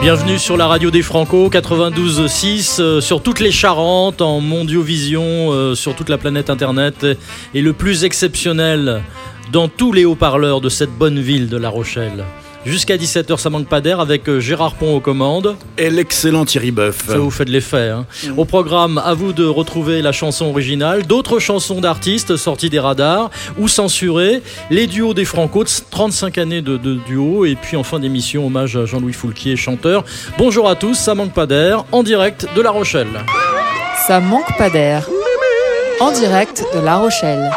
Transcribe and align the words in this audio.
Bienvenue 0.00 0.38
sur 0.38 0.56
la 0.56 0.66
radio 0.66 0.90
des 0.90 1.02
Franco 1.02 1.50
92.6 1.50 2.80
euh, 2.80 3.00
sur 3.00 3.22
toutes 3.22 3.40
les 3.40 3.50
Charentes 3.50 4.22
en 4.22 4.40
mondiovision 4.40 5.22
euh, 5.52 5.74
sur 5.74 5.94
toute 5.94 6.08
la 6.08 6.16
planète 6.16 6.48
internet 6.48 7.06
et 7.52 7.60
le 7.60 7.72
plus 7.72 8.04
exceptionnel 8.04 9.02
dans 9.52 9.68
tous 9.68 9.92
les 9.92 10.04
haut-parleurs 10.04 10.60
de 10.60 10.68
cette 10.68 10.92
bonne 10.92 11.20
ville 11.20 11.48
de 11.48 11.56
La 11.56 11.68
Rochelle. 11.68 12.24
Jusqu'à 12.66 12.96
17h, 12.96 13.36
ça 13.36 13.50
manque 13.50 13.68
pas 13.68 13.82
d'air 13.82 14.00
avec 14.00 14.26
euh, 14.28 14.40
Gérard 14.40 14.74
Pont 14.74 14.96
aux 14.96 15.00
commandes. 15.00 15.56
Et 15.76 15.90
l'excellent 15.90 16.46
Thierry 16.46 16.70
Boeuf. 16.70 17.06
Ça 17.06 17.18
vous 17.18 17.30
fait 17.30 17.44
de 17.44 17.50
l'effet. 17.50 17.90
Hein. 17.90 18.06
Au 18.38 18.46
programme, 18.46 18.96
à 19.04 19.12
vous 19.12 19.34
de 19.34 19.44
retrouver 19.44 20.00
la 20.00 20.12
chanson 20.12 20.46
originale, 20.46 21.06
d'autres 21.06 21.38
chansons 21.38 21.82
d'artistes 21.82 22.36
sorties 22.36 22.70
des 22.70 22.80
radars 22.80 23.30
ou 23.58 23.68
censurées, 23.68 24.42
les 24.70 24.86
duos 24.86 25.12
des 25.12 25.26
Franco, 25.26 25.64
35 25.90 26.38
années 26.38 26.62
de, 26.62 26.78
de 26.78 26.94
duo, 27.06 27.44
et 27.44 27.54
puis 27.54 27.76
en 27.76 27.82
fin 27.82 27.98
d'émission, 27.98 28.46
hommage 28.46 28.76
à 28.76 28.86
Jean-Louis 28.86 29.12
Foulquier, 29.12 29.56
chanteur. 29.56 30.04
Bonjour 30.38 30.68
à 30.68 30.74
tous, 30.74 30.94
ça 30.94 31.14
manque 31.14 31.34
pas 31.34 31.46
d'air, 31.46 31.84
en 31.92 32.02
direct 32.02 32.46
de 32.56 32.62
La 32.62 32.70
Rochelle. 32.70 33.08
Ça 34.06 34.20
manque 34.20 34.56
pas 34.56 34.70
d'air. 34.70 35.08
En 36.00 36.12
direct 36.12 36.64
de 36.74 36.80
La 36.80 36.96
Rochelle. 36.96 37.50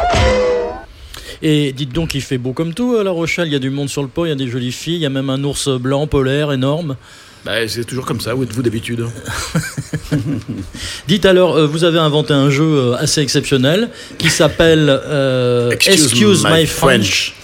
Et 1.42 1.72
dites 1.72 1.92
donc, 1.92 2.14
il 2.14 2.22
fait 2.22 2.38
beau 2.38 2.52
comme 2.52 2.74
tout 2.74 2.96
à 2.96 3.04
La 3.04 3.10
Rochelle. 3.10 3.48
Il 3.48 3.52
y 3.52 3.56
a 3.56 3.60
du 3.60 3.70
monde 3.70 3.88
sur 3.88 4.02
le 4.02 4.08
pont, 4.08 4.24
il 4.24 4.28
y 4.28 4.32
a 4.32 4.36
des 4.36 4.48
jolies 4.48 4.72
filles, 4.72 4.96
il 4.96 5.02
y 5.02 5.06
a 5.06 5.10
même 5.10 5.30
un 5.30 5.42
ours 5.44 5.68
blanc 5.68 6.06
polaire 6.06 6.52
énorme. 6.52 6.96
Bah, 7.44 7.66
c'est 7.68 7.84
toujours 7.84 8.04
comme 8.04 8.20
ça, 8.20 8.34
où 8.34 8.42
êtes-vous 8.42 8.62
d'habitude? 8.62 9.06
Dites 11.08 11.24
alors, 11.24 11.56
euh, 11.56 11.66
vous 11.66 11.84
avez 11.84 11.98
inventé 11.98 12.34
un 12.34 12.50
jeu 12.50 12.64
euh, 12.64 12.96
assez 12.96 13.20
exceptionnel 13.20 13.90
qui 14.18 14.28
s'appelle 14.28 14.88
euh, 14.88 15.70
Excuse, 15.70 16.44
My, 16.44 16.66
French. 16.66 17.34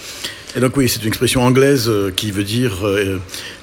Et 0.55 0.59
donc 0.59 0.77
oui, 0.77 0.87
c'est 0.87 1.01
une 1.01 1.07
expression 1.07 1.41
anglaise 1.43 1.91
qui 2.15 2.31
veut 2.31 2.43
dire 2.43 2.85
euh, 2.87 3.19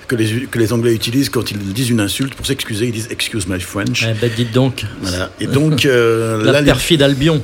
que, 0.08 0.16
les, 0.16 0.46
que 0.46 0.58
les 0.58 0.72
Anglais 0.72 0.94
utilisent 0.94 1.28
quand 1.30 1.50
ils 1.50 1.58
disent 1.58 1.90
une 1.90 2.00
insulte 2.00 2.34
pour 2.34 2.46
s'excuser, 2.46 2.86
ils 2.86 2.92
disent 2.92 3.08
Excuse 3.10 3.46
my 3.46 3.60
French. 3.60 4.06
Eh 4.08 4.14
ben, 4.14 4.30
dites 4.34 4.52
donc, 4.52 4.84
Voilà. 5.00 5.30
Et 5.40 5.46
donc 5.46 5.84
euh, 5.86 6.42
la 6.44 6.52
là, 6.52 6.62
perfide 6.62 7.02
Albion. 7.02 7.42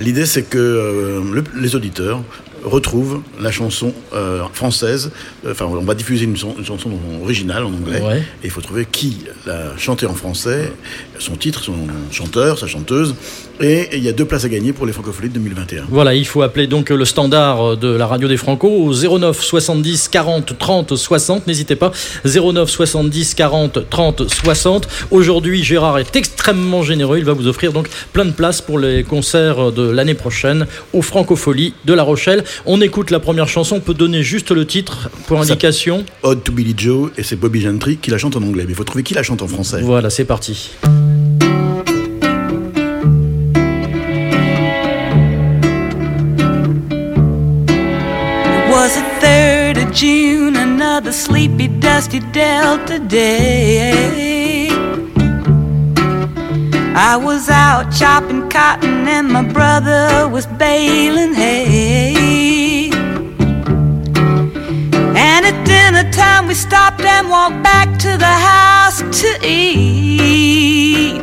l'idée 0.00 0.26
c'est 0.26 0.42
que 0.42 0.58
euh, 0.58 1.20
le- 1.32 1.44
les 1.60 1.74
auditeurs 1.74 2.22
retrouvent 2.64 3.22
la 3.40 3.52
chanson 3.52 3.94
euh, 4.12 4.42
française. 4.52 5.12
Enfin, 5.48 5.66
on 5.66 5.84
va 5.84 5.94
diffuser 5.94 6.24
une, 6.24 6.36
chan- 6.36 6.54
une 6.58 6.64
chanson 6.64 6.90
originale 7.22 7.62
en 7.62 7.68
anglais. 7.72 8.00
Ouais. 8.00 8.18
Et 8.42 8.46
il 8.46 8.50
faut 8.50 8.60
trouver 8.60 8.86
qui 8.90 9.18
l'a 9.46 9.76
chanté 9.76 10.04
en 10.06 10.14
français, 10.14 10.72
son 11.20 11.36
titre, 11.36 11.62
son 11.62 11.76
chanteur, 12.10 12.58
sa 12.58 12.66
chanteuse. 12.66 13.14
Et 13.60 13.88
il 13.92 14.02
y 14.04 14.08
a 14.08 14.12
deux 14.12 14.24
places 14.24 14.44
à 14.44 14.48
gagner 14.48 14.72
pour 14.72 14.86
les 14.86 14.92
francophonies 14.92 15.28
de 15.28 15.34
2021. 15.34 15.86
Voilà, 15.88 16.14
il 16.14 16.26
faut 16.26 16.42
appeler 16.42 16.66
donc 16.66 16.90
le 16.90 17.04
standard 17.04 17.76
de 17.76 17.88
la 17.88 18.06
radio 18.06 18.28
des 18.28 18.36
Franco 18.36 18.68
au 18.68 18.92
09 18.92 19.40
70 19.40 20.08
40 20.08 20.58
30 20.58 20.96
60. 20.96 21.46
N'hésitez 21.46 21.76
pas, 21.76 21.92
09 22.24 22.68
70 22.68 23.34
40 23.34 23.88
30 23.88 24.28
60. 24.28 24.88
Aujourd'hui, 25.10 25.62
Gérard 25.62 25.98
est 25.98 26.16
extrêmement 26.16 26.82
généreux. 26.82 27.18
Il 27.18 27.24
va 27.24 27.32
vous 27.32 27.46
offrir 27.46 27.72
donc 27.72 27.88
plein 28.12 28.24
de 28.24 28.32
places 28.32 28.60
pour 28.60 28.78
les 28.78 29.04
concerts 29.04 29.72
de 29.72 29.88
l'année 29.88 30.14
prochaine 30.14 30.66
aux 30.92 31.02
Francopholies 31.02 31.74
de 31.84 31.94
La 31.94 32.02
Rochelle. 32.02 32.44
On 32.66 32.80
écoute 32.80 33.10
la 33.10 33.20
première 33.20 33.48
chanson. 33.48 33.76
On 33.76 33.80
peut 33.80 33.94
donner 33.94 34.22
juste 34.22 34.50
le 34.50 34.66
titre 34.66 35.10
pour 35.26 35.40
indication. 35.40 36.04
Ode 36.22 36.44
to 36.44 36.52
Billy 36.52 36.74
Joe, 36.76 37.10
et 37.16 37.22
c'est 37.22 37.36
Bobby 37.36 37.60
Gentry 37.60 37.96
qui 37.96 38.10
la 38.10 38.18
chante 38.18 38.36
en 38.36 38.42
anglais. 38.42 38.64
Mais 38.66 38.72
il 38.72 38.76
faut 38.76 38.84
trouver 38.84 39.02
qui 39.02 39.14
la 39.14 39.22
chante 39.22 39.42
en 39.42 39.48
français. 39.48 39.80
Voilà, 39.82 40.10
c'est 40.10 40.24
parti. 40.24 40.70
June, 49.96 50.56
another 50.56 51.10
sleepy, 51.10 51.68
dusty 51.68 52.20
Delta 52.20 52.98
day. 52.98 54.68
I 56.94 57.16
was 57.16 57.48
out 57.48 57.90
chopping 57.90 58.46
cotton 58.50 59.08
and 59.08 59.26
my 59.26 59.42
brother 59.42 60.28
was 60.28 60.44
baling 60.58 61.32
hay. 61.32 62.90
And 65.16 65.46
at 65.46 65.64
dinner 65.64 66.12
time 66.12 66.46
we 66.46 66.52
stopped 66.52 67.00
and 67.00 67.30
walked 67.30 67.62
back 67.62 67.98
to 68.00 68.18
the 68.18 68.34
house 68.50 69.00
to 69.22 69.38
eat. 69.42 71.22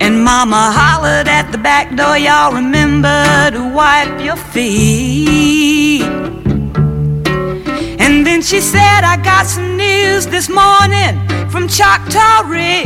And 0.00 0.22
mama 0.22 0.70
hollered 0.70 1.26
at 1.26 1.50
the 1.50 1.58
back 1.58 1.96
door, 1.96 2.16
y'all 2.16 2.52
remember 2.52 3.50
to 3.50 3.74
wipe 3.74 4.24
your 4.24 4.36
feet. 4.36 6.11
And 8.22 8.26
then 8.28 8.40
she 8.40 8.60
said, 8.60 9.02
I 9.02 9.16
got 9.16 9.48
some 9.48 9.76
news 9.76 10.28
this 10.28 10.48
morning 10.48 11.18
from 11.50 11.66
Choctaw 11.66 12.46
Ridge. 12.46 12.76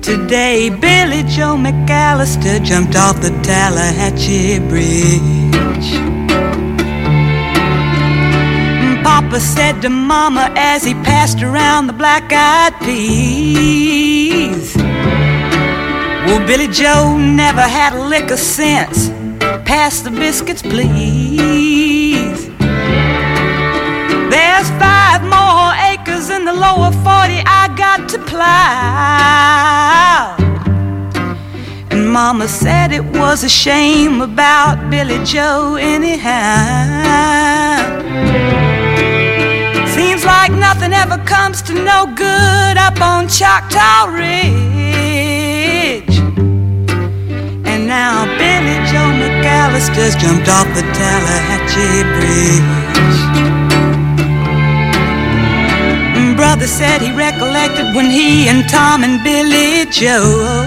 Today, 0.00 0.70
Billy 0.70 1.24
Joe 1.24 1.56
McAllister 1.56 2.64
jumped 2.64 2.94
off 2.94 3.20
the 3.20 3.30
Tallahatchie 3.42 4.60
Bridge. 4.68 5.90
Papa 9.02 9.40
said 9.40 9.82
to 9.82 9.90
Mama 9.90 10.52
as 10.54 10.84
he 10.84 10.94
passed 10.94 11.42
around 11.42 11.88
the 11.88 11.92
black 11.92 12.32
eyed 12.32 12.72
peas. 12.82 14.76
Well, 16.24 16.46
Billy 16.46 16.68
Joe 16.68 17.16
never 17.18 17.62
had 17.62 17.94
a 17.94 18.00
lick 18.04 18.30
of 18.30 18.38
sense. 18.38 19.08
Pass 19.64 20.02
the 20.02 20.12
biscuits, 20.12 20.62
please. 20.62 21.91
In 26.42 26.46
the 26.46 26.52
lower 26.52 26.90
40 26.90 27.42
I 27.46 27.72
got 27.76 28.08
to 28.08 28.18
plow. 28.18 28.46
And 31.90 32.10
Mama 32.10 32.48
said 32.48 32.90
it 32.90 33.04
was 33.04 33.44
a 33.44 33.48
shame 33.48 34.20
about 34.20 34.90
Billy 34.90 35.22
Joe, 35.24 35.76
anyhow. 35.76 36.18
Seems 39.94 40.24
like 40.24 40.50
nothing 40.50 40.92
ever 40.92 41.18
comes 41.34 41.62
to 41.62 41.74
no 41.74 42.06
good 42.16 42.76
up 42.76 43.00
on 43.00 43.28
Choctaw 43.28 44.06
Ridge. 44.06 44.32
And 47.70 47.86
now 47.86 48.26
Billy 48.40 48.78
Joe 48.90 49.12
McAllister's 49.22 50.16
jumped 50.16 50.48
off 50.48 50.66
the 50.74 50.82
Tallahatchie 50.98 52.02
Bridge. 52.16 53.61
And 56.42 56.58
Brother 56.58 56.66
said 56.66 57.00
he 57.00 57.12
recollected 57.12 57.94
when 57.94 58.10
he 58.10 58.48
and 58.48 58.68
Tom 58.68 59.04
and 59.04 59.22
Billy 59.22 59.88
Joe 59.92 60.66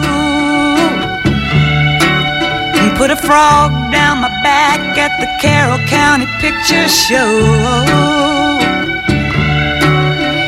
put 2.97 3.11
a 3.11 3.15
frog 3.17 3.71
down 3.91 4.21
my 4.21 4.29
back 4.41 4.79
at 4.97 5.11
the 5.19 5.27
Carroll 5.41 5.79
County 5.89 6.27
Picture 6.39 6.87
Show. 6.87 7.43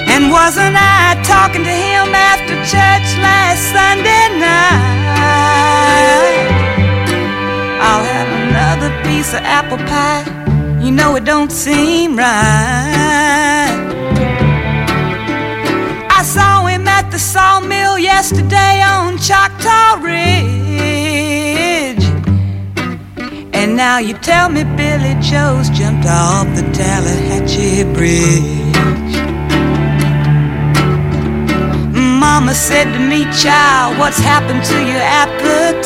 And 0.07 0.31
wasn't 0.31 0.77
I 0.79 1.19
talking 1.27 1.65
to 1.65 1.75
him 1.75 2.15
after 2.15 2.55
church 2.63 3.07
last 3.19 3.67
Sunday 3.75 4.39
night? 4.39 4.87
I'll 7.83 8.05
have 8.15 8.29
another 8.47 8.89
piece 9.03 9.33
of 9.33 9.41
apple 9.43 9.79
pie. 9.79 10.23
You 10.81 10.91
know 10.91 11.17
it 11.17 11.25
don't 11.25 11.51
seem 11.51 12.15
right. 12.15 13.56
I 16.17 16.23
saw 16.23 16.65
him 16.65 16.87
at 16.87 17.11
the 17.11 17.19
sawmill 17.19 17.99
yesterday 17.99 18.81
on 18.81 19.19
Choctaw 19.19 20.01
Ridge. 20.01 20.33
And 23.53 23.75
now 23.77 23.99
you 23.99 24.15
tell 24.15 24.49
me 24.49 24.63
Billy 24.63 25.13
Joe's 25.21 25.69
jumped 25.69 26.07
off 26.07 26.47
the 26.55 26.63
Tallahatchie 26.73 27.83
Bridge. 27.93 28.75
Mama 31.93 32.55
said 32.55 32.91
to 32.93 32.99
me, 32.99 33.25
child, 33.31 33.99
what's 33.99 34.17
happened 34.17 34.63
to 34.63 34.73
your 34.73 35.03
appetite? 35.21 35.85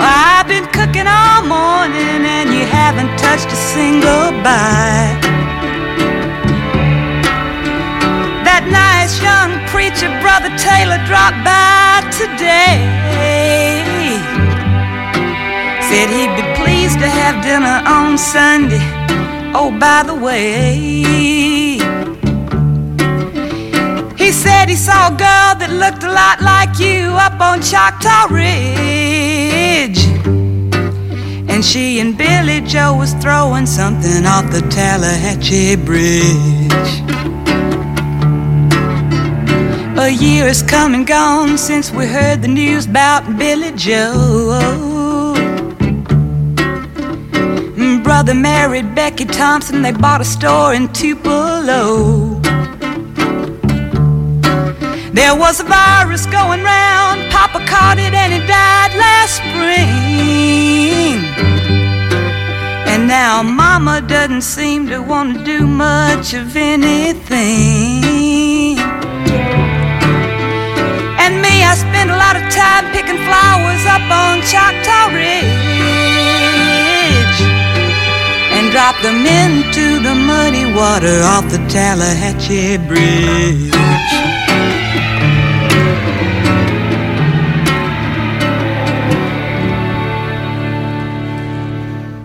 I've 0.00 0.48
been 0.48 0.64
cooking 0.72 1.06
all 1.06 1.44
morning 1.44 2.24
and 2.24 2.48
you 2.48 2.64
haven't 2.64 3.18
touched 3.18 3.52
a 3.52 3.56
single 3.56 4.32
bite. 4.42 5.39
Nice 8.70 9.20
young 9.22 9.52
preacher, 9.68 10.08
Brother 10.22 10.50
Taylor, 10.56 10.98
dropped 11.06 11.42
by 11.44 12.02
today. 12.14 12.78
Said 15.88 16.08
he'd 16.08 16.34
be 16.38 16.46
pleased 16.62 16.98
to 17.00 17.08
have 17.08 17.42
dinner 17.42 17.82
on 17.86 18.16
Sunday. 18.16 18.80
Oh, 19.52 19.76
by 19.78 20.04
the 20.04 20.14
way, 20.14 20.76
he 24.16 24.30
said 24.32 24.68
he 24.68 24.76
saw 24.76 25.08
a 25.08 25.10
girl 25.10 25.54
that 25.58 25.70
looked 25.70 26.04
a 26.04 26.12
lot 26.12 26.40
like 26.40 26.78
you 26.78 27.10
up 27.26 27.40
on 27.40 27.60
Choctaw 27.60 28.32
Ridge. 28.32 29.98
And 31.50 31.64
she 31.64 31.98
and 31.98 32.16
Billy 32.16 32.60
Joe 32.60 32.94
was 32.94 33.12
throwing 33.14 33.66
something 33.66 34.24
off 34.24 34.50
the 34.52 34.60
Tallahatchie 34.70 35.76
Bridge. 35.84 37.39
A 40.00 40.08
year 40.08 40.46
has 40.46 40.62
come 40.62 40.94
and 40.94 41.06
gone 41.06 41.58
since 41.58 41.90
we 41.90 42.06
heard 42.06 42.40
the 42.40 42.48
news 42.48 42.86
about 42.86 43.36
Billy 43.36 43.70
Joe. 43.72 45.34
Brother 48.02 48.32
married 48.32 48.94
Becky 48.94 49.26
Thompson, 49.26 49.82
they 49.82 49.92
bought 49.92 50.22
a 50.22 50.24
store 50.24 50.72
in 50.72 50.90
Tupelo. 50.94 52.40
There 55.12 55.36
was 55.36 55.60
a 55.60 55.64
virus 55.64 56.24
going 56.24 56.62
round, 56.62 57.30
Papa 57.30 57.60
caught 57.66 57.98
it 57.98 58.14
and 58.14 58.32
he 58.32 58.40
died 58.46 58.92
last 59.04 59.34
spring. 59.36 61.20
And 62.88 63.06
now 63.06 63.42
Mama 63.42 64.00
doesn't 64.00 64.42
seem 64.42 64.88
to 64.88 65.02
want 65.02 65.36
to 65.36 65.44
do 65.44 65.66
much 65.66 66.32
of 66.32 66.56
anything. 66.56 67.79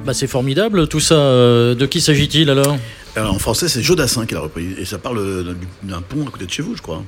Bah, 0.05 0.13
c'est 0.13 0.27
formidable 0.27 0.87
tout 0.87 0.99
ça. 0.99 1.15
Euh, 1.15 1.75
De 1.75 1.85
qui 1.85 1.99
s'agit-il 1.99 2.49
Alors, 2.49 2.77
en 3.17 3.39
français, 3.39 3.67
c'est 3.67 3.81
Jodassin 3.81 4.25
qui 4.25 4.33
l'a 4.33 4.41
repris. 4.41 4.67
Et 4.79 4.85
ça 4.85 4.97
parle 4.97 5.43
d'un- 5.45 5.55
d'un 5.95 6.01
pont 6.01 6.25
à 6.27 6.31
côté 6.31 6.45
de 6.45 6.51
chez 6.51 6.61
vous, 6.61 6.75
je 6.75 6.81
crois. 6.81 7.03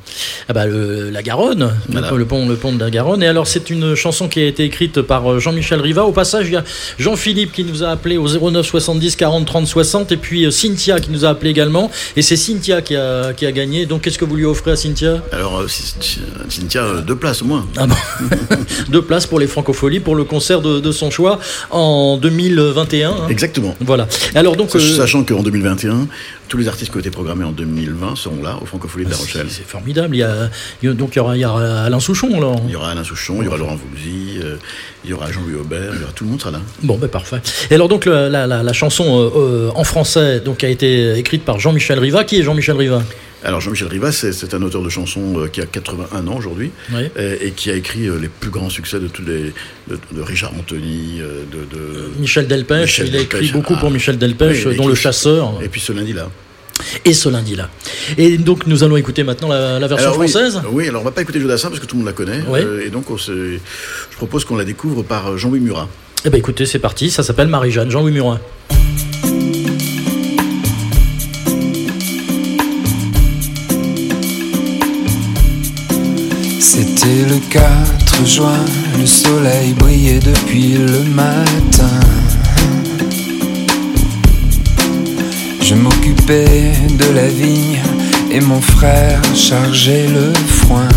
Ah 0.50 0.54
bah, 0.54 0.66
le- 0.66 1.10
la 1.10 1.22
Garonne, 1.24 1.74
Voilà. 1.90 2.12
le, 2.12 2.26
pont, 2.26 2.48
le 2.48 2.56
pont 2.56 2.72
de 2.74 2.80
la 2.80 2.90
Garonne. 2.90 3.22
Et 3.24 3.28
alors, 3.28 3.48
c'est 3.48 3.70
une 3.70 3.96
chanson 3.96 4.28
qui 4.28 4.40
a 4.40 4.46
été 4.46 4.64
écrite 4.64 5.02
par 5.02 5.32
euh, 5.32 5.40
Jean-Michel 5.40 5.82
Riva. 5.82 6.06
Au 6.06 6.12
passage, 6.12 6.48
il 6.48 6.54
y 6.54 6.56
a 6.58 6.64
Jean-Philippe 7.00 7.52
qui 7.52 7.64
nous 7.64 7.84
a 7.84 7.90
appelé 7.90 8.18
au 8.18 8.28
09 8.28 8.66
70 8.66 9.16
40 9.16 9.46
30 9.46 9.68
60. 9.68 10.12
Et 10.12 10.18
puis 10.18 10.46
euh, 10.46 10.52
Cynthia 10.52 11.00
qui 11.00 11.12
nous 11.12 11.26
a 11.26 11.30
appelé 11.30 11.50
également. 11.52 11.92
Et 12.16 12.22
c'est 12.22 12.36
Cynthia 12.38 12.82
qui 12.82 12.96
a, 12.96 13.34
qui 13.34 13.46
a 13.46 13.52
gagné. 13.52 13.86
Donc, 13.86 14.02
qu'est-ce 14.02 14.18
que 14.18 14.26
vous 14.26 14.36
lui 14.36 14.46
offrez 14.46 14.72
à 14.72 14.76
Cynthia? 14.76 15.22
Alors, 15.32 15.60
euh, 15.60 15.68
Cynthia, 16.50 16.84
euh, 16.84 17.02
deux 17.02 17.16
places 17.16 17.42
au 17.42 17.46
moins. 17.46 17.66
Ah 17.78 17.88
bon? 17.88 17.96
Deux 18.90 19.02
places 19.02 19.26
pour 19.26 19.40
les 19.40 19.48
Francopholies 19.48 20.00
pour 20.00 20.16
le 20.16 20.24
concert 20.24 20.62
de, 20.62 20.80
de 20.80 20.92
son 20.92 21.10
choix 21.12 21.40
en 21.72 22.18
2021. 22.18 23.10
hein. 23.12 23.16
Exactement. 23.30 23.76
Voilà. 23.82 24.08
Alors, 24.36 24.56
donc. 24.56 24.70
Sach- 24.72 24.82
euh, 24.82 24.96
Sachant 24.98 25.24
qu'en 25.24 25.42
2021, 25.44 25.97
tous 26.48 26.58
les 26.58 26.68
artistes 26.68 26.92
qui 26.92 26.98
ont 26.98 27.00
été 27.02 27.10
programmés 27.12 27.44
en 27.44 27.52
2020 27.52 28.16
seront 28.16 28.42
là, 28.42 28.58
au 28.62 28.66
Francophonie 28.66 29.06
de 29.06 29.12
La 29.12 29.18
Rochelle. 29.18 29.48
c'est 29.50 29.66
formidable. 29.66 30.16
Il 30.16 30.20
y 30.20 30.24
a, 30.24 30.50
il 30.82 30.88
y 30.88 30.92
a- 30.92 30.94
donc, 30.94 31.16
il 31.16 31.18
y 31.18 31.20
aura, 31.20 31.36
il 31.36 31.42
y 31.42 31.46
aura 31.46 31.84
Alain 31.84 32.00
Souchon, 32.00 32.30
alors. 32.38 32.62
Il 32.66 32.72
y 32.72 32.76
aura 32.76 32.92
Alain 32.92 33.04
Souchon, 33.04 33.38
il 33.42 33.46
y 33.46 33.48
aura 33.48 33.58
Laurent 33.58 33.76
Voulzy, 33.76 34.40
euh, 34.44 34.56
il 35.04 35.10
y 35.10 35.14
aura 35.14 35.32
Jean-Louis 35.32 35.56
Aubert, 35.60 35.92
il 35.94 36.00
y 36.02 36.04
aura 36.04 36.14
tout 36.14 36.24
le 36.24 36.30
monde 36.32 36.40
sera 36.42 36.52
là. 36.52 36.60
Bon, 36.84 36.98
ben 36.98 37.08
parfait. 37.10 37.42
Et 37.70 37.76
alors 37.76 37.88
donc 37.90 38.06
la, 38.06 38.30
la- 38.30 38.64
la 38.64 38.74
chanson 38.74 39.06
euh, 39.20 39.30
euh, 39.36 39.72
en 39.76 39.84
français 39.84 40.40
donc 40.40 40.64
a 40.64 40.70
été 40.70 41.18
écrite 41.18 41.44
par 41.44 41.60
Jean-Michel 41.60 42.00
Riva. 42.00 42.24
Qui 42.24 42.40
est 42.40 42.44
Jean-Michel 42.44 42.76
Riva? 42.78 43.04
Alors 43.44 43.62
Jean-Michel 43.62 43.88
Rivas, 43.88 44.12
c'est 44.14 44.34
c'est 44.34 44.54
un 44.54 44.62
auteur 44.64 44.82
de 44.82 44.90
chansons 44.90 45.40
euh, 45.40 45.48
qui 45.48 45.62
a 45.62 45.66
81 45.66 46.28
ans 46.28 46.36
aujourd'hui 46.38 46.72
Oui. 46.94 47.04
euh, 47.18 47.36
et 47.40 47.52
qui 47.52 47.70
a 47.70 47.76
écrit 47.76 48.08
euh, 48.08 48.18
les 48.20 48.30
plus 48.30 48.50
grands 48.50 48.70
succès 48.70 49.00
de 49.00 49.08
tous 49.08 49.22
les 49.22 49.54
de, 49.90 50.00
de 50.12 50.22
Richard 50.22 50.54
Anthony, 50.58 51.20
de, 51.20 51.76
de- 51.78 52.10
Michel 52.20 52.48
Delpech. 52.48 52.82
Michel 52.82 53.08
il 53.10 53.16
a 53.16 53.20
écrit 53.22 53.40
Delpech, 53.42 53.54
beaucoup 53.54 53.74
ah. 53.78 53.80
pour 53.80 53.92
Michel 53.92 54.18
Delpech, 54.18 54.66
Oui, 54.66 54.76
dont 54.76 54.88
Le 54.88 54.96
Chasseur 54.96 55.54
et 55.64 55.70
puis 55.70 55.80
ce 55.80 55.94
lundi-là. 55.94 56.30
et 57.06 57.14
ce 57.14 57.30
lundi-là. 57.30 57.70
Et 58.18 58.38
donc 58.40 58.66
nous 58.66 58.84
allons 58.84 58.98
écouter 58.98 59.24
maintenant 59.24 59.50
la, 59.50 59.80
la 59.80 59.88
version 59.88 60.10
Alors, 60.10 60.20
oui, 60.20 60.30
française. 60.30 60.62
oui, 60.72 60.88
alors 60.88 61.02
on 61.02 61.06
va 61.06 61.12
pas 61.12 61.22
écouter 61.22 61.40
Jodassin 61.40 61.70
parce 61.70 61.80
que 61.80 61.86
tout 61.86 61.96
le 61.96 62.00
monde 62.00 62.08
la 62.08 62.14
connaît. 62.14 62.42
Euh, 62.50 62.86
et 62.86 62.90
donc 62.90 63.06
je 63.18 63.58
propose 64.18 64.46
qu'on 64.46 64.56
la 64.58 64.66
découvre 64.66 65.04
par 65.04 65.38
Jean-Louis 65.38 65.60
Murat. 65.60 65.88
Eh 66.26 66.30
ben 66.32 66.38
écoutez, 66.40 66.66
c'est 66.66 66.80
parti. 66.80 67.12
Ça 67.12 67.22
s'appelle 67.22 67.48
Marie-Jeanne. 67.48 67.92
Jean-Louis 67.92 68.12
Murin. 68.12 68.40
C'était 77.08 77.30
le 77.30 77.40
4 77.50 78.26
juin, 78.26 78.66
le 79.00 79.06
soleil 79.06 79.72
brillait 79.74 80.20
depuis 80.20 80.74
le 80.74 81.04
matin. 81.04 82.00
Je 85.62 85.74
m'occupais 85.76 86.74
de 87.00 87.16
la 87.16 87.28
vigne 87.28 87.80
et 88.30 88.42
mon 88.42 88.60
frère 88.60 89.22
chargeait 89.34 90.08
le 90.08 90.34
foin. 90.48 90.90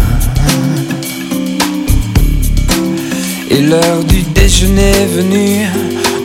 Et 3.49 3.61
l'heure 3.61 4.03
du 4.09 4.23
déjeuner 4.23 5.07
venue, 5.15 5.67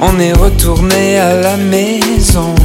on 0.01 0.19
est 0.19 0.33
retourné 0.33 1.19
à 1.19 1.35
la 1.35 1.57
maison. 1.57 2.55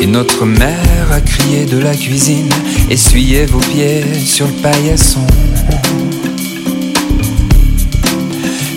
Et 0.00 0.06
notre 0.06 0.46
mère 0.46 1.12
a 1.12 1.20
crié 1.20 1.66
de 1.66 1.78
la 1.78 1.94
cuisine, 1.94 2.48
essuyez 2.90 3.46
vos 3.46 3.60
pieds 3.60 4.04
sur 4.24 4.46
le 4.46 4.52
paillasson. 4.54 5.26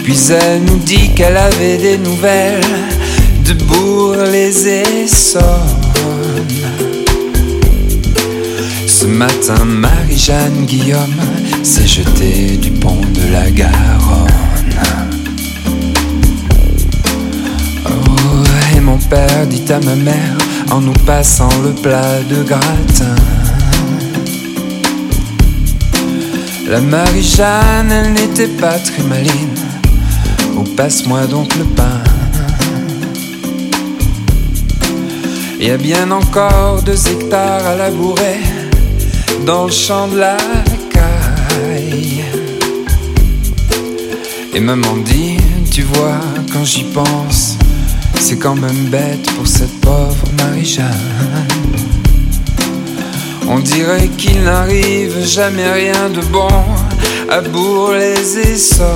Puis 0.04 0.18
elle 0.30 0.64
nous 0.64 0.80
dit 0.80 1.14
qu'elle 1.16 1.38
avait 1.38 1.78
des 1.78 1.98
nouvelles 1.98 2.62
de 3.46 3.54
Bourg-les-Essonnes. 3.54 5.42
Ce 8.88 9.06
matin, 9.06 9.64
Marie-Jeanne 9.66 10.66
Guillaume 10.66 11.16
s'est 11.64 11.88
jetée 11.88 12.58
du 12.58 12.72
pont 12.72 13.02
de 13.14 13.32
la 13.32 13.50
Garonne. 13.50 14.30
Oh, 17.86 18.44
et 18.76 18.80
mon 18.80 18.98
père 18.98 19.48
dit 19.48 19.64
à 19.72 19.80
ma 19.80 19.96
mère 19.96 20.38
en 20.72 20.82
nous 20.82 20.94
passant 21.06 21.50
le 21.64 21.72
plat 21.72 22.20
de 22.30 22.44
gratin. 22.44 23.16
La 26.72 26.80
Marie-Jeanne, 26.80 27.92
elle 27.92 28.14
n'était 28.14 28.48
pas 28.48 28.80
très 28.80 29.04
maline. 29.04 29.60
Oh, 30.56 30.64
passe-moi 30.78 31.28
donc 31.28 31.54
le 31.58 31.66
pain. 31.66 32.02
Il 35.60 35.68
y 35.68 35.70
a 35.70 35.76
bien 35.76 36.10
encore 36.12 36.82
deux 36.84 37.10
hectares 37.10 37.68
à 37.68 37.76
labourer 37.76 38.40
dans 39.46 39.66
le 39.66 39.72
champ 39.72 40.08
de 40.08 40.20
la 40.20 40.38
caille. 40.90 42.24
Et 44.54 44.62
maman 44.62 44.96
dit, 45.04 45.36
tu 45.72 45.82
vois, 45.82 46.22
quand 46.54 46.64
j'y 46.64 46.86
pense, 46.86 47.58
c'est 48.18 48.38
quand 48.38 48.56
même 48.56 48.86
bête 48.86 49.30
pour 49.36 49.46
cette 49.46 49.78
pauvre 49.82 50.24
Marie-Jeanne. 50.38 50.88
On 53.54 53.60
dirait 53.60 54.08
qu'il 54.18 54.44
n'arrive 54.44 55.26
jamais 55.26 55.70
rien 55.70 56.10
de 56.10 56.22
bon 56.32 56.48
à 57.30 57.42
Bourg-les-Essonnes. 57.42 58.88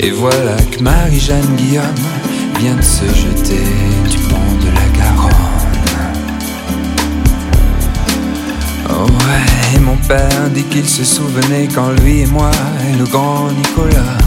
Et 0.00 0.10
voilà 0.10 0.56
que 0.72 0.82
Marie-Jeanne 0.82 1.54
Guillaume 1.56 1.84
vient 2.58 2.74
de 2.74 2.82
se 2.82 3.04
jeter 3.04 3.62
du 4.10 4.18
pont 4.28 4.52
de 4.64 4.70
la 4.74 4.98
Garonne. 4.98 5.30
Oh 8.90 9.06
ouais, 9.06 9.76
et 9.76 9.78
mon 9.78 9.96
père 10.08 10.50
dit 10.52 10.64
qu'il 10.64 10.88
se 10.88 11.04
souvenait 11.04 11.68
quand 11.72 11.92
lui 12.02 12.22
et 12.22 12.26
moi 12.26 12.50
et 12.92 12.98
le 12.98 13.04
grand 13.04 13.48
Nicolas 13.52 14.18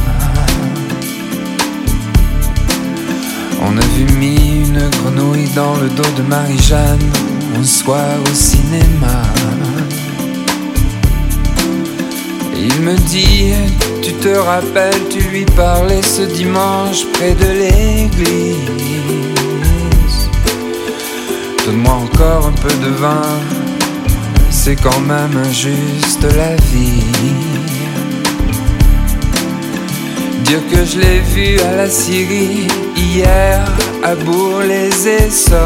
On 3.67 3.77
a 3.77 3.86
vu 3.95 4.05
mis 4.17 4.67
une 4.67 4.89
grenouille 4.89 5.50
dans 5.55 5.75
le 5.75 5.89
dos 5.89 6.12
de 6.17 6.22
Marie-Jeanne 6.22 7.00
un 7.57 7.63
soir 7.63 8.05
au 8.24 8.34
cinéma. 8.34 9.24
Il 12.55 12.81
me 12.81 12.95
dit, 13.10 13.53
tu 14.01 14.13
te 14.13 14.29
rappelles, 14.29 15.07
tu 15.10 15.19
lui 15.29 15.45
parlais 15.45 16.01
ce 16.01 16.22
dimanche 16.22 17.05
près 17.13 17.34
de 17.34 17.45
l'église. 17.45 18.55
Donne-moi 21.65 21.93
encore 21.93 22.48
un 22.48 22.51
peu 22.62 22.74
de 22.86 22.91
vin, 22.91 23.39
c'est 24.51 24.75
quand 24.75 25.01
même 25.01 25.36
injuste 25.43 26.24
la 26.36 26.55
vie. 26.55 27.54
Dire 30.45 30.61
que 30.71 30.85
je 30.85 30.99
l'ai 30.99 31.19
vu 31.21 31.59
à 31.59 31.75
la 31.75 31.89
Syrie 31.89 32.67
hier 32.95 33.65
à 34.03 34.13
Bourg-les-Essonnes. 34.15 35.59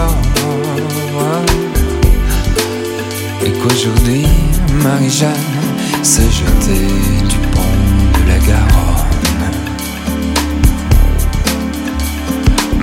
Et 3.46 3.52
qu'aujourd'hui, 3.52 4.26
Marie-Jeanne 4.82 5.36
s'est 6.02 6.32
jetée 6.32 6.88
du 7.28 7.38
pont 7.52 7.62
de 8.14 8.30
la 8.30 8.38
Garonne. 8.48 9.10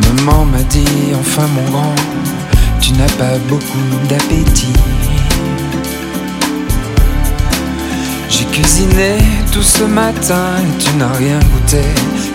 Maman 0.03 0.45
m'a 0.45 0.63
dit, 0.65 1.15
enfin 1.19 1.47
mon 1.55 1.71
grand, 1.71 1.95
tu 2.81 2.93
n'as 2.93 3.13
pas 3.13 3.39
beaucoup 3.49 3.87
d'appétit. 4.09 4.75
Cuisiné 8.57 9.19
tout 9.53 9.63
ce 9.63 9.85
matin 9.85 10.57
et 10.63 10.83
tu 10.83 10.97
n'as 10.97 11.13
rien 11.13 11.39
goûté, 11.41 11.83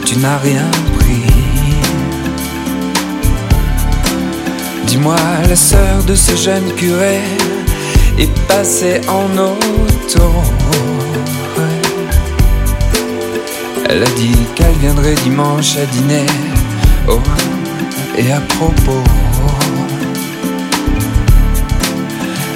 tu 0.06 0.20
n'as 0.20 0.38
rien 0.38 0.70
pris. 0.98 1.26
Dis-moi, 4.86 5.16
la 5.50 5.56
sœur 5.56 6.04
de 6.06 6.14
ce 6.14 6.36
jeune 6.36 6.72
curé 6.76 7.22
est 8.20 8.40
passée 8.48 9.02
en 9.08 9.26
auto. 9.36 10.32
Elle 13.90 14.04
a 14.04 14.12
dit 14.16 14.38
qu'elle 14.56 14.76
viendrait 14.80 15.16
dimanche 15.24 15.76
à 15.78 15.86
dîner. 15.88 16.28
Oh, 17.08 17.20
et 18.16 18.32
à 18.32 18.42
propos. 18.42 19.04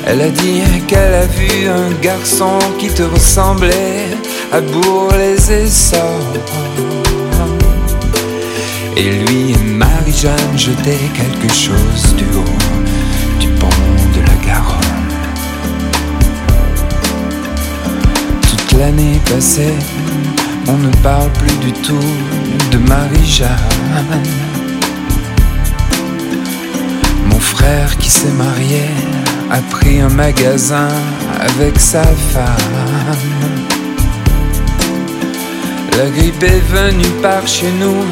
Elle 0.08 0.22
a 0.22 0.30
dit 0.30 0.62
qu'elle 0.88 1.16
a 1.16 1.26
vu 1.26 1.68
un 1.68 1.92
garçon 2.00 2.60
qui 2.78 2.90
te 2.90 3.02
ressemblait 3.02 4.06
à 4.52 4.62
Bourg-les-Essors. 4.62 6.34
Et 8.96 9.10
lui 9.10 9.52
et 9.52 9.64
Marie-Jeanne 9.64 10.58
jetaient 10.58 11.10
quelque 11.16 11.52
chose 11.52 12.16
du 12.16 12.24
haut 12.38 13.40
du 13.40 13.48
pont 13.60 13.68
de 14.14 14.22
la 14.22 14.46
Garonne. 14.46 14.78
Toute 18.48 18.80
l'année 18.80 19.20
passée, 19.26 19.74
on 20.68 20.78
ne 20.78 20.92
parle 21.02 21.32
plus 21.32 21.58
du 21.58 21.74
tout 21.74 22.12
de 22.72 22.78
Marie-Jeanne. 22.78 23.50
Mon 27.28 27.40
frère 27.40 27.98
qui 27.98 28.10
s'est 28.10 28.34
marié 28.38 28.84
a 29.52 29.60
pris 29.70 30.00
un 30.00 30.10
magasin 30.10 30.90
avec 31.40 31.80
sa 31.80 32.04
femme. 32.04 33.16
La 35.98 36.10
grippe 36.10 36.44
est 36.44 36.64
venue 36.74 37.10
par 37.22 37.48
chez 37.48 37.72
nous 37.80 38.04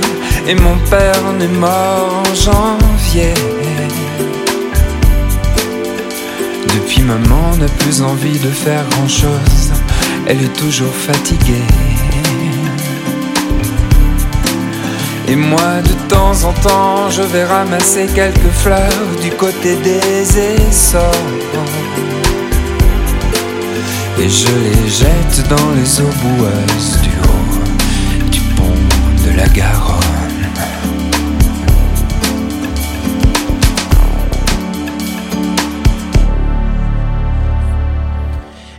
et 0.48 0.56
mon 0.56 0.78
père 0.90 1.20
en 1.26 1.40
est 1.40 1.48
mort 1.60 2.24
en 2.24 2.36
janvier. 2.36 3.34
Depuis 6.74 7.02
maman 7.02 7.56
n'a 7.58 7.68
plus 7.80 8.02
envie 8.02 8.40
de 8.40 8.50
faire 8.50 8.84
grand 8.92 9.08
chose, 9.08 9.72
elle 10.28 10.42
est 10.42 10.54
toujours 10.54 10.94
fatiguée. 10.94 11.93
Et 15.28 15.36
moi 15.36 15.82
de 15.82 15.94
temps 16.10 16.44
en 16.44 16.54
temps 16.54 17.10
je 17.10 17.22
vais 17.22 17.46
ramasser 17.46 18.08
quelques 18.14 18.52
fleurs 18.52 19.08
du 19.22 19.32
côté 19.32 19.76
des 19.78 20.40
essors. 20.40 21.02
Et 24.20 24.30
je 24.30 24.48
les 24.48 24.90
jette 24.90 25.48
dans 25.50 25.72
les 25.76 26.02
eaux 26.02 26.14
boueuses 26.24 27.02
du 27.02 27.10
haut 27.10 28.30
du 28.30 28.40
pont 28.56 29.26
de 29.26 29.38
la 29.38 29.48
Garonne. 29.48 29.93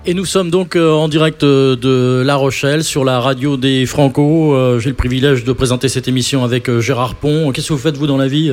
Et 0.07 0.13
nous 0.13 0.27
sommes 0.27 0.51
donc 0.51 0.77
euh, 0.77 0.93
en 0.93 1.09
direct 1.09 1.45
euh, 1.45 1.77
de 1.77 2.23
La 2.23 2.37
Rochelle 2.37 2.85
sur 2.85 3.07
la 3.07 3.21
radio 3.21 3.57
des 3.57 3.87
Franco. 3.87 4.55
Euh, 4.55 4.79
J'ai 4.79 4.91
le 4.91 4.95
privilège 4.95 5.45
de 5.45 5.53
présenter 5.55 5.89
cette 5.89 6.09
émission 6.09 6.45
avec 6.45 6.71
Gérard 6.81 7.15
Pont. 7.15 7.53
Qu'est-ce 7.53 7.69
que 7.69 7.73
vous 7.73 7.79
faites 7.79 7.97
vous 7.97 8.07
dans 8.07 8.19
la 8.19 8.29
vie 8.29 8.53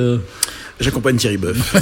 J'accompagne 0.82 1.16
Thierry 1.16 1.36
Boeuf. 1.36 1.74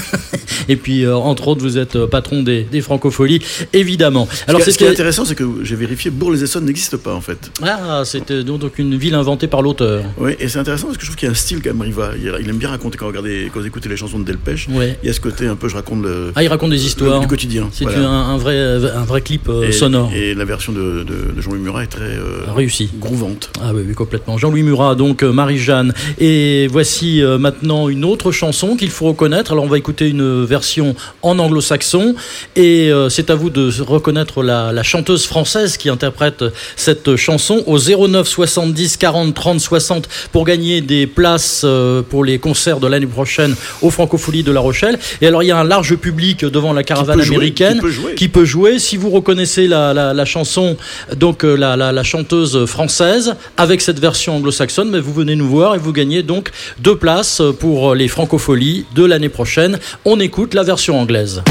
Et 0.69 0.77
puis 0.77 1.05
euh, 1.05 1.17
entre 1.17 1.49
autres 1.49 1.63
vous 1.63 1.79
êtes 1.79 1.97
euh, 1.97 2.07
patron 2.07 2.43
des, 2.43 2.63
des 2.63 2.81
Francopholies, 2.81 3.41
évidemment. 3.73 4.29
Alors, 4.47 4.61
ce, 4.61 4.67
qui, 4.67 4.73
ce 4.73 4.79
qui 4.79 4.85
est 4.85 4.89
intéressant, 4.89 5.25
c'est 5.25 5.35
que 5.35 5.45
j'ai 5.63 5.75
vérifié, 5.77 6.11
Bourg-les-Essonnes 6.11 6.65
n'existe 6.67 6.97
pas 6.97 7.15
en 7.15 7.21
fait. 7.21 7.51
Ah, 7.63 8.03
c'était 8.05 8.43
donc 8.45 8.79
une 8.79 8.97
ville 8.97 9.15
inventée 9.15 9.47
par 9.49 9.63
l'auteur. 9.63 10.05
Oui, 10.19 10.33
et 10.39 10.49
c'est 10.49 10.59
intéressant 10.59 10.87
parce 10.87 10.99
que 10.99 11.03
je 11.05 11.09
trouve 11.09 11.17
qu'il 11.17 11.27
y 11.27 11.29
a 11.29 11.33
un 11.33 11.35
style 11.37 11.61
quand 11.63 11.71
même, 11.71 11.81
Riva. 11.83 12.11
Il, 12.21 12.49
aime 12.49 12.57
bien 12.59 12.69
raconter 12.69 12.99
quand 12.99 13.07
vous 13.07 13.11
regardez, 13.11 13.51
quand 13.53 13.61
vous 13.61 13.67
écoutez 13.67 13.89
les 13.89 13.97
chansons 13.97 14.19
de 14.19 14.25
Delpech. 14.25 14.69
Ouais. 14.71 14.99
Il 15.03 15.07
y 15.07 15.11
a 15.11 15.13
ce 15.13 15.21
côté 15.21 15.47
un 15.47 15.57
peu, 15.57 15.69
je 15.69 15.75
raconte 15.75 16.03
le, 16.03 16.33
Ah, 16.37 16.43
il 16.43 16.49
raconte 16.49 16.71
des 16.71 16.85
histoires. 16.85 17.21
du 17.21 17.27
quotidien. 17.27 17.69
C'est 17.73 17.85
Voilà. 17.85 18.09
un, 18.09 18.35
un 18.35 18.37
vrai, 18.39 18.59
un 18.59 19.05
vrai 19.05 19.21
clip 19.23 19.49
euh, 19.49 19.67
et, 19.69 19.73
sonore. 19.73 20.11
Et 20.15 20.35
la 20.35 20.45
version 20.45 20.73
de, 20.73 21.03
de- 21.05 21.33
de 21.35 21.41
Jean-Louis 21.41 21.61
Murat 21.61 21.83
est 21.85 21.87
très 21.87 22.05
euh, 22.05 22.43
Réussi. 22.55 22.91
grouvante. 22.99 23.51
Ah 23.63 23.71
oui, 23.75 23.83
oui, 23.87 23.95
complètement. 23.95 24.37
Jean-Louis 24.39 24.63
Murat, 24.63 24.95
donc 24.95 25.23
euh, 25.23 25.33
Marie-Jeanne. 25.33 25.93
Et 26.19 26.67
voici 26.71 27.23
euh, 27.23 27.39
maintenant 27.39 27.89
une 27.89 28.05
autre 28.05 28.31
chanson 28.33 28.77
qu'il 28.77 28.90
faut 28.91 29.07
reconnaître. 29.07 29.53
Alors 29.53 29.65
on 29.65 29.69
va 29.69 29.79
écouter 29.79 30.09
une 30.09 30.45
version 30.45 30.95
en 31.23 31.39
anglo-saxon. 31.39 32.15
Et 32.57 32.91
euh, 32.91 33.09
c'est 33.09 33.31
à 33.31 33.35
vous 33.35 33.51
de 33.51 33.71
reconnaître 33.83 34.43
la, 34.43 34.73
la 34.73 34.83
chanteuse 34.83 35.27
française 35.27 35.77
qui 35.77 35.89
interprète 35.89 36.45
cette 36.77 37.17
chanson 37.17 37.63
au 37.67 37.79
09 37.79 38.27
70 38.27 38.97
40 38.97 39.35
30 39.35 39.61
60 39.61 40.09
pour 40.33 40.45
gagner 40.45 40.81
des 40.81 41.07
places 41.07 41.63
euh, 41.65 42.03
pour 42.03 42.25
les 42.25 42.39
concerts 42.39 42.81
de 42.81 42.87
l'année 42.87 43.07
prochaine 43.07 43.55
au 43.83 43.91
Francophonie 43.91 44.43
de 44.43 44.53
La 44.53 44.61
Rochelle. 44.61 44.99
Et 45.21 45.27
alors 45.27 45.43
il 45.43 45.47
y 45.47 45.53
a 45.53 45.59
un 45.59 45.65
large 45.65 45.97
public 45.97 46.45
devant 46.45 46.73
la 46.73 46.83
caravane 46.83 47.21
jouer, 47.23 47.37
américaine 47.37 47.75
qui 47.77 47.81
peut 47.81 47.91
jouer. 47.91 48.15
qui 48.15 48.29
peut 48.29 48.45
jouer. 48.45 48.79
Si 48.79 48.97
vous 48.97 49.11
reconnaissez 49.11 49.67
la, 49.67 49.93
la- 49.95 50.15
la 50.15 50.25
chanson, 50.25 50.77
donc 51.17 51.45
euh, 51.45 51.55
la 51.57 52.03
chanteuse 52.03 52.65
française, 52.67 53.35
avec 53.57 53.81
cette 53.81 53.99
version 53.99 54.37
anglo-saxonne, 54.37 54.91
mais 54.91 55.01
vous 55.01 55.13
venez 55.13 55.37
nous 55.37 55.49
voir 55.49 55.75
et 55.75 55.79
vous 55.79 55.93
gagnez 55.93 56.23
donc 56.23 56.51
deux 56.79 56.97
places 56.97 57.43
pour 57.59 57.95
les 57.95 58.09
francopholies 58.09 58.80
de 58.95 59.05
l'année 59.05 59.29
prochaine. 59.29 59.79
On 60.05 60.21
écoute 60.21 60.55
la 60.55 60.63
version 60.63 61.01
anglaise. 61.01 61.43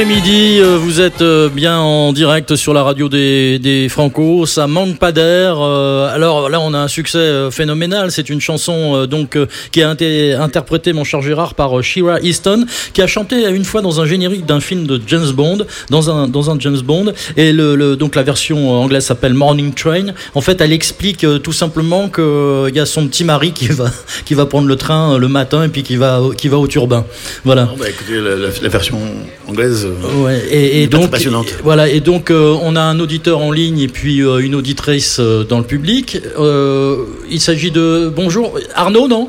Après-midi, 0.00 0.60
euh, 0.60 0.78
vous 0.78 1.02
êtes 1.02 1.20
euh, 1.20 1.50
bien 1.50 1.78
en 1.78 2.14
direct 2.14 2.56
sur 2.56 2.72
la 2.72 2.82
radio 2.82 3.10
des, 3.10 3.58
des 3.58 3.90
Franco, 3.90 4.46
ça 4.46 4.66
manque 4.66 4.98
pas 4.98 5.12
d'air. 5.12 5.58
euh, 5.60 6.14
alors 6.14 6.48
là, 6.48 6.58
on 6.58 6.72
a 6.72 6.78
un 6.78 6.88
succès 6.88 7.50
phénoménal. 7.50 8.10
C'est 8.10 8.30
une 8.30 8.40
chanson 8.40 9.04
donc 9.04 9.36
qui 9.72 9.82
a 9.82 9.92
été 9.92 10.32
interprétée, 10.32 10.94
mon 10.94 11.04
cher 11.04 11.20
Gérard, 11.20 11.52
par 11.52 11.82
Shira 11.82 12.18
Easton, 12.22 12.64
qui 12.94 13.02
a 13.02 13.06
chanté 13.06 13.46
une 13.50 13.66
fois 13.66 13.82
dans 13.82 14.00
un 14.00 14.06
générique 14.06 14.46
d'un 14.46 14.60
film 14.60 14.86
de 14.86 14.98
James 15.06 15.32
Bond, 15.32 15.66
dans 15.90 16.08
un 16.08 16.28
dans 16.28 16.50
un 16.50 16.58
James 16.58 16.80
Bond. 16.80 17.12
Et 17.36 17.52
le, 17.52 17.94
donc 17.94 18.14
la 18.14 18.22
version 18.22 18.80
anglaise 18.80 19.04
s'appelle 19.04 19.34
Morning 19.34 19.74
Train. 19.74 20.14
En 20.34 20.40
fait, 20.40 20.62
elle 20.62 20.72
explique 20.72 21.26
tout 21.42 21.52
simplement 21.52 22.08
que 22.08 22.22
euh, 22.22 22.70
il 22.70 22.74
y 22.74 22.80
a 22.80 22.86
son 22.86 23.06
petit 23.06 23.24
mari 23.24 23.52
qui 23.52 23.68
va 23.68 23.90
qui 24.24 24.32
va 24.32 24.46
prendre 24.46 24.66
le 24.66 24.76
train 24.76 25.18
le 25.18 25.28
matin 25.28 25.62
et 25.62 25.68
puis 25.68 25.82
qui 25.82 25.96
va 25.96 26.22
qui 26.38 26.48
va 26.48 26.56
au 26.56 26.66
turbin. 26.66 27.04
Voilà. 27.44 27.66
Non, 27.66 27.76
bah, 27.78 27.90
écoutez, 27.90 28.18
la 28.18 28.68
version 28.70 28.98
anglaise. 29.46 29.89
Euh, 29.90 30.24
Ouais, 30.24 30.40
et, 30.50 30.86
donc, 30.86 31.10
passionnante. 31.10 31.54
voilà, 31.62 31.88
et 31.88 32.00
donc 32.00 32.30
euh, 32.30 32.56
on 32.62 32.76
a 32.76 32.80
un 32.80 32.98
auditeur 33.00 33.40
en 33.40 33.52
ligne 33.52 33.78
et 33.80 33.88
puis 33.88 34.20
euh, 34.22 34.38
une 34.38 34.54
auditrice 34.54 35.18
euh, 35.20 35.44
dans 35.44 35.58
le 35.58 35.64
public. 35.64 36.18
Euh, 36.38 37.04
il 37.30 37.40
s'agit 37.40 37.70
de 37.70 38.12
bonjour 38.14 38.58
Arnaud, 38.74 39.08
non? 39.08 39.28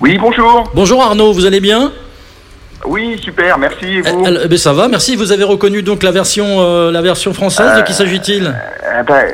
Oui, 0.00 0.16
bonjour. 0.18 0.70
Bonjour 0.74 1.02
Arnaud, 1.02 1.32
vous 1.32 1.44
allez 1.46 1.60
bien? 1.60 1.92
Oui, 2.84 3.16
super, 3.22 3.58
merci. 3.58 3.84
Et 3.86 4.00
vous? 4.00 4.24
Eh, 4.26 4.38
eh 4.44 4.48
ben, 4.48 4.58
ça 4.58 4.72
va, 4.72 4.88
merci. 4.88 5.14
Vous 5.16 5.30
avez 5.32 5.44
reconnu 5.44 5.82
donc 5.82 6.02
la 6.02 6.10
version 6.10 6.46
euh, 6.60 6.90
la 6.90 7.00
version 7.02 7.32
française. 7.32 7.76
De 7.78 7.82
qui 7.84 7.92
s'agit-il? 7.92 8.52
Eh 8.98 9.02
ben, 9.06 9.24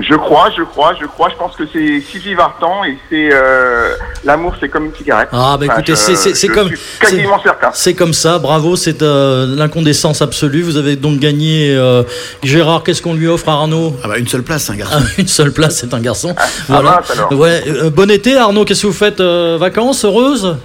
Je 0.00 0.14
crois, 0.14 0.50
je 0.56 0.62
crois, 0.62 0.94
je 1.00 1.06
crois. 1.06 1.28
Je 1.30 1.34
pense 1.36 1.56
que 1.56 1.64
c'est 1.72 2.00
Sylvie 2.00 2.34
Vartan 2.34 2.84
et 2.84 2.96
c'est 3.08 3.30
euh, 3.32 3.94
L'amour, 4.24 4.54
c'est 4.60 4.68
comme 4.68 4.84
une 4.86 4.94
cigarette. 4.94 5.28
Ah 5.32 5.56
bah 5.58 5.66
écoutez, 5.66 5.96
c'est 5.96 6.48
comme 6.48 6.70
quasiment 7.00 7.40
certain. 7.42 7.70
C'est 7.72 7.94
comme 7.94 8.12
ça, 8.12 8.38
bravo, 8.38 8.76
c'est 8.76 9.02
euh, 9.02 9.46
l'incondescence 9.56 10.22
absolue. 10.22 10.62
Vous 10.62 10.76
avez 10.76 10.96
donc 10.96 11.18
gagné. 11.18 11.74
euh, 11.74 12.02
Gérard, 12.42 12.82
qu'est-ce 12.84 13.02
qu'on 13.02 13.14
lui 13.14 13.26
offre 13.26 13.48
à 13.48 13.52
Arnaud? 13.52 13.96
Ah 14.04 14.08
bah 14.08 14.18
une 14.18 14.28
seule 14.28 14.42
place, 14.42 14.70
un 14.70 14.76
garçon. 14.76 14.96
Ah, 15.00 15.06
Une 15.18 15.26
seule 15.28 15.52
place, 15.52 15.76
c'est 15.76 15.92
un 15.94 16.00
garçon. 16.00 16.34
ah 16.72 16.82
mince, 16.82 17.10
alors. 17.10 17.32
Ouais, 17.32 17.62
euh, 17.66 17.90
bon 17.90 18.10
été, 18.10 18.36
Arnaud. 18.36 18.64
Qu'est-ce 18.64 18.82
que 18.82 18.86
vous 18.86 18.92
faites 18.92 19.20
euh, 19.20 19.56
Vacances 19.58 20.04
heureuses 20.04 20.56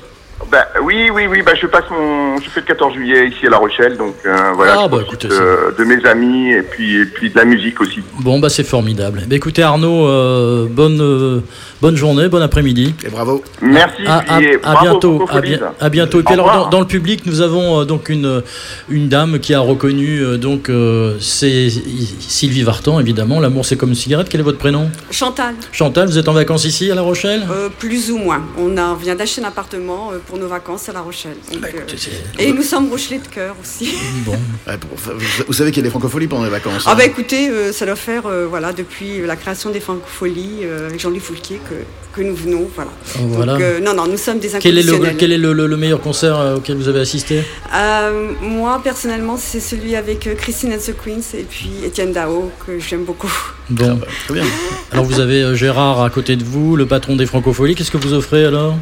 Ben, 0.52 0.64
oui, 0.84 1.10
oui, 1.14 1.28
oui. 1.28 1.42
Ben, 1.42 1.56
je 1.60 1.68
passe 1.68 1.86
mon, 1.90 2.38
je 2.40 2.50
fais 2.50 2.60
le 2.62 2.66
14 2.66 2.94
juillet 2.94 3.28
ici 3.28 3.48
à 3.48 3.50
La 3.50 3.58
Rochelle, 3.58 3.98
donc 3.98 4.16
euh, 4.26 4.52
voilà. 4.56 4.76
Ah, 4.80 4.88
bah, 4.88 4.98
écoutez, 5.02 5.28
de, 5.28 5.76
de 5.78 5.84
mes 5.84 6.06
amis 6.06 6.52
et 6.52 6.62
puis, 6.62 7.02
et 7.02 7.06
puis 7.06 7.30
de 7.30 7.38
la 7.38 7.46
musique 7.46 7.82
aussi. 7.82 8.02
Bon, 8.20 8.40
bah 8.40 8.50
c'est 8.50 8.64
formidable. 8.64 9.24
Bah, 9.28 9.36
écoutez, 9.36 9.64
Arnaud, 9.64 10.08
euh, 10.08 10.68
bonne 10.70 11.02
euh, 11.02 11.40
bonne 11.86 11.96
journée, 11.98 12.30
bon 12.30 12.42
après-midi. 12.42 12.96
Et 13.06 13.10
bravo. 13.10 13.44
Merci. 13.62 14.02
À, 14.08 14.40
bientôt, 14.82 15.24
à, 15.30 15.40
bientôt. 15.92 16.20
Et 16.20 16.24
puis 16.24 16.34
alors, 16.34 16.52
dans, 16.64 16.70
dans 16.72 16.80
le 16.80 16.88
public, 16.88 17.28
nous 17.28 17.42
avons 17.42 17.82
euh, 17.82 17.86
donc 17.86 18.10
une 18.10 18.42
une 18.90 19.08
dame 19.08 19.40
qui 19.40 19.54
a 19.54 19.60
reconnu 19.60 20.20
euh, 20.20 20.38
donc 20.38 20.70
euh, 20.70 21.16
c'est 21.20 21.70
Sylvie 22.20 22.64
Vartan, 22.64 23.00
évidemment. 23.00 23.40
L'amour, 23.40 23.68
c'est 23.68 23.78
comme 23.78 23.90
une 23.90 23.96
cigarette. 23.96 24.30
Quel 24.30 24.40
est 24.42 24.44
votre 24.44 24.58
prénom? 24.58 24.90
Chantal, 25.12 25.54
Chantal, 25.72 26.08
vous 26.08 26.18
êtes 26.18 26.28
en 26.28 26.34
vacances 26.34 26.66
ici 26.66 26.90
à 26.90 26.96
La 26.96 27.04
Rochelle? 27.04 27.46
Euh, 27.52 27.70
plus 27.70 28.10
ou 28.10 28.18
moins. 28.18 28.42
On 28.58 28.76
a, 28.78 28.96
vient 28.96 29.14
d'acheter 29.14 29.44
un 29.44 29.48
appartement 29.48 30.10
euh, 30.12 30.18
pour 30.26 30.40
nos 30.40 30.48
vacances 30.48 30.90
à 30.90 30.94
La 30.94 31.02
Rochelle. 31.02 31.38
Donc, 31.52 31.62
Bah, 31.62 31.68
euh, 31.72 31.78
écoutez, 31.78 31.98
c'est- 31.98 32.44
et 32.44 32.52
nous 32.52 32.64
sommes 32.64 32.90
Rochelais 32.90 33.20
de 33.20 33.28
cœur 33.28 33.56
aussi. 33.62 33.90
Bon. 34.26 34.34
Pour- 34.66 35.14
vous, 35.14 35.44
vous 35.48 35.54
savez 35.54 35.70
qu'il 35.70 35.84
y 35.84 35.86
a 35.86 35.88
des 35.88 35.92
francopholies 35.92 36.26
pendant 36.28 36.46
les 36.46 36.50
vacances. 36.50 36.84
Ah 36.88 36.94
hein. 36.94 36.96
bah 36.98 37.06
écoutez, 37.06 37.50
euh, 37.50 37.72
ça 37.72 37.86
doit 37.86 37.96
faire 37.96 38.26
euh, 38.26 38.48
voilà 38.50 38.74
depuis 38.74 39.22
la 39.24 39.36
création 39.36 39.70
des 39.70 39.80
Francopholies 39.80 40.62
euh, 40.64 40.88
avec 40.88 41.00
Jean-Louis 41.00 41.20
Foulquier 41.20 41.60
que, 41.70 41.75
que 42.14 42.22
nous 42.22 42.36
venons 42.36 42.66
voilà. 42.74 42.92
Oh, 43.18 43.24
voilà. 43.28 43.54
Donc, 43.54 43.62
euh, 43.62 43.80
non 43.82 43.94
non, 43.94 44.08
nous 44.08 44.18
sommes 44.18 44.40
des 44.40 44.50
Quel 44.60 44.78
est 44.78 44.84
le 44.84 44.98
quel 45.18 45.34
est 45.34 45.38
le, 45.38 45.52
le- 45.52 45.68
le 45.68 45.76
meilleur 45.78 46.00
concert 46.00 46.40
euh, 46.40 46.56
auquel 46.58 46.78
vous 46.78 46.88
avez 46.88 47.02
assisté? 47.02 47.44
Euh, 47.76 48.32
moi 48.42 48.80
personnellement, 48.84 49.36
c'est 49.38 49.60
celui 49.60 49.96
avec 49.98 50.30
Christine 50.38 50.72
and 50.74 50.78
the 50.78 50.96
Queens 51.04 51.38
et 51.38 51.44
puis 51.44 51.72
Étienne 51.84 52.14
Dao 52.14 52.52
que 52.66 52.80
j'aime 52.80 53.04
beaucoup. 53.04 53.32
Bon. 53.70 53.96
Bah, 53.96 54.08
très 54.26 54.34
bien. 54.36 54.44
Alors 54.92 55.04
vous 55.04 55.20
avez 55.20 55.56
Gérard 55.56 56.02
à 56.02 56.10
côté 56.10 56.38
de 56.38 56.44
vous, 56.46 56.76
le 56.78 56.86
patron 56.86 57.16
des 57.18 57.26
Francopholies. 57.26 57.76
Qu'est-ce 57.76 57.92
que 57.92 57.98
vous 57.98 58.14
offrez 58.14 58.46
alors? 58.46 58.78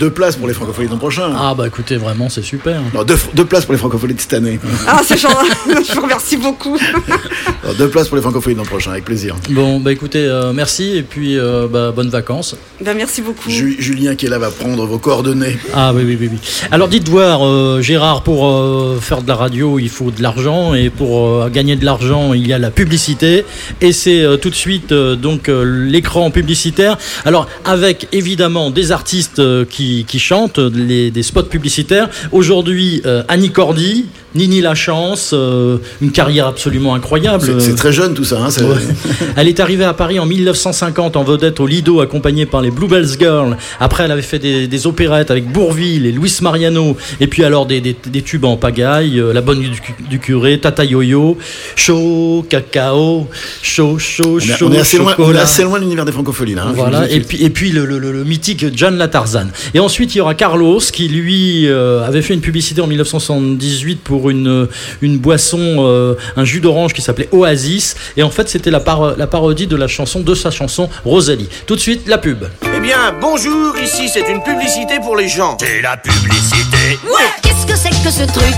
Deux 0.00 0.10
places 0.10 0.36
pour 0.36 0.48
les 0.48 0.54
francopholies 0.54 0.88
de 0.88 0.92
l'an 0.92 0.98
prochain. 0.98 1.32
Ah 1.36 1.54
bah 1.56 1.66
écoutez, 1.66 1.96
vraiment 1.96 2.28
c'est 2.28 2.42
super. 2.42 2.80
Non, 2.94 3.02
deux, 3.04 3.16
deux 3.34 3.44
places 3.44 3.64
pour 3.64 3.72
les 3.74 3.78
francopholies 3.78 4.14
de 4.14 4.20
cette 4.20 4.32
année. 4.34 4.58
Ah 4.86 5.00
c'est 5.04 5.18
gentil, 5.18 5.50
je 5.88 5.94
vous 5.94 6.00
remercie 6.02 6.36
beaucoup. 6.36 6.78
Deux 7.78 7.88
places 7.88 8.08
pour 8.08 8.16
les 8.16 8.22
francopholies 8.22 8.54
de 8.54 8.60
l'an 8.60 8.66
prochain, 8.66 8.90
avec 8.92 9.04
plaisir. 9.06 9.36
Bon 9.50 9.80
bah 9.80 9.90
écoutez, 9.90 10.18
euh, 10.26 10.52
merci 10.52 10.96
et 10.96 11.02
puis 11.02 11.38
euh, 11.38 11.66
bah, 11.66 11.92
bonnes 11.96 12.10
vacances. 12.10 12.56
ben, 12.84 12.94
merci 12.94 13.22
beaucoup. 13.22 13.48
Ju- 13.48 13.76
Julien 13.78 14.14
qui 14.16 14.26
est 14.26 14.28
là 14.28 14.38
va 14.38 14.50
prendre 14.50 14.84
vos 14.86 14.98
coordonnées. 14.98 15.56
Ah 15.74 15.92
oui 15.94 16.02
oui 16.04 16.16
oui 16.20 16.28
oui. 16.32 16.38
Alors 16.70 16.88
dites 16.88 17.08
voir 17.08 17.44
euh, 17.46 17.80
Gérard 17.80 18.22
pour 18.22 18.46
euh, 18.48 18.98
faire 19.00 19.22
de 19.22 19.28
la 19.28 19.34
radio 19.34 19.78
il 19.78 19.88
faut 19.88 20.10
de 20.10 20.22
l'argent 20.22 20.74
et 20.74 20.90
pour 20.90 21.26
euh, 21.26 21.48
gagner 21.48 21.76
de 21.76 21.84
l'argent 21.84 22.34
il 22.34 22.46
y 22.46 22.52
a 22.52 22.58
la 22.58 22.70
publicité 22.70 23.44
et 23.80 23.92
c'est 23.92 24.22
euh, 24.22 24.36
tout 24.36 24.50
de 24.50 24.54
suite 24.54 24.92
euh, 24.92 25.16
donc 25.16 25.48
euh, 25.48 25.62
l'écran 25.88 26.30
publicitaire. 26.30 26.98
Alors 27.24 27.48
avec 27.64 28.08
évidemment 28.12 28.70
des 28.70 28.92
artistes 28.92 29.38
euh, 29.38 29.64
qui, 29.74 30.04
qui 30.06 30.18
chantent 30.20 30.58
les, 30.58 31.10
des 31.10 31.22
spots 31.22 31.42
publicitaires. 31.44 32.08
Aujourd'hui 32.32 33.02
euh, 33.06 33.22
Annie 33.28 33.50
Cordy, 33.50 34.06
Nini 34.36 34.60
Lachance, 34.60 35.30
euh, 35.32 35.78
une 36.00 36.12
carrière 36.12 36.46
absolument 36.46 36.94
incroyable. 36.94 37.60
C'est 37.60 37.74
très 37.74 37.92
jeune 37.92 38.14
tout 38.14 38.24
ça. 38.24 38.38
Hein, 38.40 38.50
c'est- 38.50 38.62
Ouais. 38.64 38.76
Elle 39.36 39.48
est 39.48 39.60
arrivée 39.60 39.84
à 39.84 39.92
Paris 39.94 40.18
en 40.18 40.26
1950 40.26 41.16
en 41.16 41.24
vedette 41.24 41.58
au 41.60 41.66
Lido, 41.66 42.00
accompagnée 42.00 42.46
par 42.46 42.62
les 42.62 42.70
Bluebells 42.70 43.18
Girls. 43.18 43.56
Après, 43.80 44.04
elle 44.04 44.12
avait 44.12 44.22
fait 44.22 44.38
des, 44.38 44.66
des 44.68 44.86
opérettes 44.86 45.30
avec 45.30 45.50
Bourville 45.50 46.06
et 46.06 46.12
Luis 46.12 46.32
Mariano. 46.40 46.96
Et 47.20 47.26
puis 47.26 47.44
alors 47.44 47.66
des, 47.66 47.80
des- 47.80 47.96
des 48.06 48.22
tubes 48.22 48.44
en 48.44 48.56
pagaille, 48.56 49.18
euh, 49.18 49.32
La 49.32 49.40
Bonne 49.40 49.60
du, 49.60 49.70
du 50.08 50.18
curé, 50.20 50.58
Tata 50.60 50.84
Yo-Yo, 50.84 51.36
chaud, 51.76 52.44
cacao, 52.48 53.26
chaud, 53.62 53.98
chaud, 53.98 54.38
chaud, 54.40 54.68
on 54.68 54.72
est 54.72 54.78
assez 54.80 54.98
loin, 54.98 55.06
on 55.06 55.10
est 55.10 55.16
chocolat. 55.24 55.42
assez 55.42 55.62
loin 55.64 55.78
de 55.78 55.82
l'univers 55.84 56.04
des 56.04 56.12
francopholies 56.12 56.54
là. 56.54 56.64
hein, 56.68 56.72
Voilà, 56.74 57.10
et 57.10 57.20
puis, 57.20 57.42
et 57.42 57.50
puis 57.50 57.70
le, 57.72 57.84
le- 57.84 57.98
le- 57.98 58.12
le 58.12 58.24
mythique 58.24 58.64
John 58.74 58.96
Latarzan. 58.96 59.48
Et 59.72 59.80
ensuite, 59.80 60.14
il 60.14 60.18
y 60.18 60.20
aura 60.20 60.34
Carlos 60.34 60.80
qui, 60.92 61.08
lui, 61.08 61.66
euh, 61.68 62.04
avait 62.04 62.22
fait 62.22 62.34
une 62.34 62.40
publicité 62.40 62.80
en 62.80 62.86
1978 62.86 64.02
pour 64.02 64.30
une, 64.30 64.68
une 65.00 65.18
boisson, 65.18 65.58
euh, 65.78 66.14
un 66.36 66.44
jus 66.44 66.60
d'orange 66.60 66.92
qui 66.92 67.00
s'appelait 67.02 67.28
Oasis. 67.32 67.94
Et 68.16 68.22
en 68.22 68.30
fait, 68.30 68.48
c'était 68.48 68.70
la, 68.70 68.80
par- 68.80 69.16
la 69.16 69.26
parodie 69.26 69.66
de 69.66 69.76
la 69.76 69.88
chanson, 69.88 70.20
de 70.20 70.34
sa 70.34 70.50
chanson 70.50 70.88
Rosalie. 71.04 71.48
Tout 71.66 71.76
de 71.76 71.80
suite, 71.80 72.02
la 72.06 72.18
pub. 72.18 72.44
Eh 72.76 72.80
bien, 72.80 73.14
bonjour, 73.20 73.74
ici 73.78 74.08
c'est 74.12 74.28
une 74.30 74.42
publicité 74.42 74.94
pour 75.02 75.16
les 75.16 75.28
gens. 75.28 75.56
C'est 75.60 75.80
la 75.80 75.96
publicité. 75.96 76.98
Ouais, 77.06 77.28
qu'est-ce 77.42 77.66
que 77.66 77.76
c'est 77.76 77.90
que 77.90 78.10
ce 78.10 78.24
truc? 78.30 78.54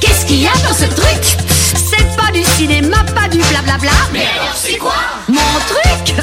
Qu'est-ce 0.00 0.26
qu'il 0.26 0.40
y 0.42 0.46
a 0.46 0.52
dans 0.66 0.74
ce 0.74 0.84
truc? 0.94 1.22
C'est 1.76 2.16
pas 2.16 2.30
du 2.32 2.42
cinéma, 2.42 2.98
pas 3.14 3.28
du 3.28 3.38
blablabla. 3.38 3.90
Mais 4.12 4.20
alors 4.40 4.54
c'est 4.56 4.76
quoi? 4.78 4.94
Mon 5.28 5.36
truc? 5.68 6.14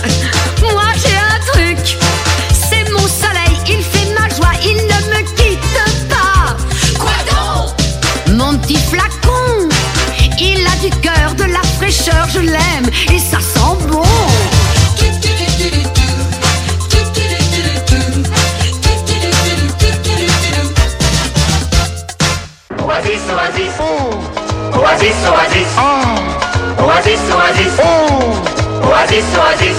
Petit 8.72 8.78
flacon, 8.78 9.70
il 10.40 10.66
a 10.66 10.76
du 10.82 10.90
cœur, 11.02 11.34
de 11.36 11.44
la 11.44 11.62
fraîcheur, 11.78 12.28
je 12.34 12.40
l'aime 12.40 12.90
et 13.12 13.20
ça 13.20 13.40
sent 13.40 13.88
bon. 13.88 14.02
Oasis, 22.84 23.22
oasis. 23.30 23.74
Oasis, 24.74 25.16
oasis. 25.28 25.68
Oasis, 26.80 27.20
oasis. 27.34 27.74
Oasis, 28.84 29.26
oasis. 29.38 29.78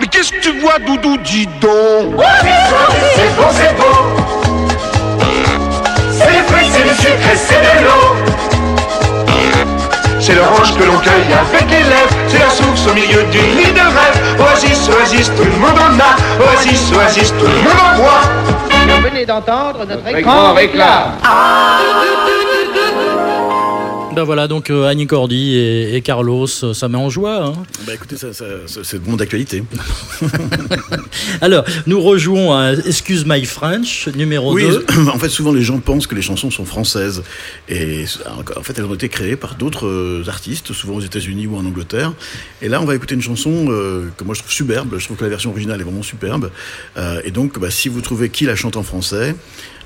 Mais 0.00 0.06
qu'est-ce 0.06 0.32
que 0.32 0.40
tu 0.40 0.60
vois, 0.60 0.78
Doudou, 0.78 1.16
dis 1.18 1.46
donc 1.60 2.18
Oasis, 2.18 2.72
oasis. 2.72 3.08
C'est 3.16 3.36
bon, 3.36 3.48
c'est 3.52 3.76
beau. 3.76 4.27
Fruits, 6.98 7.10
c'est 7.10 7.10
le 7.10 7.16
sucre 7.16 7.30
et 7.32 7.36
c'est 7.36 7.60
de 7.60 7.84
l'eau. 7.84 8.16
C'est 10.20 10.34
l'orange 10.34 10.76
que 10.76 10.84
l'on 10.84 10.98
cueille 10.98 11.32
avec 11.32 11.70
les 11.70 11.84
lèvres. 11.84 12.16
C'est 12.26 12.38
la 12.38 12.50
source 12.50 12.86
au 12.86 12.94
milieu 12.94 13.22
d'une 13.24 13.56
lit 13.56 13.72
de 13.72 13.80
rêve. 13.80 14.40
Oasis, 14.40 14.88
oasis, 14.88 15.30
tout 15.36 15.44
le 15.44 15.52
monde 15.52 15.78
en 15.78 15.98
a. 15.98 16.16
Oasis, 16.44 16.92
oasis, 16.94 17.32
tout 17.38 17.46
le 17.46 17.62
monde 17.62 17.80
en 17.80 17.96
boit 17.96 18.22
Vous 18.96 19.02
venez 19.02 19.24
d'entendre 19.24 19.86
notre 19.86 20.20
grand 20.20 20.52
réclame. 20.54 21.12
Ben 24.18 24.24
voilà, 24.24 24.48
donc 24.48 24.70
euh, 24.70 24.82
Annie 24.88 25.06
Cordy 25.06 25.54
et, 25.54 25.94
et 25.94 26.00
Carlos, 26.00 26.48
euh, 26.64 26.74
ça 26.74 26.88
met 26.88 26.98
en 26.98 27.08
joie. 27.08 27.44
hein. 27.44 27.52
Bah 27.86 27.94
écoutez, 27.94 28.16
ça, 28.16 28.32
ça- 28.32 28.66
ça- 28.66 28.80
c'est 28.82 29.00
de 29.00 29.08
mon 29.08 29.14
d'actualité. 29.14 29.62
Alors, 31.40 31.64
nous 31.86 32.00
rejouons 32.02 32.52
à 32.52 32.72
Excuse 32.72 33.24
My 33.26 33.44
French, 33.44 34.08
numéro 34.08 34.52
Oui, 34.54 34.64
2. 34.64 34.86
en 35.08 35.18
fait, 35.20 35.28
souvent 35.28 35.52
les 35.52 35.62
gens 35.62 35.78
pensent 35.78 36.08
que 36.08 36.16
les 36.16 36.22
chansons 36.22 36.50
sont 36.50 36.64
françaises. 36.64 37.22
Et 37.68 38.06
en 38.56 38.62
fait, 38.64 38.76
elles 38.76 38.86
ont 38.86 38.94
été 38.94 39.08
créées 39.08 39.36
par 39.36 39.54
d'autres 39.54 39.86
euh, 39.86 40.24
artistes, 40.26 40.72
souvent 40.72 40.94
aux 40.94 41.00
États-Unis 41.00 41.46
ou 41.46 41.56
en 41.56 41.64
Angleterre. 41.64 42.12
Et 42.60 42.68
là, 42.68 42.82
on 42.82 42.86
va 42.86 42.96
écouter 42.96 43.14
une 43.14 43.22
chanson 43.22 43.66
euh, 43.70 44.08
que 44.16 44.24
moi 44.24 44.34
je 44.34 44.40
trouve 44.40 44.52
superbe. 44.52 44.96
Je 44.98 45.04
trouve 45.04 45.16
que 45.16 45.22
la 45.22 45.30
version 45.30 45.50
originale 45.50 45.80
est 45.80 45.84
vraiment 45.84 46.02
superbe. 46.02 46.50
Euh, 46.96 47.20
et 47.24 47.30
donc, 47.30 47.56
bah, 47.60 47.70
si 47.70 47.88
vous 47.88 48.00
trouvez 48.00 48.30
qui 48.30 48.46
la 48.46 48.56
chante 48.56 48.76
en 48.76 48.82
français, 48.82 49.36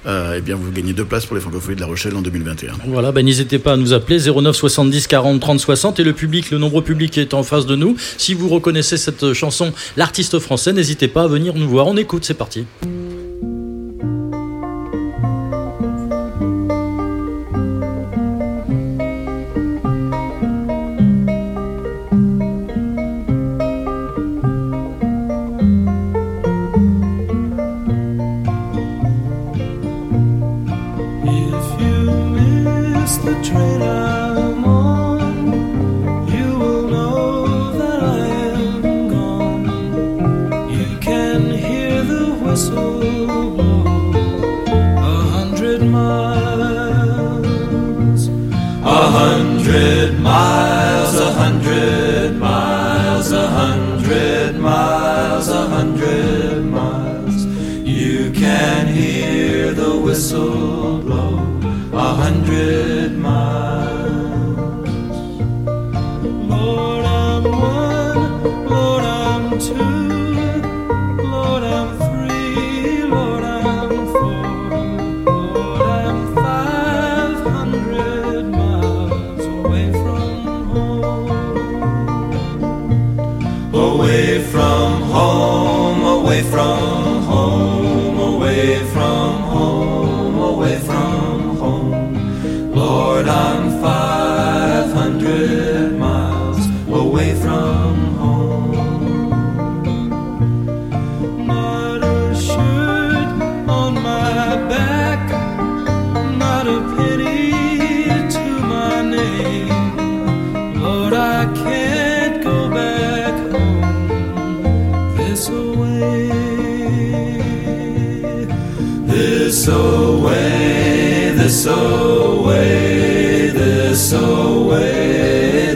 euh, 0.07 0.35
eh 0.39 0.41
bien 0.41 0.57
vous 0.57 0.71
gagnez 0.71 0.93
deux 0.93 1.05
places 1.05 1.27
pour 1.27 1.37
les 1.37 1.43
Francophonies 1.43 1.77
de 1.77 1.81
La 1.81 1.87
Rochelle 1.87 2.17
en 2.17 2.23
2021. 2.23 2.73
Voilà, 2.87 3.13
ben, 3.13 3.25
n'hésitez 3.25 3.59
pas 3.59 3.75
à 3.75 3.77
nous 3.77 3.93
appeler 3.93 4.19
09 4.19 4.55
70 4.55 5.07
40 5.07 5.41
30 5.41 5.61
60 5.61 6.01
et 6.01 6.05
le 6.05 6.13
public, 6.13 6.51
le 6.51 6.59
nombreux 6.59 6.83
public 6.83 7.19
est 7.19 7.35
en 7.35 7.43
face 7.43 7.67
de 7.67 7.77
nous. 7.77 7.97
Si 8.19 8.35
vous 8.35 8.49
reconnaissez 8.49 8.97
cette 8.97 9.33
chanson, 9.33 9.73
l'artiste 9.97 10.39
français, 10.39 10.73
n'hésitez 10.73 11.09
pas 11.09 11.23
à 11.25 11.27
venir 11.29 11.55
nous 11.55 11.69
voir. 11.69 11.87
On 11.87 11.97
écoute, 11.97 12.25
c'est 12.25 12.35
parti. 12.35 12.65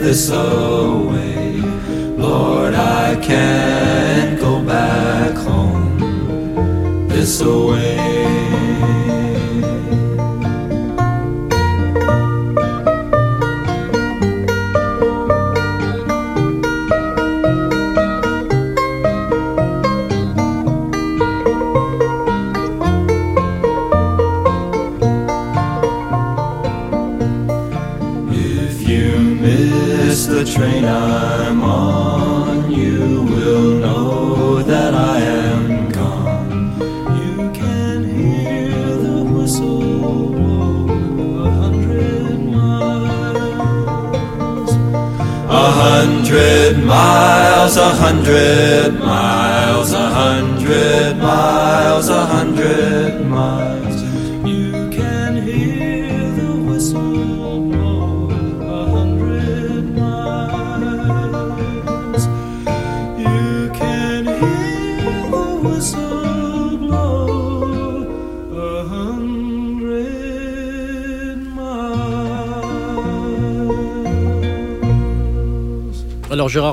This 0.06 0.30
away. 0.30 1.56
Lord, 2.16 2.74
I 2.74 3.18
can't 3.20 3.75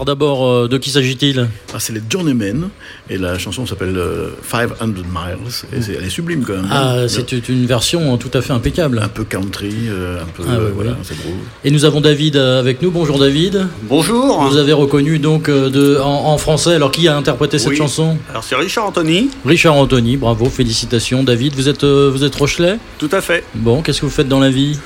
Alors 0.06 0.18
d'abord, 0.18 0.46
euh, 0.46 0.68
de 0.68 0.78
qui 0.78 0.90
s'agit-il? 0.90 1.48
Ah, 1.74 1.78
c'est 1.80 1.94
les 1.94 2.02
Journeymen 2.10 2.68
et 3.10 3.18
la 3.18 3.40
chanson 3.40 3.66
s'appelle 3.66 3.96
euh, 3.98 4.32
500 4.52 4.86
Miles 4.88 5.38
et 5.72 5.82
c'est- 5.82 5.94
elle 5.94 6.04
est 6.04 6.10
sublime 6.10 6.44
quand 6.46 6.56
même. 6.56 6.68
Ah, 6.70 6.96
hein. 7.04 7.08
c'est 7.08 7.32
une 7.48 7.66
version 7.66 8.18
tout 8.18 8.30
à 8.34 8.42
fait 8.42 8.52
impeccable. 8.52 9.00
un 9.02 9.08
peu 9.08 9.24
country, 9.24 9.72
euh, 9.88 10.22
un 10.22 10.26
peu 10.26 10.44
Ah, 10.46 10.52
ouais, 10.52 10.58
euh, 10.58 10.72
voilà, 10.76 10.90
ouais. 10.92 10.98
c'est 11.04 11.18
groove. 11.18 11.38
Et 11.64 11.72
nous 11.72 11.86
avons 11.86 12.02
David 12.02 12.36
euh, 12.36 12.60
avec 12.60 12.82
nous. 12.82 12.92
Bonjour 12.92 13.18
David. 13.18 13.66
Bonjour. 13.84 14.44
Vous 14.44 14.58
avez 14.58 14.74
reconnu 14.74 15.20
donc 15.20 15.48
euh, 15.48 15.70
de, 15.70 15.98
en, 16.02 16.26
en 16.34 16.38
français. 16.38 16.74
Alors 16.74 16.92
qui 16.92 17.08
a 17.08 17.16
interprété 17.16 17.58
cette 17.58 17.70
Oui. 17.70 17.78
chanson? 17.78 18.18
Alors 18.30 18.44
c'est 18.44 18.56
Richard 18.56 18.88
Anthony. 18.88 19.30
Richard 19.46 19.76
Anthony. 19.78 20.18
Bravo, 20.18 20.50
félicitations. 20.50 21.24
David, 21.24 21.54
vous 21.56 21.70
êtes 21.70 21.86
euh, 21.86 22.12
vous 22.14 22.26
êtes 22.26 22.36
Rochelet. 22.36 22.78
Tout 23.00 23.10
à 23.14 23.22
fait. 23.22 23.46
Bon, 23.56 23.82
qu'est-ce 23.82 24.02
que 24.02 24.06
vous 24.08 24.12
faites 24.12 24.28
dans 24.28 24.42
la 24.42 24.50
vie? 24.50 24.78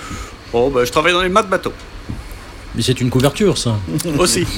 Oh, 0.53 0.69
bah, 0.71 0.85
je 0.85 0.91
travaille 0.91 1.13
dans 1.13 1.23
les 1.23 1.29
mâts 1.29 1.41
de 1.41 1.49
bateau. 1.49 1.73
Mais 2.77 2.83
c'est 2.83 3.01
une 3.01 3.09
couverture, 3.09 3.57
ça. 3.57 3.75
Aussi. 4.19 4.45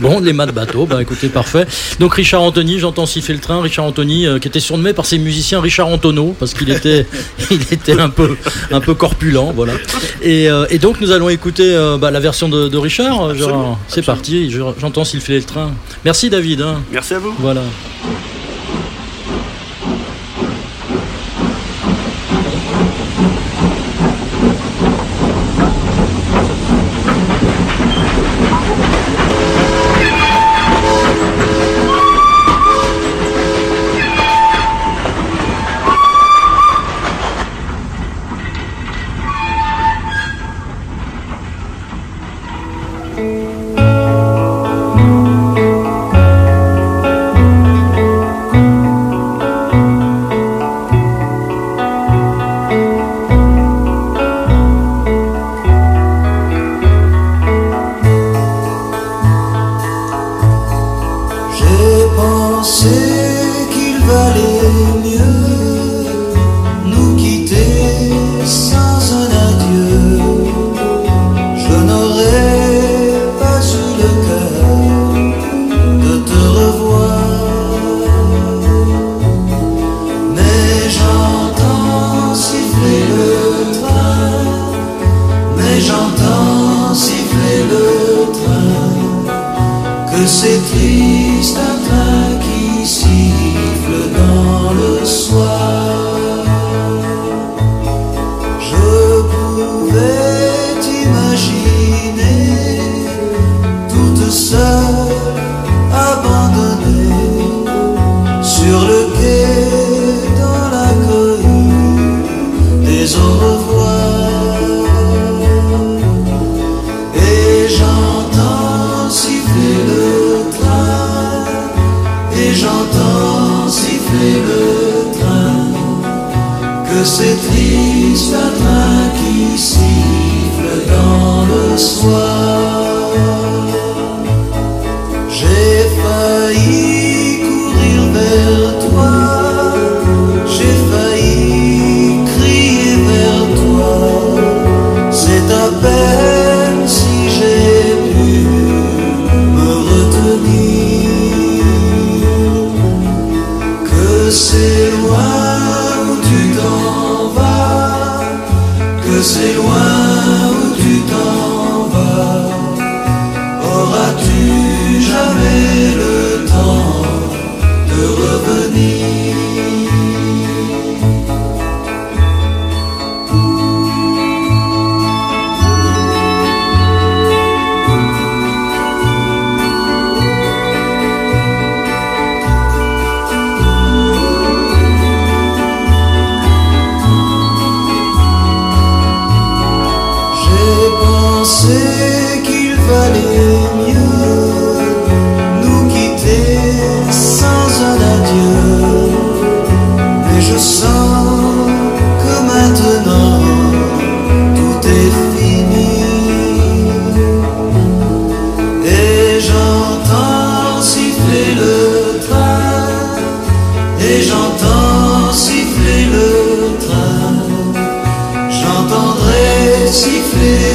Bon, 0.00 0.18
les 0.20 0.32
mâts 0.32 0.46
de 0.46 0.52
bateau, 0.52 0.86
bah 0.86 1.00
écoutez, 1.00 1.28
parfait. 1.28 1.66
Donc 1.98 2.14
Richard 2.14 2.42
Anthony, 2.42 2.78
j'entends 2.78 3.06
siffler 3.06 3.34
le 3.34 3.40
train. 3.40 3.60
Richard 3.62 3.84
Anthony, 3.84 4.26
euh, 4.26 4.38
qui 4.38 4.48
était 4.48 4.60
surnommé 4.60 4.92
par 4.92 5.06
ses 5.06 5.18
musiciens 5.18 5.60
Richard 5.60 5.88
Antonio, 5.88 6.34
parce 6.38 6.52
qu'il 6.54 6.70
était, 6.70 7.06
il 7.50 7.60
était 7.70 7.98
un 8.00 8.08
peu, 8.10 8.36
un 8.70 8.80
peu 8.80 8.94
corpulent, 8.94 9.52
voilà. 9.54 9.74
Et, 10.22 10.50
euh, 10.50 10.66
et 10.70 10.78
donc 10.78 11.00
nous 11.00 11.10
allons 11.12 11.28
écouter 11.28 11.74
euh, 11.74 11.96
bah, 11.98 12.10
la 12.10 12.20
version 12.20 12.48
de, 12.48 12.68
de 12.68 12.76
Richard. 12.78 13.32
C'est 13.88 14.02
parti. 14.04 14.50
je- 14.50 14.60
J'entends 14.80 15.04
siffler 15.04 15.36
le 15.38 15.44
train. 15.44 15.72
Merci 16.04 16.28
David. 16.30 16.62
hein. 16.62 16.82
Merci 16.92 17.14
à 17.14 17.18
vous. 17.18 17.34
Voilà. 17.38 17.62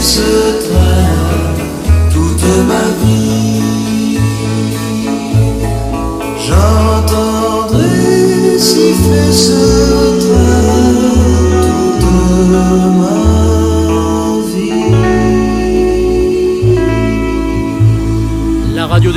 Siffler 0.06 0.45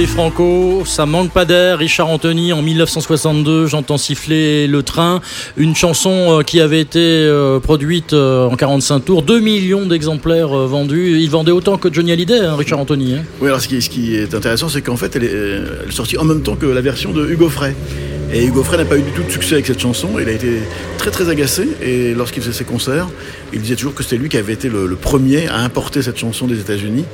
Franco, 0.08 0.82
ça 0.84 1.06
manque 1.06 1.30
pas 1.30 1.44
d'air. 1.44 1.78
Richard 1.78 2.08
Anthony 2.08 2.52
en 2.52 2.62
1962, 2.62 3.66
j'entends 3.66 3.98
siffler 3.98 4.66
le 4.66 4.82
train. 4.82 5.20
Une 5.56 5.76
chanson 5.76 6.38
euh, 6.38 6.42
qui 6.42 6.60
avait 6.60 6.80
été 6.80 6.98
euh, 6.98 7.60
produite 7.60 8.12
euh, 8.12 8.48
en 8.48 8.56
45 8.56 9.04
tours, 9.04 9.22
2 9.22 9.40
millions 9.40 9.86
d'exemplaires 9.86 10.48
vendus. 10.48 11.18
Il 11.20 11.30
vendait 11.30 11.52
autant 11.52 11.78
que 11.78 11.92
Johnny 11.92 12.12
Hallyday, 12.12 12.40
hein, 12.40 12.56
Richard 12.56 12.80
Anthony. 12.80 13.14
hein. 13.14 13.24
Oui, 13.40 13.48
alors 13.48 13.60
ce 13.60 13.68
qui, 13.68 14.16
est 14.16 14.34
intéressant, 14.34 14.68
c'est 14.68 14.82
qu'en 14.82 14.96
fait, 14.96 15.14
elle 15.16 15.24
est 15.24 15.92
sortie 15.92 16.18
en 16.18 16.24
même 16.24 16.42
temps 16.42 16.56
que 16.56 16.66
la 16.66 16.80
version 16.80 17.12
de 17.12 17.26
Hugo 17.26 17.48
Frey. 17.48 17.76
Et 18.30 18.44
Hugo 18.44 18.62
Frey 18.62 18.76
n'a 18.76 18.84
pas 18.84 18.98
eu 18.98 19.02
du 19.02 19.10
tout 19.12 19.22
de 19.22 19.30
succès 19.30 19.54
avec 19.54 19.66
cette 19.66 19.80
chanson. 19.80 20.18
Il 20.20 20.28
a 20.28 20.32
été 20.32 20.58
très 20.98 21.10
très 21.10 21.30
agacé. 21.30 21.66
Et 21.82 22.12
lorsqu'il 22.12 22.42
faisait 22.42 22.52
ses 22.52 22.64
concerts, 22.64 23.08
il 23.54 23.62
disait 23.62 23.74
toujours 23.74 23.94
que 23.94 24.02
c'était 24.02 24.18
lui 24.18 24.28
qui 24.28 24.36
avait 24.36 24.52
été 24.52 24.68
le, 24.68 24.86
le 24.86 24.96
premier 24.96 25.48
à 25.48 25.60
importer 25.60 26.02
cette 26.02 26.18
chanson 26.18 26.46
des 26.46 26.60
États-Unis. 26.60 27.06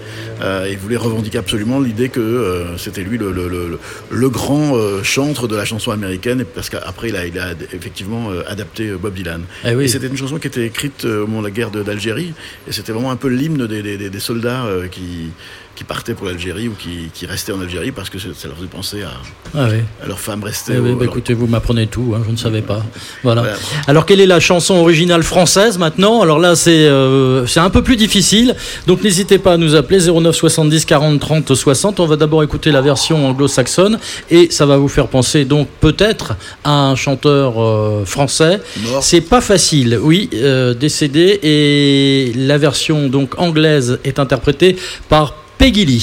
Euh, 0.43 0.67
il 0.69 0.77
voulait 0.77 0.97
revendiquer 0.97 1.39
absolument 1.39 1.79
l'idée 1.79 2.09
que 2.09 2.19
euh, 2.19 2.77
c'était 2.79 3.03
lui 3.03 3.17
le, 3.17 3.31
le- 3.31 3.49
le- 3.49 3.79
le 4.11 4.29
grand 4.29 4.77
euh, 4.77 5.05
chantre 5.05 5.47
de 5.47 5.55
la 5.55 5.65
chanson 5.65 5.93
américaine. 5.93 6.41
et 6.41 6.45
Parce 6.45 6.69
qu'après, 6.69 7.11
il 7.11 7.17
a, 7.17 7.27
il 7.27 7.39
a 7.39 7.51
effectivement 7.73 8.31
adapté 8.49 8.91
Bob 9.01 9.15
Dylan. 9.15 9.43
Eh 9.65 9.77
oui. 9.77 9.85
Et 9.85 9.89
c'était 9.89 10.09
une 10.09 10.17
chanson 10.17 10.39
qui 10.39 10.49
était 10.49 10.67
écrite 10.67 11.05
au 11.05 11.29
moment 11.29 11.43
de 11.43 11.47
la 11.47 11.53
guerre 11.53 11.71
d'Algérie. 11.71 12.35
Et 12.69 12.73
c'était 12.73 12.91
vraiment 12.91 13.13
un 13.13 13.17
peu 13.17 13.29
l'hymne 13.29 13.69
des, 13.69 13.83
des- 13.83 13.97
des- 13.99 14.11
des 14.11 14.21
soldats 14.21 14.65
qui, 14.91 15.31
qui 15.75 15.85
partaient 15.85 16.15
pour 16.15 16.27
l'Algérie 16.27 16.69
ou 16.69 16.73
qui, 16.79 17.11
qui 17.13 17.27
restaient 17.27 17.53
en 17.53 17.61
Algérie 17.61 17.91
parce 17.93 18.11
que 18.11 18.19
ça 18.19 18.29
leur 18.47 18.57
faisait 18.57 18.69
penser 18.69 19.03
à, 19.03 19.11
Ah 19.57 19.67
oui. 19.71 19.79
à 20.03 20.07
leurs 20.07 20.21
femmes 20.21 20.43
restées. 20.45 20.75
Eh 20.77 20.79
oui, 20.79 20.95
bah, 20.99 21.05
écoutez, 21.05 21.35
vous 21.35 21.47
m'apprenez 21.47 21.87
tout, 21.87 22.15
hein, 22.17 22.23
je 22.27 22.31
ne 22.33 22.37
savais 22.37 22.63
pas. 22.63 22.83
Voilà. 23.23 23.43
Voilà. 23.43 23.57
Alors, 23.87 24.07
quelle 24.07 24.21
est 24.21 24.27
la 24.27 24.41
chanson 24.41 24.75
originale 24.77 25.23
française 25.23 25.79
maintenant? 25.79 26.23
Alors 26.23 26.39
là, 26.39 26.55
c'est 26.57 26.87
euh, 26.87 27.47
un 27.57 27.71
peu 27.71 27.83
plus 27.83 27.97
difficile. 27.97 28.55
Donc, 28.87 29.03
n'hésitez 29.03 29.39
pas 29.39 29.55
à 29.55 29.57
nous 29.57 29.75
appeler 29.75 29.99
09 30.01 30.35
70 30.35 30.85
40 30.85 31.21
30 31.21 31.55
60. 31.55 32.01
On 32.01 32.07
va 32.07 32.17
d'abord 32.17 32.43
écouter 32.43 32.71
la 32.71 32.81
version 32.81 33.27
anglo-saxonne 33.29 33.99
et 34.31 34.51
ça 34.51 34.67
va 34.67 34.77
vous 34.77 34.89
faire 34.89 35.09
penser 35.09 35.45
donc 35.45 35.69
peut-être 35.81 36.37
à 36.65 36.71
un 36.89 36.97
chanteur 36.97 37.61
euh, 37.63 38.05
français. 38.05 38.61
C'est 39.01 39.21
pas 39.23 39.41
facile, 39.41 39.99
oui, 40.01 40.29
euh, 40.35 40.75
décédé 40.75 41.41
et 41.43 42.33
la 42.37 42.59
version 42.59 43.09
donc 43.09 43.39
anglaise 43.39 43.99
est 44.05 44.19
interprétée 44.19 44.77
par 45.09 45.35
Peggy 45.59 45.87
Lee. 45.87 46.01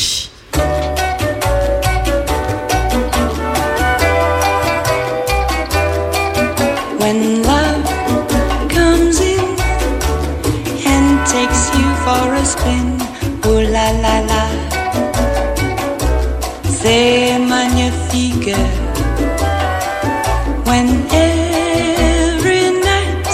When 7.00 7.44
love 7.44 7.86
comes 8.70 9.20
in 9.20 9.46
and 10.86 11.28
takes 11.28 11.70
you 11.78 11.88
for 12.06 12.34
a 12.34 12.46
spin, 12.46 12.98
oh 13.46 13.62
la 13.76 13.92
la 14.04 14.18
la, 14.30 14.44
c'est 16.64 17.38
magnifique. 17.38 18.56
When 20.66 20.88
every 21.12 22.72
night 22.90 23.30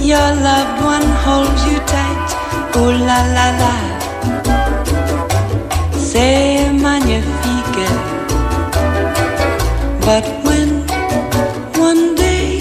your 0.00 0.30
loved 0.48 0.84
one 0.84 1.08
holds 1.24 1.62
you 1.66 1.78
tight, 1.86 2.28
oh 2.74 2.90
la 2.90 3.20
la 3.36 3.48
la, 3.62 3.74
c'est 6.12 6.70
magnifique. 6.72 7.88
But 10.06 10.24
when 10.44 10.68
one 11.88 12.14
day 12.14 12.58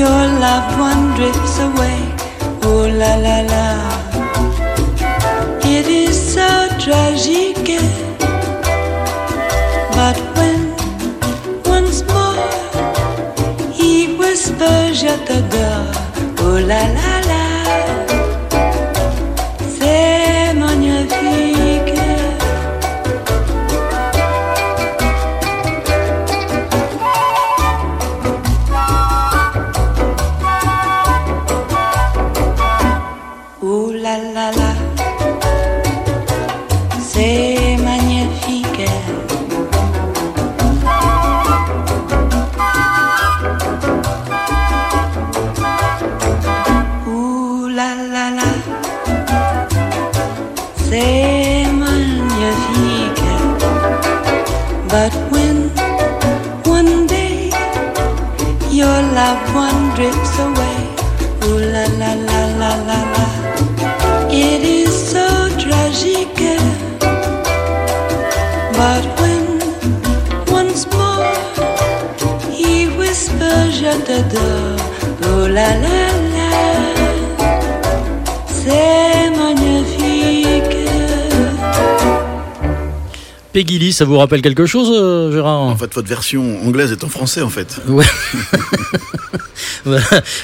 your 0.00 0.20
loved 0.44 0.78
one 0.78 1.02
drifts 1.16 1.58
away. 1.68 1.98
Oh 2.62 2.84
la 3.00 3.14
la 3.26 3.38
la, 3.52 3.68
it 5.76 5.86
is 5.86 6.16
so 6.34 6.48
tragique. 6.84 7.97
La 75.48 75.74
la 75.76 76.17
Peggy 83.58 83.80
Lee, 83.80 83.92
ça 83.92 84.04
vous 84.04 84.16
rappelle 84.16 84.40
quelque 84.40 84.66
chose, 84.66 84.88
euh, 84.92 85.32
Gérard 85.32 85.62
En 85.62 85.74
fait, 85.76 85.92
votre 85.92 86.06
version 86.08 86.64
anglaise 86.64 86.92
est 86.92 87.02
en 87.02 87.08
français, 87.08 87.42
en 87.42 87.48
fait. 87.48 87.80
Ouais. 87.88 88.04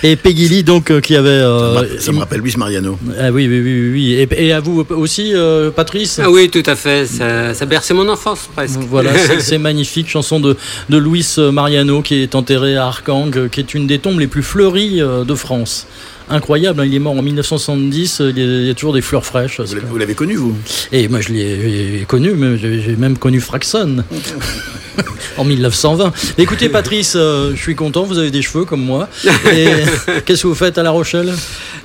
Et 0.03 0.17
Peggy 0.17 0.49
Lee, 0.49 0.65
donc, 0.65 0.91
euh, 0.91 1.01
qui 1.01 1.15
avait. 1.15 1.29
euh, 1.29 2.01
Ça 2.01 2.11
me 2.11 2.19
rappelle 2.19 2.41
Luis 2.41 2.55
Mariano. 2.57 2.99
Ah 3.21 3.31
oui, 3.31 3.47
oui, 3.47 3.61
oui, 3.61 3.91
oui. 3.93 4.13
Et, 4.15 4.47
et 4.49 4.53
à 4.53 4.59
vous 4.59 4.85
aussi, 4.91 5.31
euh, 5.33 5.71
Patrice 5.71 6.19
Ah 6.21 6.29
oui, 6.29 6.51
tout 6.51 6.63
à 6.67 6.75
fait. 6.75 7.07
Ça, 7.07 7.55
ça 7.55 7.67
berçait 7.67 7.95
mon 7.95 8.09
enfance 8.09 8.49
presque. 8.53 8.81
Voilà, 8.91 9.13
c'est 9.39 9.59
magnifique, 9.59 10.09
chanson 10.09 10.41
de, 10.41 10.57
de 10.89 10.99
Luis 10.99 11.37
Mariano 11.53 12.03
qui 12.03 12.17
est 12.17 12.35
enterré 12.35 12.77
à 12.77 12.87
Arkhang, 12.87 13.31
euh, 13.37 13.49
qui 13.49 13.61
est 13.61 13.75
une 13.75 13.87
des 13.87 14.01
tombes 14.01 14.19
les 14.19 14.27
plus 14.27 14.43
fleuries 14.43 15.01
euh, 15.01 15.23
de 15.23 15.37
France. 15.37 15.87
Incroyable, 16.29 16.81
hein, 16.81 16.87
il 16.87 16.95
est 16.95 16.99
mort 16.99 17.13
en 17.17 17.23
1970, 17.23 18.21
euh, 18.21 18.33
il 18.35 18.67
y 18.67 18.71
a, 18.71 18.75
toujours 18.75 18.95
des 18.95 19.03
fleurs 19.03 19.27
fraîches. 19.27 19.61
Vous 19.61 19.99
l'avez- 19.99 20.15
connu, 20.15 20.37
vous? 20.37 20.57
Et 20.91 21.09
moi 21.09 21.21
je 21.21 21.33
l'ai 21.33 22.05
connu, 22.09 22.33
j'ai 22.59 22.97
même 22.97 23.19
connu 23.19 23.41
Fraxon 23.41 24.05
en 25.39 25.45
1920. 25.45 26.13
Écoutez 26.39 26.69
Patrice, 26.69 27.15
euh, 27.17 27.53
je 27.55 27.61
suis 27.61 27.75
content, 27.75 28.05
vous 28.05 28.19
avez 28.19 28.31
des 28.31 28.43
cheveux 28.43 28.65
comme 28.65 28.83
moi. 28.83 29.09
Et 29.53 29.67
qu'est-ce 30.25 30.43
que 30.43 30.47
vous 30.49 30.55
faites 30.55 30.79
à 30.79 30.83
La 30.83 30.91
Rochelle? 30.91 31.33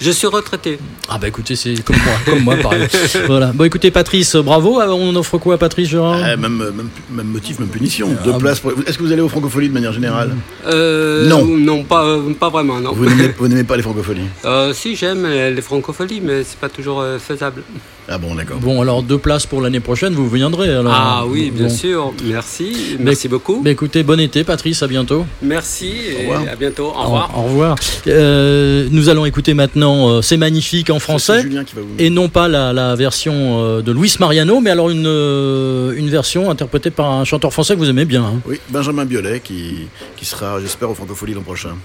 Je 0.02 0.12
suis 0.12 0.28
retraité. 0.28 0.80
Ah 1.10 1.18
bah 1.18 1.28
écoutez, 1.28 1.56
c'est 1.56 1.74
comme 1.84 1.98
moi, 1.98 2.14
comme 2.26 2.40
moi 2.44 2.56
pareil. 2.58 2.88
Voilà. 3.28 3.48
Bon 3.54 3.64
écoutez 3.66 3.92
Patrice, 3.92 4.36
bravo. 4.36 4.80
Alors, 4.80 5.00
On 5.00 5.16
offre 5.16 5.38
quoi 5.38 5.56
à 5.56 5.58
Patrice 5.58 5.90
Gérard? 5.90 6.20
Ah, 6.24 6.36
même, 6.38 6.58
même, 6.58 6.90
même 7.12 7.28
motif, 7.28 7.60
même 7.60 7.70
punition. 7.70 8.10
Deux 8.24 8.38
places 8.38 8.60
pour- 8.60 8.72
Est-ce 8.88 8.98
que 8.98 9.04
vous 9.04 9.12
allez 9.12 9.22
aux 9.22 9.30
francopholies 9.30 9.70
de 9.70 9.74
manière 9.74 9.94
générale? 9.94 10.36
Euh, 10.68 11.28
Non. 11.28 11.46
Non, 11.46 11.84
pas, 11.84 12.06
euh, 12.06 12.34
pas 12.34 12.50
vraiment, 12.50 12.80
non. 12.80 12.94
Vous 12.94 13.48
n'aimez 13.48 13.64
pas 13.64 13.76
les 13.78 13.84
francopholies? 13.84 14.28
Euh, 14.46 14.74
si, 14.74 14.96
j'aime 14.96 15.26
euh, 15.26 15.50
les 15.52 15.62
francopholies, 15.62 16.22
mais 16.22 16.44
c'est 16.44 16.58
pas 16.60 16.70
toujours 16.70 17.02
euh, 17.02 17.18
faisable. 17.20 17.64
Ah 18.12 18.18
bon, 18.18 18.34
d'accord. 18.34 18.58
Bon 18.60 18.82
alors 18.82 19.04
deux 19.04 19.20
places 19.20 19.46
pour 19.46 19.62
l'année 19.62 19.80
prochaine, 19.80 20.14
vous 20.14 20.28
viendrez 20.28 20.68
alors. 20.74 20.92
ah 20.96 21.26
oui, 21.28 21.52
bien 21.52 21.68
Bon. 21.68 21.70
sûr. 21.74 22.12
Merci. 22.26 22.72
Bah, 22.98 23.04
Merci 23.06 23.28
beaucoup. 23.28 23.62
Bah, 23.64 23.70
écoutez, 23.70 24.02
bon 24.02 24.20
été 24.20 24.44
Patrice, 24.44 24.82
à 24.82 24.88
bientôt. 24.88 25.26
Merci 25.44 25.92
et 26.20 26.32
à 26.50 26.56
bientôt. 26.56 26.88
Au 26.88 27.04
revoir. 27.04 27.32
Au, 27.36 27.42
au 27.42 27.44
revoir. 27.44 27.76
Euh, 28.08 28.88
nous 28.92 29.10
allons 29.10 29.26
écouter 29.26 29.54
maintenant 29.54 30.10
euh, 30.10 30.22
C'est 30.24 30.38
magnifique 30.38 30.90
en 30.90 30.98
français. 31.00 31.44
Julien 31.44 31.64
qui 31.64 31.76
va 31.76 31.82
vous- 31.82 31.88
Et 32.00 32.10
non 32.10 32.30
pas 32.30 32.48
la, 32.48 32.74
la 32.74 32.96
version 32.96 33.34
euh, 33.64 33.82
de 33.84 33.92
Luis 33.92 34.16
Mariano, 34.20 34.60
mais 34.60 34.72
alors 34.72 34.90
une, 34.90 35.06
euh, 35.06 35.94
une 35.96 36.10
version 36.10 36.50
interprétée 36.50 36.90
par 36.90 37.12
un 37.12 37.26
chanteur 37.26 37.54
français 37.54 37.76
que 37.76 37.80
vous 37.80 37.90
aimez 37.92 38.06
bien. 38.06 38.24
hein. 38.24 38.40
Oui, 38.48 38.60
Benjamin 38.70 39.06
Biolay 39.06 39.40
qui, 39.40 39.88
qui 40.18 40.26
sera, 40.26 40.60
j'espère, 40.60 40.90
aux 40.90 40.96
francopholies 40.96 41.36
l'an 41.36 41.42
prochain. 41.42 41.76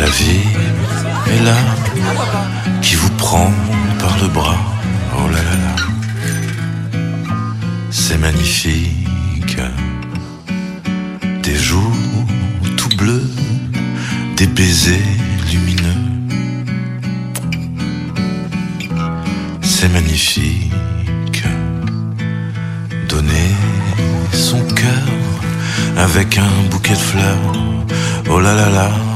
La 0.00 0.06
vie 0.06 0.40
est 1.26 1.44
là, 1.44 1.56
qui 2.80 2.94
vous 2.94 3.10
prend 3.18 3.52
par 3.98 4.16
le 4.22 4.28
bras. 4.28 4.56
Oh 5.14 5.28
là 5.28 5.42
là 5.48 5.56
là, 5.64 5.76
c'est 7.90 8.16
magnifique. 8.16 9.58
Des 11.42 11.54
jours 11.54 11.92
tout 12.78 12.96
bleus, 12.96 13.30
des 14.38 14.46
baisers 14.46 15.12
lumineux. 15.52 16.02
C'est 19.60 19.90
magnifique. 19.92 21.42
Donner 23.06 23.50
son 24.32 24.62
cœur 24.80 25.06
avec 25.98 26.38
un 26.38 26.70
bouquet 26.70 26.94
de 26.94 27.06
fleurs. 27.12 27.52
Oh 28.30 28.40
là 28.40 28.54
là 28.54 28.70
là. 28.70 29.09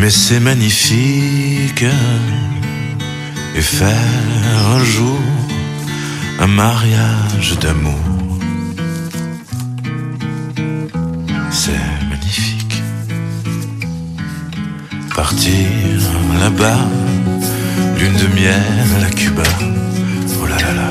Mais 0.00 0.10
c'est 0.10 0.38
magnifique 0.38 1.84
et 3.56 3.60
faire 3.60 3.96
un 4.76 4.84
jour 4.84 5.18
un 6.40 6.46
mariage 6.46 7.58
d'amour. 7.60 7.98
C'est 11.50 11.72
magnifique. 12.10 12.82
Partir 15.16 15.66
là-bas, 16.38 16.78
lune 17.98 18.14
de 18.14 18.28
miel 18.36 19.04
à 19.04 19.10
Cuba. 19.10 19.42
Oh 20.40 20.46
là 20.46 20.58
là 20.64 20.72
là. 20.74 20.90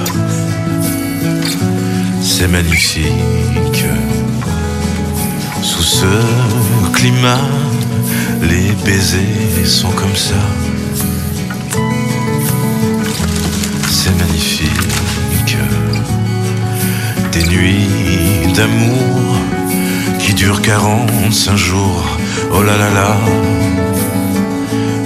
C'est 2.21 2.49
magnifique. 2.49 3.85
Sous 5.61 5.83
ce 5.83 6.91
climat, 6.91 7.47
les 8.41 8.71
baisers 8.85 9.65
sont 9.65 9.91
comme 9.91 10.15
ça. 10.15 10.35
C'est 13.89 14.15
magnifique. 14.17 15.57
Des 17.31 17.43
nuits 17.43 18.53
d'amour 18.55 19.37
qui 20.19 20.33
durent 20.33 20.61
45 20.61 21.55
jours. 21.55 22.17
Oh 22.53 22.63
là 22.63 22.77
là 22.77 22.89
là. 22.89 23.17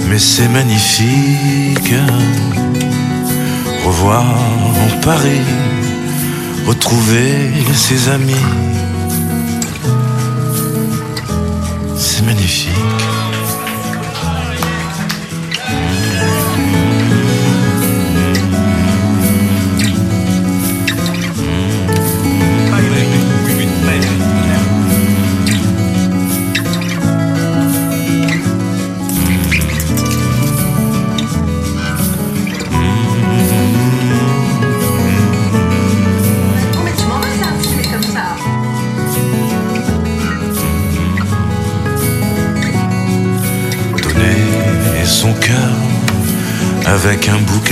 Mais 0.08 0.18
c'est 0.18 0.48
magnifique. 0.48 1.94
Revoir 3.84 4.24
Paris, 5.02 5.46
retrouver 6.66 7.50
ses 7.74 8.08
amis. 8.08 8.46
C'est 11.96 12.24
magnifique. 12.24 13.01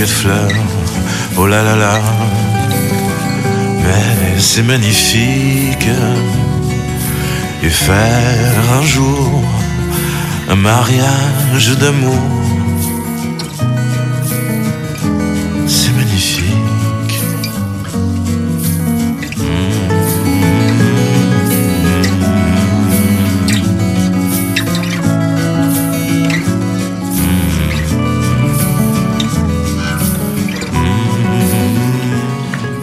De 0.01 0.05
fleurs. 0.07 0.49
Oh 1.37 1.45
là 1.45 1.61
là 1.61 1.75
là, 1.75 1.99
mais 3.83 4.39
c'est 4.39 4.63
magnifique. 4.63 5.89
Et 7.63 7.69
faire 7.69 8.63
un 8.79 8.83
jour 8.83 9.43
un 10.49 10.55
mariage 10.55 11.69
d'amour. 11.79 12.40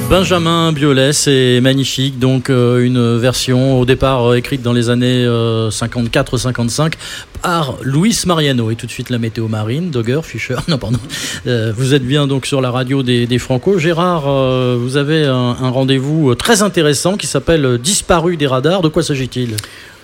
Benjamin 0.09 0.72
Biolay, 0.72 1.12
c'est 1.12 1.61
magnifique. 1.61 2.18
Donc, 2.18 2.48
euh, 2.48 2.82
une 2.82 3.18
version 3.18 3.78
au 3.78 3.84
départ 3.84 4.24
euh, 4.24 4.36
écrite 4.36 4.62
dans 4.62 4.72
les 4.72 4.88
années 4.88 5.26
54-55 5.26 6.94
par 7.42 7.76
Luis 7.82 8.22
Mariano. 8.24 8.70
Et 8.70 8.76
tout 8.76 8.86
de 8.86 8.90
suite, 8.90 9.11
la 9.11 9.18
météo 9.18 9.48
marine, 9.48 9.90
Dogger, 9.90 10.20
Fischer. 10.22 10.56
Non, 10.68 10.78
pardon. 10.78 10.98
Euh, 11.46 11.72
vous 11.76 11.92
êtes 11.92 12.04
bien 12.04 12.26
donc 12.26 12.46
sur 12.46 12.62
la 12.62 12.70
radio 12.70 13.02
des, 13.02 13.38
Franco. 13.38 13.78
Gérard, 13.78 14.24
euh, 14.28 14.78
vous 14.80 14.96
avez 14.96 15.26
un 15.26 15.70
rendez-vous 15.70 16.34
très 16.34 16.62
intéressant 16.62 17.18
qui 17.18 17.26
s'appelle 17.26 17.76
Disparu 17.78 18.38
des 18.38 18.46
radars. 18.46 18.80
De 18.80 18.88
quoi 18.88 19.02
s'agit-il? 19.02 19.56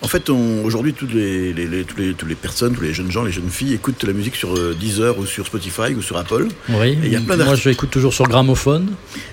En 0.05 0.09
fait, 0.09 0.29
aujourd'hui, 0.29 0.93
toutes 0.93 1.13
les, 1.15 1.53
les, 1.55 1.67
les- 1.67 1.85
tous 1.85 1.97
les, 1.97 2.13
toutes 2.15 2.29
les 2.29 2.35
personnes, 2.35 2.75
tous 2.75 2.83
les 2.83 2.93
jeunes 2.93 3.11
gens, 3.11 3.25
les 3.25 3.33
jeunes 3.33 3.49
filles 3.51 3.73
écoutent 3.73 4.05
la 4.05 4.13
musique 4.13 4.37
sur 4.37 4.55
euh, 4.55 4.77
Deezer 4.79 5.19
ou 5.19 5.25
sur 5.27 5.47
Spotify 5.47 5.95
ou 5.97 6.03
sur 6.03 6.17
Apple. 6.19 6.49
Oui, 6.69 6.99
il 7.03 7.11
y 7.11 7.17
a 7.17 7.21
plein 7.21 7.37
moi 7.37 7.45
d'artistes. 7.45 7.65
je 7.65 7.69
l'écoute 7.71 7.91
toujours 7.91 8.13
sur 8.13 8.27
gramophone. 8.29 8.93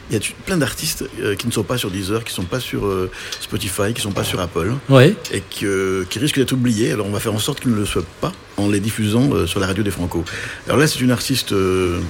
Il 0.09 0.13
y 0.15 0.17
a 0.17 0.21
plein 0.45 0.57
d'artistes 0.57 1.03
euh, 1.21 1.35
qui 1.35 1.47
ne 1.47 1.51
sont 1.51 1.63
pas 1.63 1.77
sur 1.77 1.91
Deezer, 1.91 2.23
qui 2.23 2.31
ne 2.31 2.35
sont 2.35 2.43
pas 2.43 2.59
sur 2.59 2.85
euh, 2.85 3.09
Spotify, 3.41 3.87
qui 3.93 3.95
ne 3.95 3.99
sont 4.01 4.11
pas 4.11 4.23
sur 4.23 4.39
Apple. 4.39 4.73
Ouais. 4.89 5.13
Et 5.33 5.41
qui, 5.49 5.65
qui 6.09 6.19
risquent 6.19 6.37
d'être 6.39 6.53
oubliés. 6.53 6.91
Alors 6.91 7.05
on 7.05 7.11
va 7.11 7.19
faire 7.19 7.33
en 7.33 7.39
sorte 7.39 7.59
qu'ils 7.59 7.71
ne 7.71 7.77
le 7.77 7.85
soient 7.85 8.03
pas 8.21 8.31
en 8.57 8.69
les 8.69 8.79
diffusant 8.79 9.47
sur 9.47 9.59
la 9.59 9.67
radio 9.67 9.81
des 9.83 9.91
Franco. 9.91 10.23
Alors 10.67 10.77
là, 10.77 10.85
c'est 10.87 10.99
une 11.01 11.11
artiste 11.11 11.53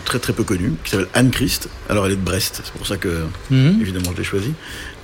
très 0.06 0.20
très 0.20 0.34
peu 0.34 0.44
connue 0.44 0.74
qui 0.84 0.92
s'appelle 0.92 1.08
Anne 1.14 1.32
Christ. 1.32 1.70
Alors 1.90 2.06
elle 2.06 2.14
est 2.14 2.16
de 2.18 2.22
Brest, 2.22 2.62
c'est 2.64 2.74
pour 2.74 2.86
ça 2.88 2.98
que 2.98 3.10
Mhm. 3.50 3.78
évidemment 3.82 4.12
je 4.14 4.18
l'ai 4.18 4.24
choisie. 4.24 4.54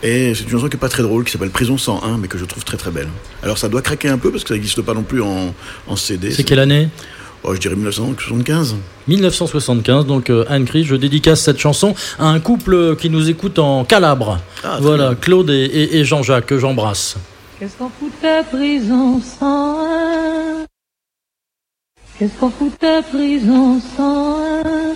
Et 0.04 0.34
c'est 0.36 0.44
une 0.44 0.50
chanson 0.52 0.68
qui 0.68 0.76
est 0.76 0.80
pas 0.80 0.90
très 0.90 1.02
drôle, 1.04 1.24
qui 1.24 1.32
s'appelle 1.32 1.50
Prison 1.50 1.78
101, 1.78 2.18
mais 2.20 2.28
que 2.28 2.38
je 2.38 2.46
trouve 2.46 2.64
très 2.64 2.78
très 2.78 2.92
belle. 2.92 3.08
Alors 3.42 3.58
ça 3.58 3.68
doit 3.68 3.82
craquer 3.82 4.10
un 4.10 4.18
peu 4.18 4.30
parce 4.32 4.44
que 4.44 4.50
ça 4.50 4.54
n'existe 4.54 4.82
pas 4.84 4.94
non 4.94 5.04
plus 5.04 5.22
en, 5.22 5.54
en 5.88 5.96
CD. 5.96 6.32
C'est 6.32 6.44
quelle 6.44 6.60
année? 6.60 6.90
Oh, 7.44 7.54
Je 7.56 7.60
dirais 7.60 7.76
1975. 7.76 8.76
1975, 9.08 10.06
donc 10.06 10.30
euh, 10.30 10.44
Anne 10.50 10.66
Christ, 10.66 10.88
je 10.90 10.96
dédicace 10.96 11.42
cette 11.42 11.60
chanson 11.60 11.96
à 12.20 12.28
un 12.28 12.40
couple 12.40 12.96
qui 12.98 13.10
nous 13.10 13.30
écoute 13.30 13.58
en 13.60 13.86
Calabre. 13.86 14.40
Ah, 14.64 14.78
voilà, 14.82 15.10
bien. 15.10 15.16
Claude 15.16 15.50
et, 15.50 15.54
et- 15.66 15.98
et 15.98 16.04
Jean-Jacques, 16.06 16.48
que 16.48 16.60
j'embrasse. 16.60 17.16
Qu'est-ce 17.60 17.76
qu'on 17.78 17.90
foutait 17.90 18.44
prison 18.52 19.20
101 19.40 20.66
Qu'est-ce 22.20 22.34
qu'on 22.40 22.50
foutait 22.52 23.02
prison 23.12 23.80
101 23.98 24.96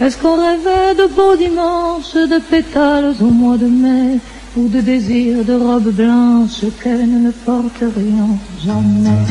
Est-ce 0.00 0.16
qu'on 0.16 0.36
rêvait 0.36 0.94
de 0.96 1.06
beaux 1.14 1.36
dimanches, 1.36 2.14
de 2.14 2.38
pétales 2.38 3.14
au 3.20 3.26
mois 3.26 3.58
de 3.58 3.66
mai 3.66 4.18
Ou 4.56 4.66
de 4.68 4.80
désirs 4.80 5.44
de 5.44 5.52
robes 5.52 5.92
blanches 5.92 6.64
que 6.82 6.88
nous 6.88 7.26
ne 7.26 7.30
porterions 7.30 8.38
jamais? 8.64 9.22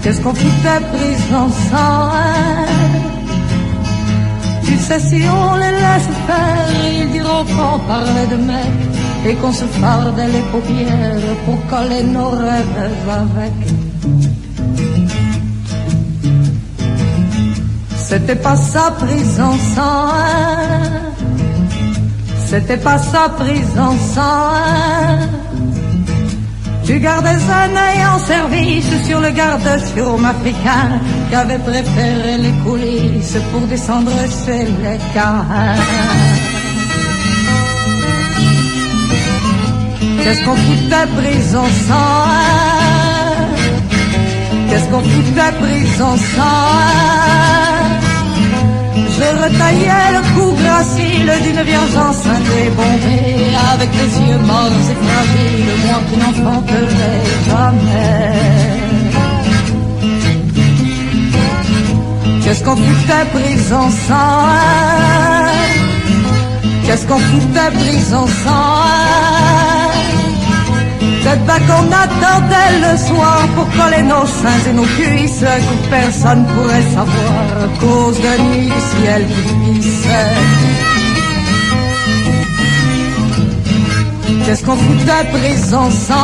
Qu'est-ce 0.03 0.21
qu'on 0.21 0.33
foutait 0.33 0.85
prison 0.91 1.49
101 1.71 2.65
Tu 4.65 4.77
sais 4.77 4.99
si 4.99 5.21
on 5.27 5.55
les 5.55 5.71
laisse 5.71 6.09
faire 6.27 6.67
Ils 6.91 7.11
diront 7.13 7.45
qu'on 7.45 7.79
parlait 7.87 8.27
de 8.29 8.35
mecs 8.35 9.06
Et 9.27 9.35
qu'on 9.35 9.51
se 9.51 9.65
fardait 9.65 10.27
les 10.27 10.45
paupières 10.53 11.35
Pour 11.45 11.59
coller 11.67 12.03
nos 12.03 12.29
rêves 12.29 13.09
avec 13.09 13.53
C'était 17.97 18.35
pas 18.37 18.55
ça 18.55 18.95
prison 18.97 19.51
101 19.75 19.81
C'était 22.45 22.77
pas 22.77 22.97
ça 22.97 23.29
prison 23.37 23.97
101 24.15 25.37
tu 26.85 27.01
gardais 27.01 27.31
un 27.31 27.75
œil 27.75 28.05
en 28.15 28.17
service 28.17 29.05
sur 29.05 29.19
le 29.19 29.31
garde 29.31 29.69
sur 29.93 30.25
africain 30.25 31.01
qui 31.27 31.35
avait 31.35 31.59
préféré 31.59 32.37
les 32.37 32.53
coulisses 32.63 33.37
pour 33.51 33.67
descendre 33.67 34.13
chez 34.45 34.63
les 34.63 34.97
cas. 35.13 35.43
Qu'est-ce 40.27 40.43
qu'on 40.43 40.57
foutait 40.57 41.07
prison 41.15 41.63
101 41.87 41.95
Qu'est-ce 44.69 44.87
qu'on 44.89 44.99
foutait 44.99 45.53
prison 45.61 46.17
101 46.17 46.43
je 49.17 49.23
retaillais 49.23 50.11
le 50.11 50.21
cou 50.35 50.47
gracile 50.61 51.31
d'une 51.43 51.61
vierge 51.63 51.95
enceinte 51.95 52.49
et 52.61 52.69
bombée 52.69 53.55
Avec 53.73 53.89
les 53.93 54.11
yeux 54.27 54.37
morts 54.39 54.77
et 54.91 54.97
fragiles, 55.05 55.75
moi 55.87 55.99
qui 56.07 56.15
n'enfanterai 56.17 57.15
jamais. 57.47 58.35
Qu'est-ce 62.43 62.63
qu'on 62.63 62.75
foutait 62.75 63.27
prison 63.33 63.85
101 64.07 64.17
Qu'est-ce 66.85 67.05
qu'on 67.07 67.17
foutait 67.17 67.71
prison 67.79 68.27
101 68.27 69.46
cette 71.27 71.45
bague 71.45 71.67
qu'on 71.67 71.87
attendait 72.05 72.73
le 72.85 72.93
soir 72.97 73.39
pour 73.55 73.67
coller 73.77 74.03
nos 74.03 74.25
seins 74.25 74.63
et 74.69 74.73
nos 74.73 74.89
cuisses 74.97 75.43
que 75.67 75.89
personne 75.89 76.45
pourrait 76.53 76.87
savoir 76.97 77.43
à 77.65 77.67
cause 77.81 78.17
de 78.27 78.33
nuit 78.45 78.69
du 78.75 78.81
ciel 78.91 79.21
qui 79.33 79.41
glissait. 79.63 80.35
Qu'est-ce 84.45 84.63
qu'on 84.63 84.77
foutait 84.77 85.25
prison 85.33 85.85
101 85.91 86.17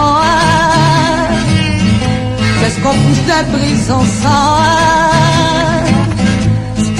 Qu'est-ce 2.59 2.79
qu'on 2.83 2.97
foutait 3.03 3.45
prison 3.57 4.01
101 4.21 5.32
Je 5.32 5.32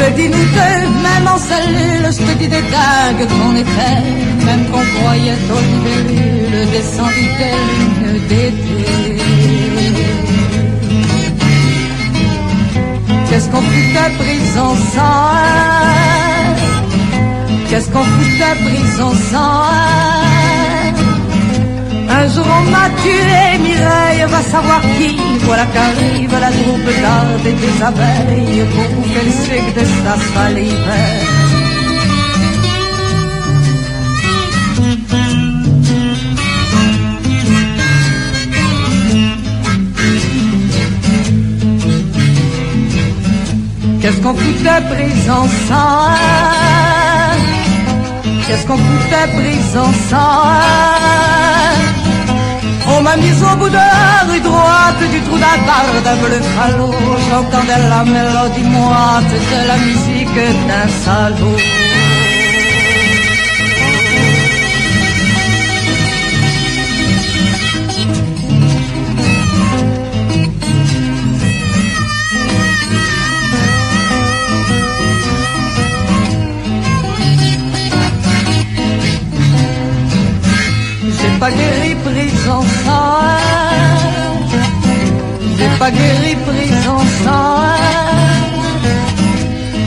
te 0.03 0.09
dis 0.17 0.29
nous 0.29 0.47
deux, 0.57 0.79
même 1.07 1.27
en 1.27 1.37
cellule, 1.37 2.05
je 2.15 2.21
te 2.27 2.33
dis 2.39 2.47
des 2.47 2.65
dingues 2.75 3.27
qu'on 3.33 3.55
était, 3.63 4.03
même 4.45 4.63
qu'on 4.71 4.85
croyait 4.95 5.41
aux 5.53 5.63
libellules 5.71 6.65
descendues 6.71 7.33
des 7.39 7.57
lignes 7.69 8.19
d'été. 8.29 8.81
Qu'est-ce 13.29 13.49
qu'on 13.49 13.61
foutait 13.61 14.13
prison 14.19 14.69
101 14.93 15.03
Qu'est-ce 17.69 17.89
qu'on 17.89 18.03
foutait 18.03 18.57
prison 18.65 19.11
101 19.31 20.82
un 22.15 22.27
jour 22.27 22.45
on 22.59 22.63
m'a 22.69 22.87
tué, 23.01 23.57
Mireille 23.65 24.25
va 24.27 24.41
savoir 24.41 24.81
qui. 24.97 25.11
Voilà 25.47 25.65
qu'arrive 25.73 26.35
la 26.45 26.51
troupe 26.59 26.89
d'ardes 27.01 27.45
et 27.45 27.53
des 27.63 27.77
abeilles 27.89 28.65
pour 28.73 28.87
bouffer 28.93 29.23
le 29.25 29.33
sucre 29.43 29.73
de 29.79 29.85
sa 30.01 30.13
salive. 30.33 30.93
Qu'est-ce 44.01 44.19
qu'on 44.21 44.35
foutait 44.35 44.83
prison 44.91 45.43
101 45.69 46.13
Qu'est-ce 48.45 48.65
qu'on 48.67 48.77
foutait 48.77 49.27
prison 49.37 49.87
101 50.09 51.33
On 51.39 51.42
m'a 53.03 53.15
mis 53.17 53.37
au 53.43 53.55
bout 53.57 53.69
de 53.69 53.75
la 53.75 54.23
rue 54.29 54.39
droite 54.39 55.03
du 55.11 55.19
trou 55.21 55.37
d'Agarde 55.37 56.07
un 56.11 56.17
bleu 56.21 56.41
falot. 56.55 56.93
J'entendais 57.29 57.83
la 57.93 58.03
mélodie 58.05 58.69
moite 58.75 59.33
de 59.51 59.59
la 59.69 59.77
musique 59.87 60.35
d'un 60.67 60.87
salaud. 61.03 61.57
Pas 81.43 81.51
guéri 81.51 81.93
prison 82.07 82.61
101 82.85 83.37
J'ai 85.57 85.71
pas 85.77 85.91
guéri 85.91 86.31
prison 86.47 86.99
101 87.25 87.33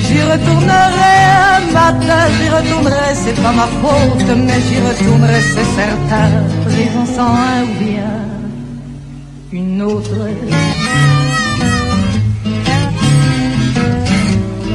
J'y 0.04 0.20
retournerai 0.32 1.16
un 1.54 1.60
matin, 1.78 2.22
j'y 2.34 2.48
retournerai, 2.58 3.10
c'est 3.22 3.38
pas 3.42 3.54
ma 3.60 3.68
faute, 3.80 4.30
mais 4.46 4.60
j'y 4.66 4.78
retournerai, 4.88 5.40
c'est 5.54 5.70
certain. 5.80 6.28
Prison 6.66 7.04
101 7.16 7.62
ou 7.62 7.74
bien 7.84 8.16
une 9.52 9.80
autre. 9.82 10.18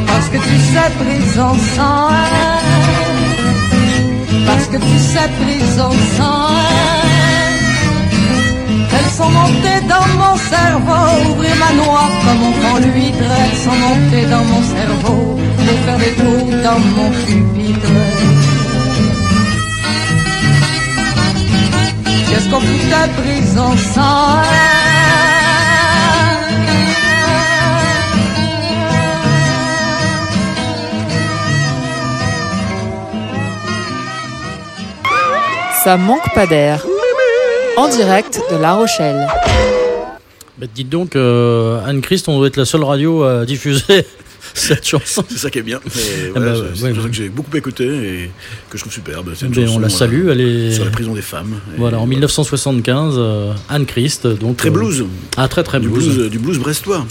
Parce 0.08 0.28
que 0.32 0.38
tu 0.48 0.56
sais, 0.72 0.90
prison 1.02 1.54
101 1.76 3.11
parce 4.46 4.68
que 4.68 4.78
tu 4.78 4.98
sais, 5.00 5.30
prison 5.42 5.92
101 6.18 6.92
Elles 8.98 9.12
sont 9.18 9.30
montées 9.30 9.82
dans 9.88 10.08
mon 10.22 10.36
cerveau. 10.54 11.32
Ouvrir 11.32 11.56
ma 11.64 11.72
noix 11.84 12.10
comme 12.24 12.42
on 12.50 12.54
prend 12.60 12.78
l'huître. 12.80 13.30
Elles 13.44 13.58
sont 13.66 13.78
montées 13.88 14.28
dans 14.34 14.46
mon 14.52 14.64
cerveau. 14.76 15.40
Pour 15.66 15.78
faire 15.86 15.98
des 15.98 16.14
trous 16.20 16.52
dans 16.68 16.80
mon 16.96 17.10
pupitre. 17.26 17.94
Qu'est-ce 22.28 22.50
qu'on 22.50 22.62
foutait 22.62 23.10
prison 23.22 23.70
101 23.94 24.02
Qu'est-ce 24.02 24.91
Ça 35.84 35.98
manque 35.98 36.34
pas 36.36 36.46
d'air. 36.48 36.86
En 37.78 37.88
direct 37.88 38.40
de 38.52 38.58
La 38.58 38.74
Rochelle. 38.74 39.28
Bah, 40.58 40.68
dites 40.74 40.90
donc, 40.90 41.16
euh, 41.16 41.80
Anne-Christ, 41.86 42.28
on 42.30 42.38
doit 42.38 42.48
être 42.48 42.58
la 42.58 42.66
seule 42.66 42.84
radio 42.84 43.24
à 43.24 43.46
diffuser 43.46 44.06
cette 44.54 44.86
chanson. 44.88 45.24
C'est 45.28 45.38
ça 45.38 45.50
qui 45.50 45.60
est 45.60 45.64
bien. 45.64 45.80
Et 45.86 45.90
Ah 46.28 46.30
voilà, 46.36 46.52
bah, 46.52 46.58
c'est- 46.76 46.84
ouais, 46.84 46.90
une 46.90 46.92
ouais. 46.92 46.96
chanson 46.96 47.08
que 47.10 47.16
j'ai 47.16 47.30
beaucoup 47.30 47.56
écouté 47.58 47.86
et 47.86 48.32
que 48.70 48.78
je 48.78 48.84
trouve 48.84 48.94
superbe. 48.94 49.32
Une 49.42 49.70
on 49.70 49.80
la 49.80 49.90
salue, 49.90 50.28
euh, 50.28 50.32
elle 50.34 50.42
est- 50.42 50.72
Sur 50.74 50.86
la 50.86 50.92
prison 50.92 51.14
des 51.14 51.22
femmes. 51.22 51.56
Voilà, 51.78 51.98
en 52.00 52.06
1975, 52.06 53.16
euh, 53.18 53.54
Anne 53.70 53.86
Christ. 53.86 54.28
Donc, 54.28 54.58
Très 54.58 54.70
euh, 54.70 54.72
blues. 54.72 55.06
Ah, 55.38 55.48
très 55.48 55.64
très 55.64 55.80
Du 55.80 55.88
blues, 55.90 56.30
du 56.30 56.38
blues 56.38 56.60
brestois. 56.60 57.06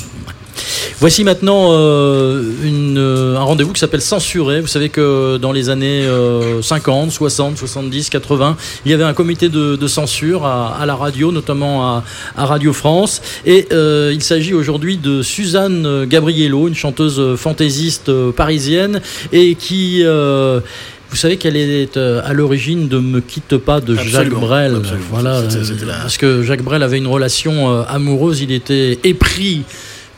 Voici 1.01 1.24
maintenant 1.24 1.68
euh, 1.70 2.42
une, 2.62 2.98
euh, 2.98 3.34
un 3.36 3.40
rendez-vous 3.42 3.72
qui 3.72 3.80
s'appelle 3.80 4.03
Censuré. 4.03 4.61
Vous 4.61 4.66
savez 4.66 4.90
que 4.90 5.38
dans 5.38 5.51
les 5.51 5.70
années 5.70 6.03
euh, 6.05 6.61
50, 6.61 7.11
60, 7.11 7.57
70, 7.57 8.11
80, 8.11 8.57
il 8.84 8.90
y 8.90 8.94
avait 8.94 9.05
un 9.05 9.14
comité 9.14 9.48
de, 9.48 9.76
de 9.76 9.86
censure 9.88 10.44
à, 10.44 10.76
à 10.78 10.84
la 10.84 10.94
radio, 10.94 11.32
notamment 11.32 11.86
à, 11.86 12.05
à 12.36 12.44
Radio 12.44 12.74
France. 12.74 13.22
Et 13.46 13.66
euh, 13.72 14.11
il 14.12 14.22
s'agit 14.22 14.53
aujourd'hui 14.53 14.98
de 14.98 15.22
Suzanne 15.22 16.05
Gabriello, 16.05 16.68
une 16.68 16.74
chanteuse 16.74 17.34
fantaisiste 17.36 18.12
parisienne 18.32 19.01
et 19.32 19.55
qui... 19.55 20.03
euh, 20.05 20.61
vous 21.09 21.16
savez 21.16 21.38
qu'elle 21.38 21.57
est 21.57 21.96
à 21.96 22.32
l'origine 22.32 22.86
de 22.86 22.98
Me 23.01 23.20
quitte 23.20 23.57
pas 23.57 23.80
de 23.80 23.96
Jacques 23.96 24.28
Brel. 24.30 24.76
absolument. 24.76 25.07
Voilà, 25.11 25.40
la- 25.40 25.94
parce 26.03 26.16
que 26.18 26.44
Jacques 26.44 26.62
Brel 26.62 26.84
avait 26.84 26.98
une 26.98 27.09
relation 27.09 27.82
amoureuse, 27.82 28.42
il 28.42 28.53
était 28.53 28.96
épris 29.03 29.62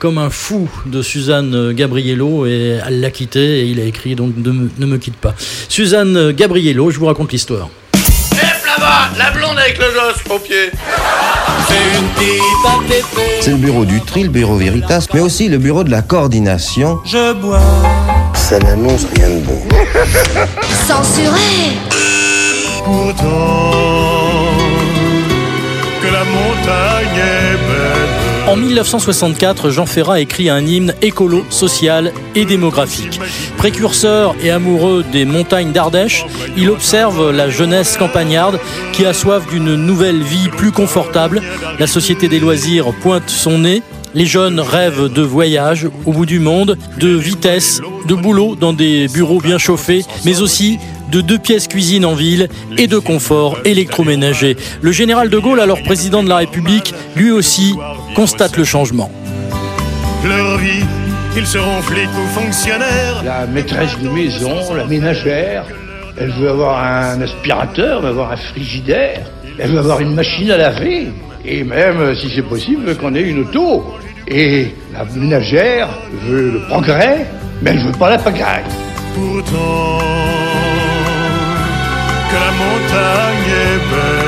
comme 0.03 0.18
un 0.18 0.30
fou 0.30 0.68
de 0.86 1.00
Suzanne 1.00 1.72
Gabriello 1.74 2.44
et 2.44 2.80
elle 2.84 3.00
l'a 3.00 3.12
quitté 3.12 3.61
et 3.61 3.66
il 3.66 3.78
a 3.78 3.84
écrit 3.84 4.16
donc 4.16 4.32
Ne 4.36 4.50
me, 4.50 4.68
ne 4.76 4.86
me 4.86 4.98
quitte 4.98 5.14
pas. 5.14 5.32
Suzanne 5.68 6.32
Gabriello, 6.32 6.90
je 6.90 6.98
vous 6.98 7.07
raconte 7.07 7.30
l'histoire. 7.30 7.68
là-bas, 8.34 9.11
la 9.16 9.30
blonde 9.30 9.57
avec 9.57 9.78
le 9.78 9.84
gosse 9.84 10.20
au 10.28 10.40
pied. 10.40 10.72
C'est 13.40 13.53
le 13.53 13.57
bureau 13.59 13.84
du 13.84 14.00
tri, 14.00 14.24
le 14.24 14.30
bureau 14.30 14.57
Veritas, 14.57 15.07
mais 15.14 15.20
aussi 15.20 15.48
le 15.48 15.59
bureau 15.59 15.84
de 15.84 15.92
la 15.92 16.03
coordination. 16.03 16.98
Je 17.05 17.34
bois. 17.34 17.61
Ça 18.34 18.59
n'annonce 18.59 19.07
rien 19.14 19.28
de 19.28 19.38
bon. 19.44 19.62
Censuré 20.84 21.76
Pourtant, 22.84 23.70
que 26.03 26.09
la 26.09 26.24
montagne 26.24 27.18
est 27.18 27.57
belle. 27.68 28.11
En 28.49 28.57
1964, 28.57 29.70
Jean 29.70 29.86
Ferrat 29.86 30.20
écrit 30.20 30.51
un 30.51 30.66
hymne 30.66 30.95
écolo, 31.01 31.45
social 31.49 32.12
et 32.34 32.45
démographique. 32.45 33.20
Précurseur 33.57 34.34
et 34.43 34.51
amoureux 34.51 35.05
des 35.12 35.24
montagnes 35.24 35.70
d'Ardèche, 35.70 36.26
il 36.57 36.68
observe 36.68 37.30
la 37.30 37.49
jeunesse 37.49 37.97
campagnarde 37.97 38.59
qui 38.93 39.07
a 39.07 39.14
soif 39.14 39.49
d'une 39.49 39.76
nouvelle 39.76 40.22
vie 40.22 40.49
plus 40.49 40.72
confortable. 40.72 41.40
La 41.78 41.86
société 41.86 42.28
des 42.28 42.40
loisirs 42.40 42.93
pointe 43.01 43.30
son 43.30 43.59
nez. 43.59 43.82
Les 44.14 44.26
jeunes 44.26 44.61
rêvent 44.61 45.11
de 45.11 45.22
voyage 45.22 45.88
au 46.05 46.12
bout 46.12 46.26
du 46.26 46.38
monde, 46.38 46.76
de 46.99 47.09
vitesse, 47.09 47.80
de 48.07 48.14
boulot 48.14 48.57
dans 48.57 48.74
des 48.74 49.09
bureaux 49.09 49.40
bien 49.40 49.57
chauffés, 49.57 50.05
mais 50.24 50.43
aussi 50.43 50.78
de 51.12 51.20
deux 51.20 51.38
pièces 51.38 51.68
cuisine 51.68 52.06
en 52.06 52.14
ville 52.14 52.48
et 52.78 52.86
de 52.86 52.98
confort 52.98 53.58
électroménager. 53.64 54.56
Le 54.80 54.92
général 54.92 55.28
de 55.28 55.38
Gaulle, 55.38 55.60
alors 55.60 55.82
président 55.82 56.22
de 56.22 56.28
la 56.30 56.38
République, 56.38 56.94
lui 57.14 57.30
aussi 57.30 57.74
constate 58.16 58.56
le 58.56 58.64
changement. 58.64 59.10
Leur 60.26 60.56
vie, 60.56 60.84
ils 61.36 61.46
seront 61.46 61.82
flics 61.82 62.08
ou 62.08 62.40
fonctionnaires. 62.40 63.22
La 63.24 63.46
maîtresse 63.46 63.98
de 64.02 64.08
maison, 64.08 64.74
la 64.74 64.86
ménagère, 64.86 65.66
elle 66.16 66.30
veut 66.30 66.48
avoir 66.48 66.82
un 66.82 67.20
aspirateur, 67.20 67.98
elle 67.98 68.04
veut 68.04 68.08
avoir 68.10 68.32
un 68.32 68.36
frigidaire, 68.36 69.26
elle 69.58 69.70
veut 69.70 69.78
avoir 69.78 70.00
une 70.00 70.14
machine 70.14 70.50
à 70.50 70.56
laver, 70.56 71.08
et 71.44 71.62
même, 71.62 72.14
si 72.14 72.30
c'est 72.34 72.42
possible, 72.42 72.96
qu'on 72.96 73.14
ait 73.14 73.22
une 73.22 73.40
auto. 73.40 73.84
Et 74.28 74.68
la 74.92 75.04
ménagère 75.04 75.88
veut 76.26 76.52
le 76.52 76.60
progrès, 76.68 77.26
mais 77.60 77.70
elle 77.70 77.80
veut 77.80 77.92
pas 77.92 78.08
la 78.08 78.18
pagaille. 78.18 78.64
Pourtant, 79.14 79.98
la. 82.32 82.62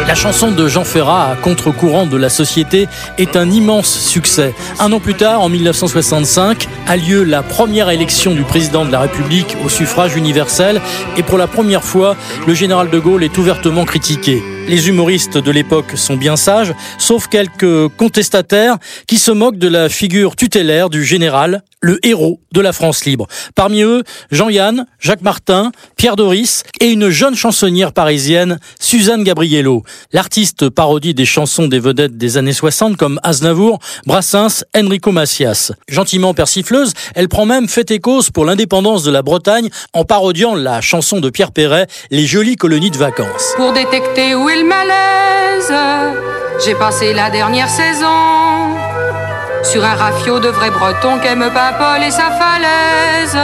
La 0.06 0.14
chanson 0.14 0.52
de 0.52 0.68
Jean 0.68 0.84
Ferrat, 0.84 1.30
à 1.32 1.36
contre-courant 1.36 2.06
de 2.06 2.16
la 2.16 2.28
société, 2.28 2.88
est 3.18 3.36
un 3.36 3.50
immense 3.50 3.88
succès. 3.88 4.54
Un 4.78 4.92
an 4.92 5.00
plus 5.00 5.14
tard, 5.14 5.40
en 5.40 5.48
1965, 5.48 6.68
a 6.86 6.96
lieu 6.96 7.24
la 7.24 7.42
première 7.42 7.90
élection 7.90 8.34
du 8.34 8.42
président 8.42 8.84
de 8.84 8.92
la 8.92 9.00
République 9.00 9.56
au 9.64 9.68
suffrage 9.68 10.14
universel 10.14 10.80
et 11.16 11.22
pour 11.22 11.38
la 11.38 11.46
première 11.46 11.82
fois, 11.82 12.16
le 12.46 12.54
général 12.54 12.90
de 12.90 12.98
Gaulle 12.98 13.24
est 13.24 13.38
ouvertement 13.38 13.84
critiqué. 13.84 14.42
Les 14.66 14.88
humoristes 14.88 15.36
de 15.36 15.50
l'époque 15.50 15.92
sont 15.94 16.16
bien 16.16 16.36
sages, 16.36 16.74
sauf 16.96 17.28
quelques 17.28 17.88
contestataires 17.96 18.78
qui 19.06 19.18
se 19.18 19.30
moquent 19.30 19.58
de 19.58 19.68
la 19.68 19.90
figure 19.90 20.36
tutélaire 20.36 20.88
du 20.88 21.04
général, 21.04 21.62
le 21.82 21.98
héros 22.04 22.40
de 22.52 22.62
la 22.62 22.72
France 22.72 23.04
libre. 23.04 23.26
Parmi 23.54 23.82
eux, 23.82 24.04
Jean-Yann, 24.30 24.86
Jacques 24.98 25.20
Martin, 25.20 25.70
Pierre 25.98 26.16
Doris 26.16 26.62
et 26.80 26.86
une 26.86 27.10
jeune 27.10 27.34
chansonnière 27.34 27.92
parisienne, 27.92 28.58
Suzanne 28.80 29.22
Gabriello. 29.22 29.82
L'artiste 30.12 30.70
parodie 30.70 31.12
des 31.12 31.26
chansons 31.26 31.68
des 31.68 31.80
vedettes 31.80 32.16
des 32.16 32.38
années 32.38 32.54
60 32.54 32.96
comme 32.96 33.20
Aznavour, 33.22 33.80
Brassens, 34.06 34.64
Enrico 34.74 35.12
Macias. 35.12 35.72
Gentiment 35.88 36.32
persifleuse, 36.32 36.94
elle 37.14 37.28
prend 37.28 37.44
même 37.44 37.68
fait 37.68 37.90
et 37.90 37.98
cause 38.00 38.30
pour 38.30 38.46
l'indépendance 38.46 39.02
de 39.04 39.10
la 39.10 39.20
Bretagne 39.20 39.68
en 39.92 40.06
parodiant 40.06 40.54
la 40.54 40.80
chanson 40.80 41.20
de 41.20 41.28
Pierre 41.28 41.52
Perret, 41.52 41.86
Les 42.10 42.24
jolies 42.24 42.56
colonies 42.56 42.90
de 42.90 42.96
vacances. 42.96 43.54
Malaise, 44.62 45.74
j'ai 46.64 46.74
passé 46.74 47.12
la 47.12 47.30
dernière 47.30 47.68
saison 47.68 48.76
sur 49.64 49.84
un 49.84 49.94
rafio 49.94 50.38
de 50.38 50.48
vrais 50.48 50.70
bretons 50.70 51.18
qu'aiment 51.18 51.50
Paul 51.50 52.02
et 52.02 52.10
sa 52.10 52.30
falaise. 52.30 53.38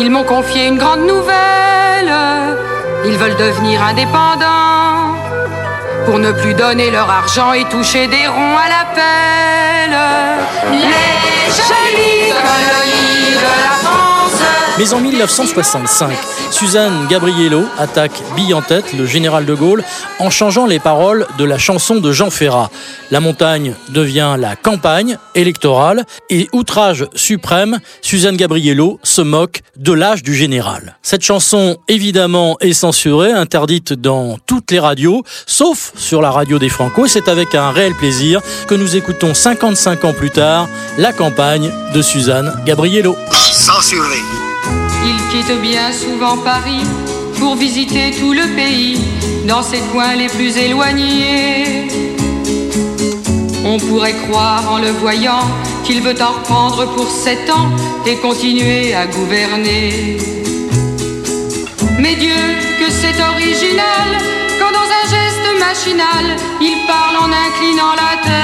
Ils 0.00 0.10
m'ont 0.10 0.24
confié 0.24 0.66
une 0.66 0.78
grande 0.78 1.06
nouvelle, 1.06 2.12
ils 3.04 3.16
veulent 3.16 3.36
devenir 3.36 3.82
indépendants 3.82 5.14
pour 6.06 6.18
ne 6.18 6.32
plus 6.32 6.54
donner 6.54 6.90
leur 6.90 7.08
argent 7.08 7.52
et 7.52 7.64
toucher 7.64 8.06
des 8.08 8.26
ronds 8.26 8.56
à 8.56 8.68
la 8.68 8.84
pelle. 8.94 9.98
Les 10.72 11.52
jolies. 11.52 12.32
Mais 14.78 14.92
en 14.92 15.00
1965, 15.00 16.12
Suzanne 16.50 17.06
Gabriello 17.08 17.64
attaque 17.78 18.12
bille 18.36 18.52
en 18.52 18.60
tête 18.60 18.92
le 18.92 19.06
général 19.06 19.46
de 19.46 19.54
Gaulle 19.54 19.82
en 20.18 20.28
changeant 20.28 20.66
les 20.66 20.78
paroles 20.78 21.26
de 21.38 21.44
la 21.44 21.56
chanson 21.56 21.96
de 21.96 22.12
Jean 22.12 22.28
Ferrat. 22.28 22.70
La 23.10 23.20
montagne 23.20 23.74
devient 23.88 24.36
la 24.38 24.54
campagne 24.54 25.16
électorale 25.34 26.04
et 26.28 26.50
outrage 26.52 27.06
suprême, 27.14 27.78
Suzanne 28.02 28.36
Gabriello 28.36 29.00
se 29.02 29.22
moque 29.22 29.62
de 29.76 29.92
l'âge 29.92 30.22
du 30.22 30.34
général. 30.34 30.98
Cette 31.00 31.22
chanson, 31.22 31.78
évidemment, 31.88 32.58
est 32.60 32.74
censurée, 32.74 33.32
interdite 33.32 33.94
dans 33.94 34.36
toutes 34.44 34.70
les 34.72 34.80
radios, 34.80 35.24
sauf 35.46 35.92
sur 35.96 36.20
la 36.20 36.30
radio 36.30 36.58
des 36.58 36.68
Franco. 36.68 37.06
C'est 37.06 37.28
avec 37.28 37.54
un 37.54 37.70
réel 37.70 37.94
plaisir 37.94 38.42
que 38.68 38.74
nous 38.74 38.94
écoutons 38.94 39.32
55 39.32 40.04
ans 40.04 40.12
plus 40.12 40.30
tard 40.30 40.68
la 40.98 41.14
campagne 41.14 41.70
de 41.94 42.02
Suzanne 42.02 42.52
Gabriello. 42.66 43.16
Il 45.04 45.16
quitte 45.32 45.60
bien 45.60 45.92
souvent 45.92 46.36
Paris 46.36 46.84
pour 47.38 47.56
visiter 47.56 48.12
tout 48.12 48.32
le 48.32 48.46
pays 48.54 49.00
dans 49.48 49.62
ses 49.62 49.80
coins 49.92 50.14
les 50.14 50.28
plus 50.28 50.56
éloignés. 50.56 51.88
On 53.64 53.76
pourrait 53.78 54.14
croire 54.28 54.70
en 54.70 54.78
le 54.78 54.90
voyant 54.90 55.42
qu'il 55.82 56.00
veut 56.00 56.14
en 56.22 56.32
reprendre 56.38 56.94
pour 56.94 57.10
sept 57.10 57.50
ans 57.50 57.70
et 58.06 58.16
continuer 58.18 58.94
à 58.94 59.06
gouverner. 59.08 60.16
Mais 61.98 62.14
Dieu, 62.14 62.42
que 62.78 62.88
c'est 62.88 63.20
original 63.20 64.08
quand 64.60 64.70
dans 64.70 64.90
un 65.00 65.06
geste 65.10 65.48
machinal 65.58 66.36
il 66.60 66.86
parle 66.86 67.16
en 67.16 67.30
inclinant 67.46 67.94
la 67.96 68.14
tête. 68.22 68.36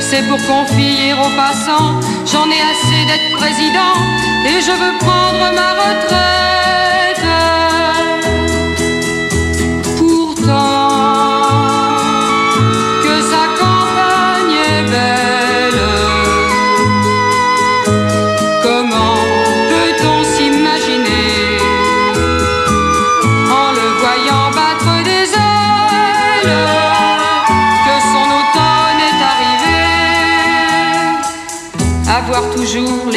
C'est 0.00 0.26
pour 0.26 0.38
confier 0.46 1.12
aux 1.12 1.36
passants, 1.36 2.00
j'en 2.32 2.50
ai 2.50 2.60
assez 2.60 3.04
d'être 3.06 3.30
président 3.36 3.94
et 4.44 4.60
je 4.60 4.72
veux 4.72 4.98
prendre 4.98 5.52
ma 5.54 5.70
retraite. 5.72 7.24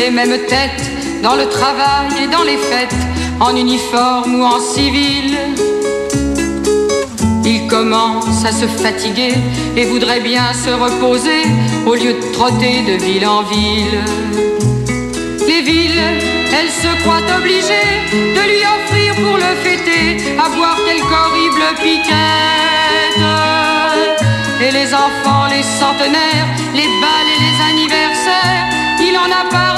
Les 0.01 0.09
mêmes 0.09 0.39
têtes 0.47 1.21
dans 1.21 1.35
le 1.35 1.47
travail 1.47 2.07
et 2.23 2.27
dans 2.27 2.43
les 2.43 2.57
fêtes, 2.57 3.03
en 3.39 3.55
uniforme 3.55 4.33
ou 4.39 4.43
en 4.43 4.59
civil. 4.59 5.37
Il 7.45 7.67
commence 7.67 8.43
à 8.43 8.51
se 8.51 8.65
fatiguer 8.65 9.35
et 9.77 9.85
voudrait 9.85 10.21
bien 10.21 10.53
se 10.53 10.71
reposer 10.71 11.43
au 11.85 11.93
lieu 11.93 12.13
de 12.13 12.33
trotter 12.33 12.81
de 12.89 12.95
ville 13.03 13.27
en 13.27 13.43
ville. 13.43 13.99
Les 15.47 15.61
villes, 15.61 16.03
elles 16.57 16.73
se 16.83 16.91
croient 17.01 17.29
obligées 17.37 17.91
de 18.37 18.43
lui 18.51 18.63
offrir 18.75 19.09
pour 19.23 19.37
le 19.37 19.51
fêter 19.63 20.05
à 20.43 20.49
boire 20.55 20.79
quelque 20.87 21.15
horrible 21.25 21.65
piquette. 21.83 23.21
Et 24.65 24.71
les 24.71 24.89
enfants, 25.05 25.45
les 25.55 25.65
centenaires, 25.81 26.49
les 26.73 26.89
balles 27.01 27.31
et 27.35 27.39
les 27.45 27.57
anniversaires, 27.71 28.65
il 28.99 29.15
en 29.17 29.29
a 29.39 29.43
par-dessus 29.49 29.70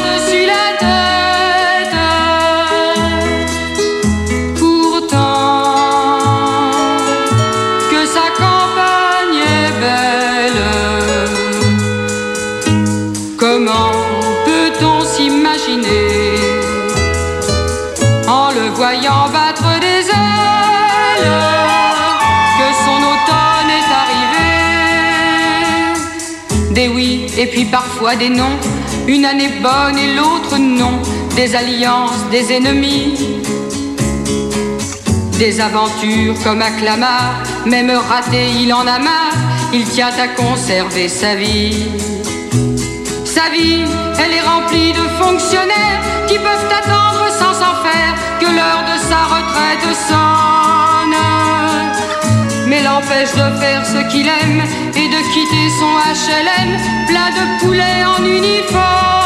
puis 27.54 27.66
parfois 27.66 28.16
des 28.16 28.30
non, 28.30 28.58
une 29.08 29.26
année 29.26 29.52
bonne 29.62 29.98
et 29.98 30.16
l'autre 30.16 30.58
non, 30.58 31.00
des 31.36 31.56
alliances, 31.56 32.26
des 32.32 32.52
ennemis. 32.52 33.14
Des 35.38 35.62
aventures 35.62 36.34
comme 36.44 36.64
Clamart, 36.80 37.44
même 37.68 37.92
raté, 37.92 38.50
il 38.60 38.74
en 38.74 38.88
a 38.88 38.98
marre, 38.98 39.38
il 39.72 39.84
tient 39.86 40.08
à 40.08 40.28
conserver 40.30 41.08
sa 41.08 41.36
vie. 41.36 41.90
Sa 43.24 43.50
vie, 43.52 43.84
elle 44.20 44.34
est 44.34 44.48
remplie 44.54 44.94
de 44.94 45.06
fonctionnaires 45.22 46.02
qui 46.28 46.40
peuvent 46.40 46.70
attendre 46.82 47.26
sans 47.40 47.54
s'en 47.54 47.76
faire 47.86 48.16
que 48.40 48.46
l'heure 48.46 48.84
de 48.92 48.98
sa 49.10 49.22
retraite 49.36 49.96
sonne. 50.10 51.20
Mais 52.68 52.82
l'empêche 52.82 53.34
de 53.34 53.48
faire 53.62 53.86
ce 53.86 54.12
qu'il 54.12 54.28
aime 54.28 54.64
et 54.96 55.13
quitter 55.34 55.70
son 55.80 55.98
HLM 55.98 56.78
plein 57.08 57.32
de 57.32 57.60
poulets 57.60 58.04
en 58.06 58.24
uniforme. 58.24 59.23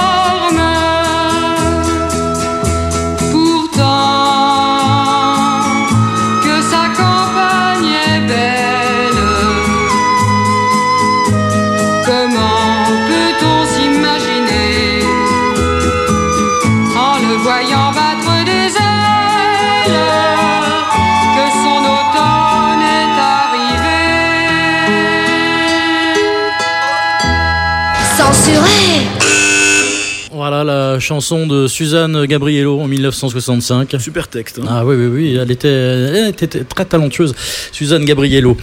Chanson 31.08 31.47
de 31.47 31.68
Suzanne 31.68 32.26
Gabriello 32.26 32.82
en 32.82 32.88
1965. 32.88 33.95
Super 33.99 34.28
texte. 34.28 34.60
hein. 34.60 34.68
Ah 34.70 34.86
oui, 34.86 34.95
oui, 34.97 35.05
oui, 35.08 35.38
elle 35.41 35.49
était, 35.51 35.70
elle 35.70 36.28
était 36.30 36.47
très 36.66 36.84
talentueuse, 36.84 37.34
Suzanne 37.72 38.03
Gabriello. 38.03 38.58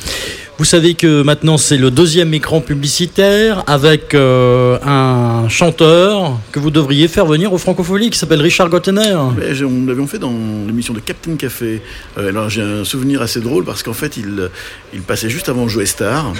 Vous 0.58 0.64
savez 0.66 0.94
que 0.94 1.22
maintenant 1.22 1.56
c'est 1.58 1.78
le 1.78 1.90
deuxième 1.90 2.32
écran 2.34 2.60
publicitaire 2.60 3.64
avec 3.66 4.14
euh, 4.14 4.78
un 4.86 5.48
chanteur 5.48 6.38
que 6.52 6.60
vous 6.60 6.70
devriez 6.70 7.08
faire 7.08 7.26
venir 7.26 7.52
au 7.52 7.58
Francophonie 7.58 8.10
qui 8.10 8.18
s'appelle 8.18 8.40
Richard 8.40 8.68
Gottener. 8.68 9.14
On 9.16 9.86
l'avait 9.86 10.06
fait 10.06 10.18
dans 10.20 10.32
l'émission 10.66 10.94
de 10.94 11.00
Captain 11.00 11.34
Café. 11.36 11.80
Euh, 12.18 12.28
alors 12.28 12.50
j'ai 12.50 12.62
un 12.62 12.84
souvenir 12.84 13.20
assez 13.22 13.40
drôle 13.40 13.64
parce 13.64 13.82
qu'en 13.82 13.94
fait 13.94 14.16
il, 14.16 14.48
il 14.92 15.00
passait 15.00 15.30
juste 15.30 15.48
avant 15.48 15.66
Joe 15.66 15.86
Star 15.86 16.32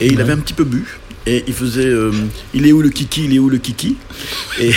et 0.00 0.06
il 0.06 0.20
avait 0.20 0.34
un 0.34 0.38
petit 0.38 0.54
peu 0.54 0.64
bu. 0.64 0.84
Et 1.26 1.44
il 1.46 1.54
faisait 1.54 1.86
euh, 1.86 2.12
Il 2.54 2.66
est 2.66 2.72
où 2.72 2.82
le 2.82 2.90
kiki 2.90 3.24
Il 3.24 3.34
est 3.34 3.38
où 3.38 3.48
le 3.48 3.58
kiki 3.58 3.96
Et, 4.60 4.72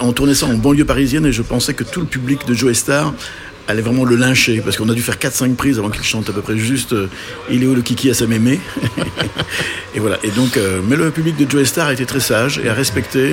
on 0.00 0.12
tournait 0.12 0.34
ça 0.34 0.46
en 0.46 0.54
banlieue 0.54 0.84
parisienne 0.84 1.26
et 1.26 1.32
je 1.32 1.42
pensais 1.42 1.74
que 1.74 1.84
tout 1.84 2.00
le 2.00 2.06
public 2.06 2.46
de 2.46 2.54
Joe 2.54 2.74
Star 2.76 3.12
allait 3.66 3.82
vraiment 3.82 4.04
le 4.04 4.16
lyncher 4.16 4.60
parce 4.62 4.76
qu'on 4.76 4.88
a 4.88 4.94
dû 4.94 5.02
faire 5.02 5.16
4-5 5.16 5.54
prises 5.54 5.78
avant 5.78 5.90
qu'il 5.90 6.02
chante 6.02 6.28
à 6.28 6.32
peu 6.32 6.42
près 6.42 6.56
juste 6.56 6.92
euh, 6.92 7.08
Il 7.50 7.62
est 7.62 7.66
où 7.66 7.74
le 7.74 7.82
kiki 7.82 8.10
à 8.10 8.14
sa 8.14 8.26
mémé 8.26 8.60
Et 9.94 10.00
voilà. 10.00 10.18
Et 10.24 10.30
donc, 10.30 10.56
euh, 10.56 10.80
mais 10.86 10.96
le 10.96 11.10
public 11.10 11.36
de 11.36 11.48
Joe 11.48 11.66
Star 11.66 11.88
a 11.88 11.92
été 11.92 12.04
très 12.06 12.20
sage 12.20 12.60
et 12.62 12.68
a 12.68 12.74
respecté 12.74 13.32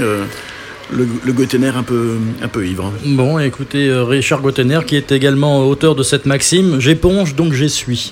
le, 0.92 1.08
le 1.24 1.34
Gottener 1.34 1.72
un 1.76 1.84
peu, 1.84 2.18
un 2.44 2.48
peu 2.48 2.66
ivre. 2.68 2.92
Bon, 3.06 3.40
écoutez, 3.40 3.88
euh, 3.88 4.04
Richard 4.04 4.42
Gottener, 4.42 4.80
qui 4.86 4.96
est 4.96 5.12
également 5.12 5.60
auteur 5.68 5.96
de 5.96 6.04
cette 6.04 6.26
maxime, 6.26 6.80
j'éponge 6.80 7.36
donc 7.36 7.54
j'essuie. 7.54 8.12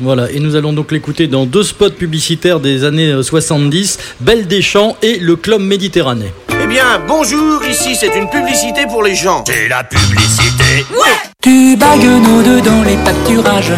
Voilà, 0.00 0.30
et 0.30 0.40
nous 0.40 0.56
allons 0.56 0.72
donc 0.72 0.92
l'écouter 0.92 1.26
dans 1.26 1.46
deux 1.46 1.62
spots 1.62 1.90
publicitaires 1.90 2.60
des 2.60 2.84
années 2.84 3.10
euh, 3.10 3.22
70, 3.22 3.98
Belle 4.20 4.46
des 4.46 4.62
Champs 4.62 4.96
et 5.02 5.18
le 5.18 5.36
Club 5.36 5.60
Méditerranée. 5.62 6.32
Eh 6.62 6.66
bien, 6.66 7.00
bonjour, 7.06 7.64
ici 7.64 7.94
c'est 7.94 8.14
une 8.16 8.28
publicité 8.28 8.82
pour 8.88 9.02
les 9.02 9.14
gens. 9.14 9.44
C'est 9.46 9.68
la 9.68 9.84
publicité. 9.84 10.84
Ouais 10.90 11.30
Tu 11.42 11.76
bagues 11.76 12.04
nos 12.04 12.42
deux 12.42 12.60
dans 12.60 12.82
les 12.82 12.96
pâturages. 12.96 13.72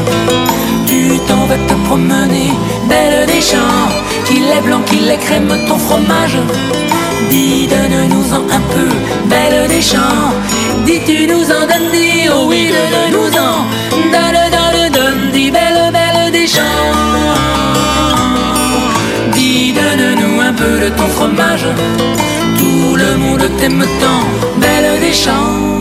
Tu 0.86 1.18
t'en 1.28 1.46
vas 1.46 1.57
te 1.57 1.74
promener, 1.86 2.51
belle 2.88 3.26
des 3.26 3.40
champs. 3.40 3.88
Qu'il 4.26 4.42
est 4.44 4.62
blanc, 4.64 4.80
qu'il 4.82 5.09
est 5.09 5.18
crème, 5.18 5.53
ton 5.68 5.78
fromage. 5.78 6.36
Dis, 7.28 7.66
donne-nous-en 7.66 8.42
un 8.56 8.62
peu, 8.74 8.88
belle 9.26 9.68
des 9.68 9.82
champs. 9.82 10.32
Dis, 10.86 11.00
tu 11.06 11.26
nous 11.26 11.44
en 11.44 11.66
donnes, 11.70 11.90
dis, 11.92 12.28
oh 12.32 12.46
oui, 12.48 12.72
donne-nous-en. 12.72 13.66
Donne, 14.14 14.40
donne, 14.56 14.92
donne, 14.92 15.30
dis, 15.32 15.50
belle, 15.50 15.92
belle 15.92 16.32
des 16.32 16.46
champs. 16.46 16.86
Dis, 19.32 19.72
donne-nous 19.72 20.40
un 20.40 20.52
peu 20.52 20.78
de 20.84 20.88
ton 20.90 21.08
fromage. 21.08 21.66
Tout 22.58 22.96
le 22.96 23.16
monde 23.16 23.48
t'aime 23.58 23.84
tant, 24.00 24.24
belle 24.60 25.00
des 25.00 25.12
champs. 25.12 25.80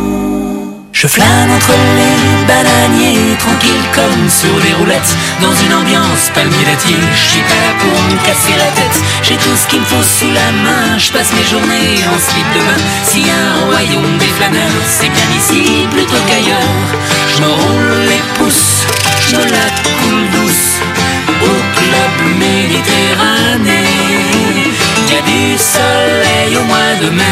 Je 1.02 1.08
flâne 1.08 1.50
entre 1.50 1.72
les 1.96 2.46
bananiers, 2.46 3.38
tranquille 3.40 3.86
comme 3.96 4.28
sur 4.28 4.54
des 4.60 4.74
roulettes, 4.74 5.16
dans 5.40 5.54
une 5.54 5.74
ambiance 5.74 6.30
palmier-laitier. 6.36 6.98
Je 7.16 7.30
suis 7.32 7.42
pas 7.44 7.62
là 7.64 7.74
pour 7.80 8.04
me 8.04 8.18
casser 8.26 8.52
la 8.58 8.70
tête, 8.76 9.02
j'ai 9.24 9.38
tout 9.38 9.56
ce 9.56 9.66
qu'il 9.70 9.80
me 9.80 9.86
faut 9.86 10.04
sous 10.04 10.30
la 10.30 10.52
main. 10.52 10.98
Je 10.98 11.10
passe 11.14 11.32
mes 11.32 11.46
journées 11.46 12.04
en 12.04 12.20
slip 12.20 12.46
de 12.54 12.60
bain. 12.60 12.84
Si 13.06 13.24
un 13.32 13.68
royaume 13.68 14.18
des 14.18 14.28
flâneurs, 14.28 14.84
c'est 14.86 15.08
bien 15.08 15.30
ici 15.38 15.88
plutôt 15.90 16.22
qu'ailleurs. 16.28 16.90
Je 17.34 17.44
me 17.44 17.48
roule 17.48 18.00
les 18.12 18.24
pouces, 18.36 18.86
je 19.22 19.38
me 19.38 19.44
la 19.44 19.68
coule 20.04 20.28
douce 20.36 20.82
au 21.42 21.56
club 21.80 22.14
méditerranéen. 22.40 23.89
Y 25.20 25.22
a 25.22 25.26
du 25.26 25.58
soleil 25.58 26.56
au 26.56 26.64
mois 26.64 26.96
de 27.02 27.10
mai. 27.10 27.24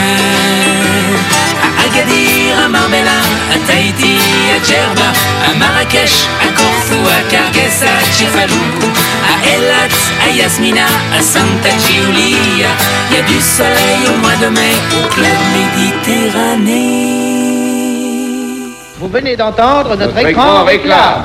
À 1.63 1.67
Agadir, 1.85 2.59
à 2.65 2.67
Marbella, 2.67 3.19
à 3.53 3.57
Tahiti, 3.65 4.17
à 4.53 4.57
Djerba, 4.61 5.09
à 5.47 5.55
Marrakech, 5.57 6.27
à 6.41 6.47
Corfou, 6.51 7.01
à 7.07 7.21
Carguès, 7.31 7.81
à 7.83 7.85
Tchefalou, 8.11 8.65
à 9.23 9.33
Elat, 9.55 9.95
à 10.25 10.29
Yasmina, 10.35 10.87
à 11.17 11.21
Santa 11.21 11.69
Giulia. 11.87 12.71
Y 13.11 13.15
a 13.19 13.21
du 13.21 13.39
soleil 13.39 14.01
au 14.09 14.17
mois 14.17 14.35
de 14.41 14.47
mai 14.47 14.75
au 14.91 15.07
club 15.13 15.39
méditerranéen. 15.55 17.07
Vous 18.99 19.07
venez 19.07 19.37
d'entendre 19.37 19.91
notre, 19.91 20.07
Notre 20.07 20.17
écran 20.17 20.29
écran 20.29 20.63
réclame. 20.65 21.23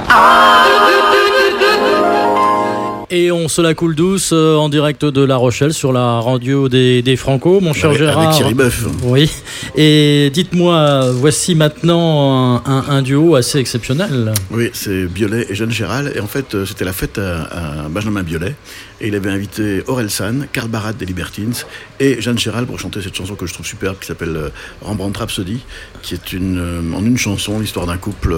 Et 3.14 3.30
on 3.30 3.46
se 3.46 3.60
la 3.60 3.74
coule 3.74 3.94
douce 3.94 4.30
euh, 4.32 4.56
en 4.56 4.70
direct 4.70 5.04
de 5.04 5.22
La 5.22 5.36
Rochelle 5.36 5.74
sur 5.74 5.92
la 5.92 6.20
radio 6.20 6.70
des, 6.70 7.02
des 7.02 7.16
Franco, 7.16 7.60
mon 7.60 7.74
cher 7.74 7.90
Avec- 7.90 8.00
avec 8.00 8.14
Gérard. 8.14 8.34
Thierry. 8.34 8.54
Oui. 9.02 9.30
Et 9.76 10.30
dites-moi, 10.32 11.10
voici 11.12 11.54
maintenant 11.54 12.56
un, 12.56 12.62
un- 12.64 12.84
un 12.88 13.02
duo 13.02 13.34
assez 13.34 13.58
exceptionnel. 13.58 14.32
Oui, 14.50 14.70
c'est 14.72 15.04
Biolay 15.08 15.44
et 15.50 15.54
Jeanne 15.54 15.70
Gérald. 15.70 16.10
Et 16.16 16.20
en 16.20 16.26
fait, 16.26 16.54
euh, 16.54 16.64
c'était 16.64 16.86
la 16.86 16.94
fête 16.94 17.18
à, 17.18 17.42
à 17.84 17.88
Benjamin 17.90 18.22
Biolay. 18.22 18.54
Et 19.02 19.08
il 19.08 19.14
avait 19.14 19.28
invité 19.30 19.82
Aurel 19.88 20.08
San, 20.08 20.46
Karl 20.50 20.68
Barat 20.68 20.94
des 20.94 21.04
Libertines 21.04 21.52
et 22.00 22.18
Jeanne 22.22 22.38
Gérald 22.38 22.66
pour 22.66 22.80
chanter 22.80 23.02
cette 23.02 23.14
chanson 23.14 23.34
que 23.34 23.44
je 23.44 23.52
trouve 23.52 23.66
superbe 23.66 23.96
qui 24.00 24.06
s'appelle 24.06 24.36
euh, 24.36 24.48
Rembrandt 24.80 25.18
Rhapsody, 25.18 25.58
qui 26.00 26.14
est 26.14 26.32
une, 26.32 26.94
en 26.96 27.04
une 27.04 27.18
chanson 27.18 27.60
l'histoire 27.60 27.84
d'un 27.86 27.98
couple 27.98 28.34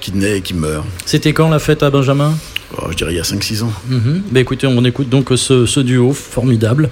qui 0.00 0.12
naît 0.12 0.38
et 0.38 0.40
qui 0.42 0.54
meurt. 0.54 0.84
C'était 1.04 1.32
quand 1.32 1.48
la 1.48 1.58
fête 1.58 1.82
à 1.82 1.90
Benjamin? 1.90 2.34
Oh, 2.76 2.86
je 2.90 2.96
dirais 2.96 3.12
il 3.12 3.16
y 3.16 3.20
a 3.20 3.24
5-6 3.24 3.62
ans. 3.62 3.72
Mhm. 3.88 4.22
Ben 4.30 4.40
écoutez, 4.40 4.66
on 4.66 4.84
écoute 4.84 5.08
donc 5.08 5.28
ce, 5.36 5.66
ce 5.66 5.80
duo 5.80 6.12
formidable. 6.12 6.90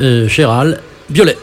Euh, 0.00 0.28
Gérald, 0.28 0.80
Violet. 1.10 1.36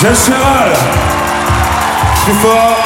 Jeanne 0.00 0.14
Chéral 0.14 0.72
Plus 2.24 2.32
fort 2.32 2.76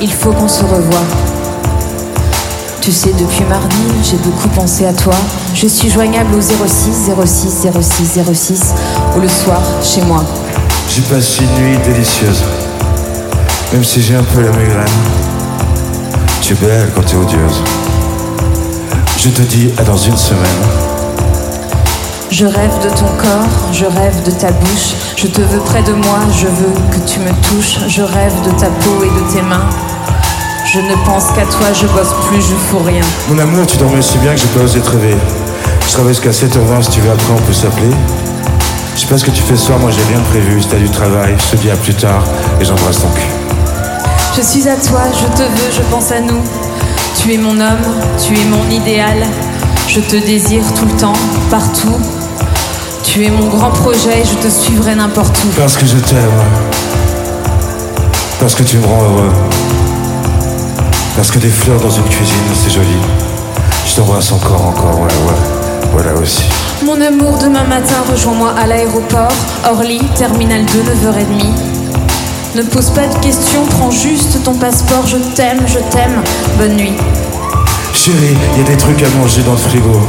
Il 0.00 0.12
faut 0.12 0.30
qu'on 0.32 0.46
se 0.46 0.62
revoie. 0.62 1.00
Tu 2.80 2.92
sais, 2.92 3.10
depuis 3.18 3.44
mardi, 3.44 3.76
j'ai 4.04 4.16
beaucoup 4.18 4.48
pensé 4.48 4.86
à 4.86 4.92
toi. 4.92 5.14
Je 5.54 5.66
suis 5.66 5.90
joignable 5.90 6.34
au 6.36 6.40
06 6.40 7.10
06 7.24 7.66
06 7.80 8.20
06 8.32 8.74
ou 9.16 9.20
le 9.20 9.28
soir 9.28 9.60
chez 9.82 10.02
moi. 10.02 10.24
J'y 10.88 11.00
passe 11.00 11.40
une 11.40 11.64
nuit 11.64 11.78
délicieuse. 11.84 12.44
Même 13.72 13.82
si 13.82 14.00
j'ai 14.00 14.14
un 14.14 14.24
peu 14.24 14.40
la 14.40 14.50
migraine. 14.50 15.41
Tu 16.52 16.64
es 16.64 16.68
belle 16.68 16.90
quand 16.94 17.02
t'es 17.02 17.14
odieuse. 17.14 17.62
Je 19.16 19.30
te 19.30 19.40
dis 19.42 19.70
à 19.78 19.84
dans 19.84 19.96
une 19.96 20.16
semaine. 20.16 20.62
Je 22.30 22.44
rêve 22.44 22.78
de 22.82 22.90
ton 22.90 23.06
corps, 23.16 23.72
je 23.72 23.86
rêve 23.86 24.22
de 24.24 24.30
ta 24.32 24.50
bouche. 24.50 24.94
Je 25.16 25.28
te 25.28 25.40
veux 25.40 25.60
près 25.60 25.82
de 25.82 25.92
moi, 25.92 26.18
je 26.30 26.46
veux 26.46 26.74
que 26.90 27.08
tu 27.08 27.20
me 27.20 27.30
touches. 27.42 27.78
Je 27.88 28.02
rêve 28.02 28.34
de 28.44 28.50
ta 28.50 28.66
peau 28.66 29.02
et 29.02 29.08
de 29.08 29.32
tes 29.32 29.40
mains. 29.40 29.64
Je 30.66 30.80
ne 30.80 30.94
pense 31.06 31.28
qu'à 31.28 31.46
toi, 31.46 31.72
je 31.72 31.86
bosse 31.86 32.12
plus, 32.28 32.42
je 32.42 32.54
fous 32.54 32.84
rien. 32.84 33.04
Mon 33.30 33.38
amour, 33.38 33.66
tu 33.66 33.78
dormais 33.78 34.02
si 34.02 34.18
bien 34.18 34.34
que 34.34 34.40
j'ai 34.40 34.48
pas 34.48 34.60
osé 34.60 34.80
te 34.80 34.90
réveiller. 34.90 35.16
Je 35.86 35.92
travaille 35.92 36.12
jusqu'à 36.12 36.32
7h20 36.32 36.82
si 36.82 36.90
tu 36.90 37.00
veux, 37.00 37.12
après 37.12 37.32
on 37.32 37.46
peut 37.46 37.54
s'appeler. 37.54 37.94
Je 38.94 39.00
sais 39.00 39.06
pas 39.06 39.16
ce 39.16 39.24
que 39.24 39.30
tu 39.30 39.42
fais 39.42 39.56
ce 39.56 39.66
soir, 39.66 39.78
moi 39.78 39.90
j'ai 39.90 40.04
rien 40.12 40.22
prévu. 40.28 40.60
Si 40.60 40.68
t'as 40.68 40.76
du 40.76 40.90
travail, 40.90 41.34
je 41.38 41.56
te 41.56 41.62
dis 41.62 41.70
à 41.70 41.76
plus 41.76 41.94
tard 41.94 42.24
et 42.60 42.64
j'embrasse 42.64 43.00
ton 43.00 43.08
cul. 43.08 43.41
Je 44.34 44.40
suis 44.40 44.66
à 44.66 44.76
toi, 44.76 45.02
je 45.12 45.26
te 45.36 45.42
veux, 45.42 45.70
je 45.70 45.82
pense 45.90 46.10
à 46.10 46.20
nous. 46.20 46.40
Tu 47.20 47.34
es 47.34 47.36
mon 47.36 47.60
homme, 47.60 47.84
tu 48.24 48.32
es 48.34 48.44
mon 48.46 48.70
idéal. 48.70 49.26
Je 49.86 50.00
te 50.00 50.16
désire 50.16 50.64
tout 50.74 50.86
le 50.86 50.92
temps, 50.92 51.12
partout. 51.50 51.98
Tu 53.02 53.26
es 53.26 53.30
mon 53.30 53.48
grand 53.48 53.70
projet, 53.70 54.24
je 54.24 54.34
te 54.36 54.50
suivrai 54.50 54.94
n'importe 54.94 55.36
où. 55.44 55.48
Parce 55.58 55.76
que 55.76 55.84
je 55.84 55.98
t'aime. 55.98 56.40
Parce 58.40 58.54
que 58.54 58.62
tu 58.62 58.78
me 58.78 58.86
rends 58.86 59.02
heureux. 59.02 59.32
Parce 61.14 61.30
que 61.30 61.38
des 61.38 61.50
fleurs 61.50 61.80
dans 61.80 61.90
une 61.90 62.04
cuisine, 62.04 62.34
c'est 62.54 62.70
joli. 62.70 62.96
Je 63.86 63.96
t'embrasse 63.96 64.32
encore, 64.32 64.66
encore, 64.66 64.98
ouais, 65.00 65.02
ouais. 65.02 65.90
Voilà 65.92 66.14
aussi. 66.14 66.44
Mon 66.86 66.98
amour, 67.02 67.36
demain 67.36 67.64
matin, 67.64 67.96
rejoins-moi 68.10 68.54
à 68.58 68.66
l'aéroport. 68.66 69.28
Orly, 69.70 70.00
terminal 70.16 70.64
2, 70.64 70.78
9h30. 70.78 71.71
Ne 72.54 72.62
pose 72.64 72.90
pas 72.90 73.06
de 73.06 73.18
questions, 73.20 73.64
prends 73.64 73.90
juste 73.90 74.42
ton 74.42 74.54
passeport. 74.54 75.06
Je 75.06 75.16
t'aime, 75.16 75.60
je 75.66 75.78
t'aime. 75.90 76.22
Bonne 76.58 76.76
nuit. 76.76 76.92
Chérie, 77.94 78.36
il 78.54 78.58
y 78.58 78.64
a 78.66 78.68
des 78.68 78.76
trucs 78.76 79.02
à 79.02 79.08
manger 79.18 79.40
dans 79.42 79.52
le 79.52 79.56
frigo. 79.56 80.00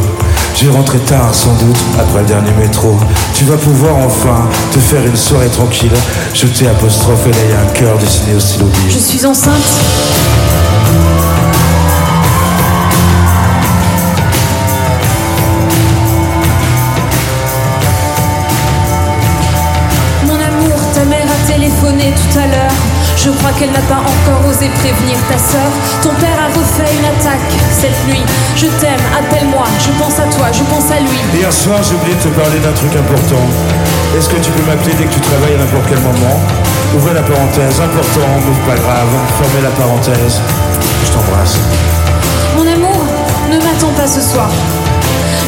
Je 0.53 0.65
vais 0.65 0.75
rentrer 0.75 0.99
tard 0.99 1.33
sans 1.33 1.53
doute, 1.53 1.77
après 1.97 2.19
le 2.19 2.27
dernier 2.27 2.51
métro. 2.59 2.97
Tu 3.33 3.45
vas 3.45 3.55
pouvoir 3.55 3.95
enfin 3.95 4.49
te 4.73 4.79
faire 4.79 5.05
une 5.05 5.15
soirée 5.15 5.47
tranquille. 5.47 5.93
Je 6.33 6.47
t'ai 6.47 6.67
apostrophe 6.67 7.25
et 7.27 7.31
là 7.31 7.37
il 7.45 7.51
y 7.51 7.53
a 7.53 7.61
un 7.61 7.73
cœur 7.73 7.97
dessiné 7.97 8.35
au 8.35 8.39
stylo. 8.41 8.65
Je 8.89 8.99
suis 8.99 9.25
enceinte. 9.25 9.53
Je 23.15 23.29
crois 23.29 23.51
qu'elle 23.57 23.71
n'a 23.71 23.85
pas 23.87 24.01
encore 24.01 24.49
osé 24.49 24.69
prévenir 24.69 25.17
ta 25.29 25.37
sœur. 25.37 25.69
Ton 26.01 26.09
père 26.19 26.37
a 26.37 26.47
refait 26.47 26.91
une 26.97 27.05
attaque 27.05 27.53
cette 27.71 27.95
nuit. 28.07 28.25
Je 28.55 28.67
t'aime, 28.79 28.99
appelle-moi, 29.17 29.65
je 29.79 29.91
pense 30.01 30.19
à 30.19 30.27
toi, 30.35 30.47
je 30.51 30.63
pense 30.63 30.91
à 30.91 30.99
lui. 30.99 31.19
Hier 31.33 31.51
soir, 31.51 31.79
j'ai 31.83 31.95
oublié 31.95 32.15
de 32.15 32.21
te 32.21 32.27
parler 32.29 32.59
d'un 32.59 32.73
truc 32.73 32.95
important. 32.95 33.43
Est-ce 34.17 34.29
que 34.29 34.37
tu 34.37 34.51
peux 34.51 34.63
m'appeler 34.63 34.93
dès 34.97 35.05
que 35.05 35.13
tu 35.13 35.21
travailles 35.21 35.55
à 35.55 35.59
n'importe 35.59 35.85
quel 35.87 35.99
moment? 35.99 36.37
Ouvrez 36.95 37.13
la 37.13 37.23
parenthèse, 37.23 37.79
important, 37.81 38.29
mais 38.45 38.75
pas 38.75 38.79
grave. 38.81 39.13
Fermez 39.41 39.63
la 39.63 39.71
parenthèse. 39.71 40.41
Je 41.05 41.11
t'embrasse. 41.11 41.57
Mon 42.55 42.67
amour, 42.67 43.05
ne 43.49 43.57
m'attends 43.57 43.93
pas 43.97 44.07
ce 44.07 44.21
soir. 44.21 44.49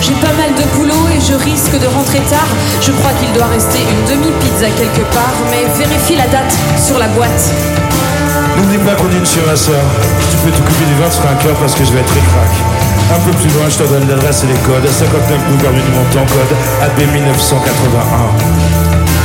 J'ai 0.06 0.14
pas 0.22 0.38
mal 0.38 0.54
de 0.54 0.62
boulot 0.78 1.10
et 1.10 1.18
je 1.20 1.34
risque 1.34 1.74
de 1.80 1.88
rentrer 1.88 2.20
tard. 2.30 2.46
Je 2.80 2.92
crois 2.92 3.10
qu'il 3.20 3.34
doit 3.34 3.48
rester 3.48 3.80
une 3.82 4.06
demi-pizza 4.06 4.70
quelque 4.78 5.02
part, 5.10 5.34
mais 5.50 5.66
vérifie 5.76 6.16
la 6.16 6.28
date 6.28 6.54
sur 6.78 7.00
la 7.00 7.08
boîte. 7.08 7.50
N'oublie 8.56 8.78
pas 8.78 8.94
qu'on 8.94 9.08
dîne 9.08 9.26
chez 9.26 9.42
ma 9.42 9.56
soeur. 9.56 9.82
Tu 10.30 10.38
peux 10.38 10.52
t'occuper 10.52 10.86
du 10.86 10.94
vin, 11.02 11.10
sera 11.10 11.32
un 11.32 11.36
cœur 11.42 11.56
parce 11.56 11.74
que 11.74 11.84
je 11.84 11.92
vais 11.92 12.02
être 12.02 12.14
ric-rac. 12.14 12.54
Un 13.18 13.22
peu 13.26 13.32
plus 13.32 13.50
loin, 13.58 13.68
je 13.68 13.78
te 13.78 13.84
donne 13.90 14.08
l'adresse 14.08 14.44
et 14.44 14.48
les 14.48 14.60
codes. 14.62 14.88
59 14.88 15.44
boulevard 15.50 15.74
du 15.74 15.82
Montant, 15.90 16.28
code 16.30 16.54
AB 16.86 17.02
1981. 17.12 19.25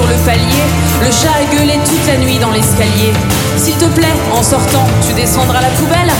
Sur 0.00 0.08
le 0.08 0.16
palier. 0.24 0.64
Le 1.04 1.10
chat 1.10 1.34
a 1.36 1.44
gueulé 1.54 1.78
toute 1.84 2.06
la 2.06 2.16
nuit 2.16 2.38
dans 2.38 2.50
l'escalier. 2.50 3.12
S'il 3.56 3.74
te 3.74 3.84
plaît, 3.86 4.16
en 4.32 4.42
sortant, 4.42 4.84
tu 5.06 5.12
descendras 5.12 5.60
la 5.60 5.68
poubelle 5.68 6.10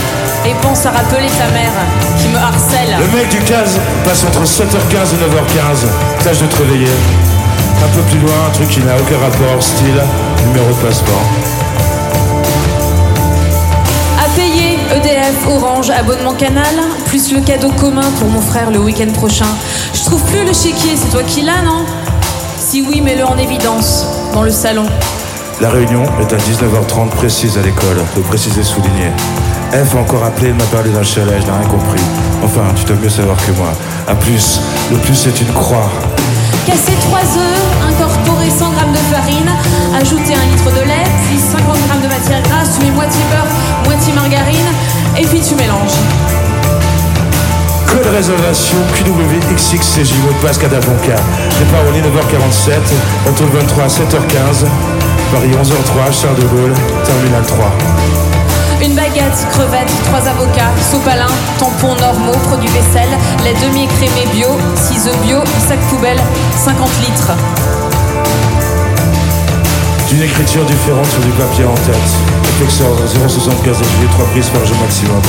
et 0.45 0.53
pense 0.61 0.85
à 0.85 0.91
rappeler 0.91 1.27
ta 1.37 1.49
mère 1.49 1.73
qui 2.19 2.27
me 2.27 2.37
harcèle. 2.37 2.95
Le 2.99 3.17
mec 3.17 3.29
du 3.29 3.39
15 3.39 3.79
passe 4.05 4.23
entre 4.23 4.43
7h15 4.43 5.13
et 5.13 5.19
9h15. 5.23 6.23
Tâche 6.23 6.39
de 6.39 6.47
te 6.47 6.57
réveiller. 6.57 6.91
Un 7.83 7.95
peu 7.95 8.01
plus 8.01 8.19
loin, 8.19 8.35
un 8.47 8.51
truc 8.51 8.69
qui 8.69 8.79
n'a 8.81 8.95
aucun 8.95 9.17
rapport, 9.17 9.61
style 9.61 10.01
numéro 10.45 10.67
de 10.67 10.87
passeport. 10.87 11.25
À 14.23 14.29
payer, 14.35 14.77
EDF, 14.95 15.47
Orange, 15.49 15.89
abonnement 15.89 16.33
canal, 16.33 16.75
plus 17.07 17.31
le 17.31 17.41
cadeau 17.41 17.71
commun 17.71 18.11
pour 18.19 18.29
mon 18.29 18.41
frère 18.41 18.69
le 18.69 18.79
week-end 18.79 19.11
prochain. 19.13 19.47
Je 19.93 20.03
trouve 20.03 20.21
plus 20.25 20.45
le 20.45 20.53
chéquier, 20.53 20.95
c'est 20.95 21.09
toi 21.09 21.23
qui 21.23 21.41
l'as, 21.41 21.63
non? 21.63 21.85
Si 22.71 22.81
oui, 22.81 23.01
mets-le 23.01 23.25
en 23.25 23.37
évidence, 23.37 24.05
dans 24.33 24.43
le 24.43 24.49
salon. 24.49 24.85
La 25.59 25.69
réunion 25.69 26.03
est 26.21 26.31
à 26.31 26.37
19h30 26.37 27.09
précise 27.09 27.57
à 27.57 27.61
l'école, 27.61 27.97
faut 28.15 28.21
préciser 28.21 28.63
souligner. 28.63 29.11
F 29.73 29.93
a 29.93 29.99
encore 29.99 30.23
appelé, 30.23 30.47
elle 30.47 30.53
m'a 30.53 30.63
parlé 30.63 30.89
d'un 30.89 31.03
chalet, 31.03 31.35
je 31.41 31.47
n'ai 31.47 31.51
rien 31.51 31.67
compris. 31.67 31.99
Enfin, 32.41 32.61
tu 32.73 32.85
dois 32.85 32.95
mieux 32.95 33.09
savoir 33.09 33.35
que 33.45 33.51
moi. 33.51 33.73
A 34.07 34.15
plus, 34.15 34.61
le 34.89 34.95
plus 34.99 35.15
c'est 35.15 35.41
une 35.41 35.51
croix. 35.51 35.91
Casser 36.65 36.93
3 37.01 37.19
œufs, 37.19 37.60
réservation 48.21 48.77
QWXXCJ, 48.93 50.13
mot 50.21 50.31
de 50.31 50.45
passe 50.45 50.59
Cadafonca. 50.59 51.15
Départ 51.57 51.81
au 51.89 51.91
lit 51.91 52.01
9h47, 52.01 52.77
retour 53.25 53.47
le 53.51 53.59
23 53.61 53.83
à 53.83 53.87
7h15. 53.87 54.67
Paris 55.33 55.49
11h03, 55.49 56.21
Charles 56.21 56.35
de 56.35 56.45
Gaulle, 56.45 56.73
terminal 57.03 57.43
3. 57.43 57.65
Une 58.83 58.93
baguette, 58.93 59.47
crevettes, 59.49 59.91
trois 60.05 60.27
avocats, 60.29 60.69
sopalin, 60.91 61.33
tampons 61.57 61.95
normaux, 61.99 62.37
produits 62.43 62.69
vaisselle, 62.69 63.09
lait 63.43 63.55
demi-écrémé 63.65 64.27
bio, 64.31 64.49
6 64.75 65.07
œufs 65.07 65.17
bio, 65.21 65.39
sac 65.67 65.79
poubelle, 65.89 66.21
50 66.63 66.89
litres. 67.07 67.31
D'une 70.09 70.21
écriture 70.21 70.65
différente 70.65 71.07
sur 71.07 71.21
du 71.21 71.31
papier 71.31 71.65
en 71.65 71.73
tête. 71.73 72.11
Effexor 72.59 72.95
0,75 73.07 73.73
FG, 73.73 74.11
3 74.11 74.25
prises 74.25 74.49
par 74.49 74.63
jour 74.63 74.77
maximum. 74.79 75.21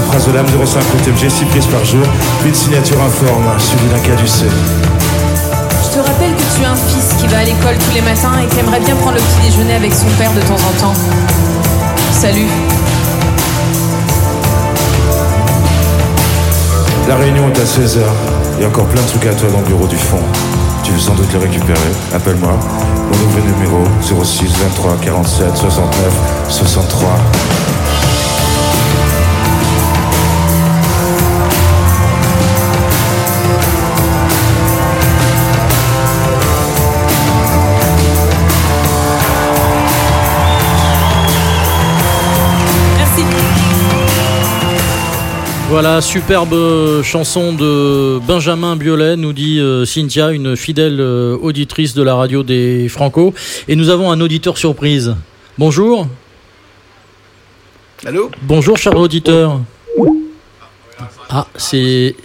Aprazolame 0.00 0.46
0,5 0.46 1.04
TMG, 1.04 1.28
6 1.28 1.44
prises 1.46 1.66
par 1.66 1.84
jour. 1.84 2.04
Puis 2.40 2.48
une 2.48 2.54
signature 2.54 3.00
informe, 3.02 3.44
suivi 3.58 3.86
d'un 3.88 3.98
caducé. 3.98 4.46
Je 5.84 5.98
te 5.98 6.06
rappelle 6.06 6.34
que 6.34 6.56
tu 6.56 6.64
as 6.64 6.70
un 6.70 6.76
fils 6.76 7.14
qui 7.18 7.26
va 7.26 7.38
à 7.38 7.44
l'école 7.44 7.76
tous 7.78 7.94
les 7.94 8.00
matins 8.00 8.32
et 8.42 8.46
qui 8.46 8.60
aimerait 8.60 8.80
bien 8.80 8.94
prendre 8.96 9.16
le 9.16 9.20
petit 9.20 9.50
déjeuner 9.50 9.74
avec 9.74 9.92
son 9.92 10.06
père 10.18 10.32
de 10.32 10.40
temps 10.40 10.54
en 10.54 10.80
temps. 10.80 10.94
Salut. 12.12 12.48
La 17.08 17.16
réunion 17.16 17.48
est 17.48 17.58
à 17.58 17.64
16h. 17.64 18.00
Il 18.56 18.62
y 18.62 18.64
a 18.64 18.68
encore 18.68 18.86
plein 18.86 19.02
de 19.02 19.08
trucs 19.08 19.26
à 19.26 19.34
toi 19.34 19.48
dans 19.50 19.58
le 19.60 19.66
bureau 19.66 19.86
du 19.86 19.96
fond. 19.96 20.20
Tu 20.82 20.92
veux 20.92 21.00
sans 21.00 21.14
doute 21.14 21.32
les 21.32 21.40
récupérer. 21.40 21.90
Appelle-moi. 22.14 22.52
Mon 22.52 23.18
nouveau 23.18 23.40
numéro 23.40 23.84
06 24.02 24.44
23 24.44 24.96
47 25.02 25.56
69 25.56 26.12
63. 26.48 27.08
Voilà, 45.70 46.00
superbe 46.00 47.00
chanson 47.04 47.52
de 47.52 48.18
Benjamin 48.26 48.74
Biolay, 48.74 49.16
nous 49.16 49.32
dit 49.32 49.60
euh, 49.60 49.84
Cynthia, 49.84 50.32
une 50.32 50.56
fidèle 50.56 51.00
euh, 51.00 51.36
auditrice 51.40 51.94
de 51.94 52.02
la 52.02 52.16
radio 52.16 52.42
des 52.42 52.88
Franco. 52.88 53.32
Et 53.68 53.76
nous 53.76 53.88
avons 53.88 54.10
un 54.10 54.20
auditeur 54.20 54.58
surprise. 54.58 55.14
Bonjour. 55.58 56.08
Allô? 58.04 58.32
Bonjour, 58.42 58.76
cher 58.78 58.96
auditeur. 58.96 59.60
Ah, 61.28 61.46
c'est. 61.54 62.16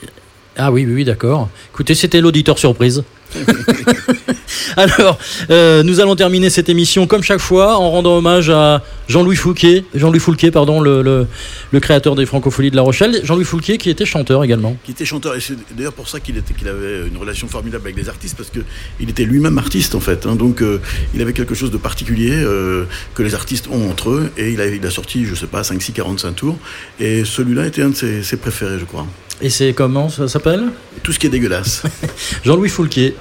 Ah 0.57 0.71
oui, 0.71 0.83
oui, 0.83 0.95
oui, 0.95 1.03
d'accord. 1.03 1.47
Écoutez, 1.71 1.93
c'était 1.93 2.21
l'auditeur 2.21 2.57
surprise. 2.57 3.03
Alors, 4.77 5.17
euh, 5.49 5.83
nous 5.83 5.99
allons 5.99 6.15
terminer 6.15 6.49
cette 6.49 6.69
émission 6.69 7.07
comme 7.07 7.23
chaque 7.23 7.39
fois 7.39 7.77
en 7.77 7.91
rendant 7.91 8.17
hommage 8.17 8.49
à 8.49 8.81
Jean-Louis 9.07 9.35
Fouquet, 9.35 9.85
Jean-Louis 9.93 10.19
Foulquier, 10.19 10.51
pardon, 10.51 10.81
le, 10.81 11.01
le- 11.01 11.79
créateur 11.79 12.15
des 12.15 12.25
Francopholies 12.25 12.71
de 12.71 12.75
La 12.75 12.81
Rochelle. 12.81 13.19
Jean-Louis 13.23 13.45
Foulquier 13.45 13.77
qui 13.77 13.89
était 13.89 14.05
chanteur 14.05 14.43
également. 14.43 14.75
Qui 14.83 14.91
était 14.91 15.05
chanteur, 15.05 15.35
et 15.35 15.39
c'est 15.41 15.55
d'ailleurs 15.75 15.93
pour 15.93 16.07
ça 16.09 16.19
qu'il 16.19 16.35
avait 16.37 17.07
une 17.07 17.17
relation 17.17 17.47
formidable 17.47 17.83
avec 17.85 17.97
les 17.97 18.09
artistes, 18.09 18.35
parce 18.37 18.49
qu'il 18.49 19.09
était 19.09 19.23
lui-même 19.25 19.57
artiste 19.57 19.93
en 19.95 19.99
fait. 19.99 20.25
hein. 20.25 20.35
donc 20.35 20.61
euh, 20.61 20.79
il 21.13 21.21
avait 21.21 21.33
quelque 21.33 21.53
chose 21.55 21.71
de 21.71 21.77
particulier 21.77 22.31
euh, 22.33 22.85
que 23.13 23.23
les 23.23 23.35
artistes 23.35 23.67
ont 23.71 23.89
entre 23.89 24.09
eux, 24.09 24.31
et 24.37 24.51
il 24.51 24.61
a, 24.61 24.65
il 24.67 24.85
a 24.85 24.89
sorti, 24.91 25.25
je 25.25 25.35
sais 25.35 25.47
pas, 25.47 25.63
5, 25.63 25.81
6, 25.81 25.91
45 25.93 26.31
tours, 26.35 26.57
et 26.99 27.23
celui-là 27.25 27.67
était 27.67 27.81
un 27.83 27.89
de 27.89 27.95
ses, 27.95 28.23
ses 28.23 28.37
préférés, 28.37 28.79
je 28.79 28.85
crois. 28.85 29.05
Et 29.41 29.49
c'est 29.49 29.73
comment 29.73 30.09
ça 30.09 30.27
s'appelle? 30.27 30.69
Tout 31.03 31.11
ce 31.11 31.19
qui 31.19 31.27
est 31.27 31.29
dégueulasse. 31.29 31.83
Jean-Louis 32.43 32.69
Foulquier. 32.69 33.15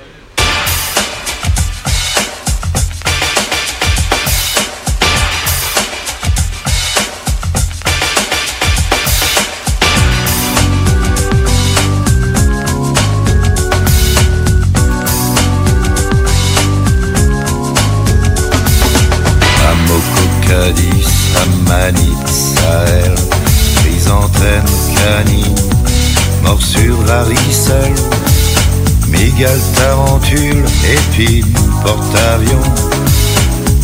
Épine, 31.18 31.52
porte-avions, 31.82 32.74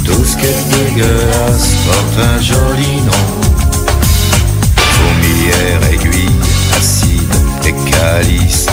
tout 0.04 0.24
ce 0.24 0.36
qui 0.36 0.46
est 0.46 0.94
dégueulasse 0.94 1.74
porte 1.86 2.26
un 2.26 2.40
joli 2.40 3.02
nom. 3.02 3.26
Fourmilière, 4.76 5.80
aiguille, 5.92 6.30
acide 6.76 7.34
et 7.64 7.90
calice, 7.90 8.66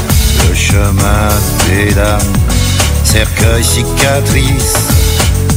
le 0.47 0.55
chemin 0.55 1.29
des 1.67 1.93
dames, 1.93 2.19
cercueil, 3.03 3.63
cicatrice, 3.63 4.75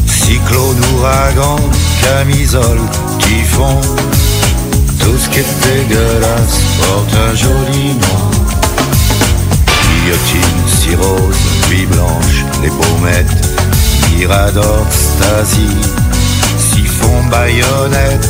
cyclone, 0.07 0.81
ouragan, 0.97 1.57
camisole, 2.03 2.81
typhon, 3.19 3.81
tout 5.01 5.19
ce 5.19 5.29
qui 5.31 5.39
est 5.41 5.89
dégueulasse 5.89 6.61
porte 6.81 7.15
un 7.31 7.35
joli 7.35 7.95
nom. 7.95 8.31
Guillotine, 10.03 10.67
cirrhose, 10.67 11.60
blanche, 11.87 12.45
les 12.63 12.71
baumettes, 12.71 13.49
mirador, 14.17 14.87
stasi, 14.91 15.69
siphon, 16.59 17.25
baïonnette, 17.31 18.29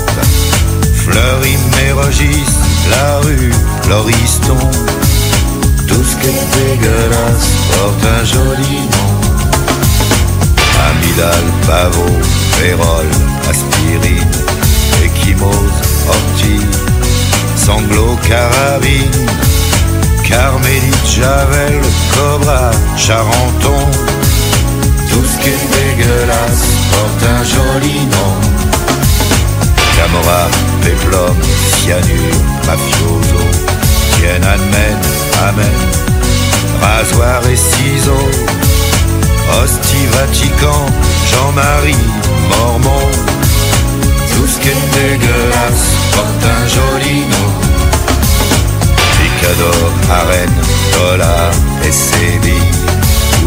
mérogis, 1.76 2.44
la 2.90 3.18
rue, 3.20 3.52
l'horiston, 3.88 4.58
tout 5.88 6.04
ce 6.04 6.16
qui 6.16 6.28
est 6.28 6.48
dégueulasse 6.56 7.50
porte 7.72 8.04
un 8.04 8.24
joli 8.24 8.76
nom. 8.92 9.12
Amidal, 10.88 11.44
pavot, 11.66 12.18
vérole, 12.60 13.10
aspirine, 13.48 14.30
échymose, 15.04 15.80
ortie, 16.08 16.66
sanglot, 17.56 18.16
carabine, 18.28 19.26
carmélite, 20.30 21.06
javel, 21.06 21.80
cobra, 22.14 22.70
charenton, 22.96 23.80
tout 25.10 25.24
ce 25.24 25.36
qui 25.42 25.48
est 25.48 25.66
dégueulasse 25.76 26.66
porte 26.92 27.22
un 27.36 27.42
joli 27.54 28.06
nom. 28.14 28.34
Camorra, 29.96 30.48
péplum, 30.82 31.36
cyanure, 31.78 32.38
mafioso, 32.66 33.42
Tiananmen, 34.14 34.98
amen, 35.48 35.78
rasoir 36.80 37.40
et 37.50 37.56
ciseaux, 37.56 38.30
Hostie, 39.52 40.06
Vatican, 40.12 40.86
Jean-Marie, 41.30 42.06
Mormon, 42.48 43.06
tout 44.32 44.46
ce 44.46 44.58
qui 44.60 44.68
est 44.68 44.86
dégueulasse 44.94 45.88
porte 46.14 46.44
un 46.44 46.66
joli 46.68 47.20
nom. 47.20 47.69
Picador, 49.40 49.90
arène, 50.10 50.52
dollar 50.92 51.50
et 51.82 51.92
séville, 51.92 52.52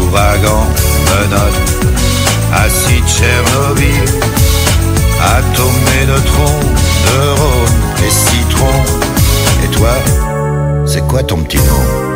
ouragan, 0.00 0.66
menottes, 1.06 1.86
acide 2.52 3.06
Tchernobyl, 3.06 4.04
atome 5.20 5.84
et 6.02 6.06
neutron, 6.06 6.60
neurones 7.06 8.04
et 8.04 8.10
citron. 8.10 8.74
Et 9.62 9.68
toi, 9.68 9.90
c'est 10.84 11.06
quoi 11.06 11.22
ton 11.22 11.36
petit 11.44 11.58
nom? 11.58 12.13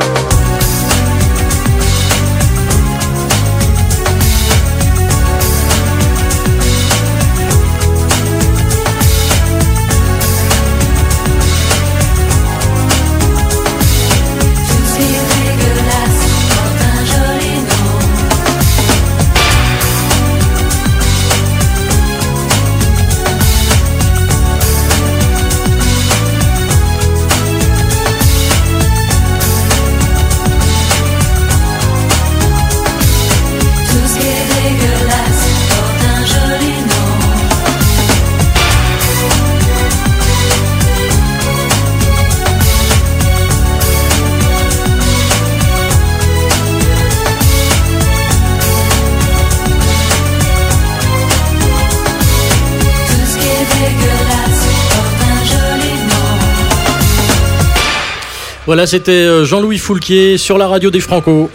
Voilà, 58.69 58.87
c'était 58.87 59.12
euh, 59.12 59.47
Jean-Louis 59.47 59.79
Foulquier 59.79 60.37
sur 60.37 60.59
la 60.59 60.69
radio 60.69 60.91
des 60.91 61.01
Franco. 61.01 61.51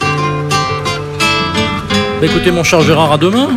Écoutez, 2.24 2.50
mon 2.50 2.64
cher 2.64 2.82
Gérard, 2.82 3.12
à 3.12 3.18
demain. 3.20 3.50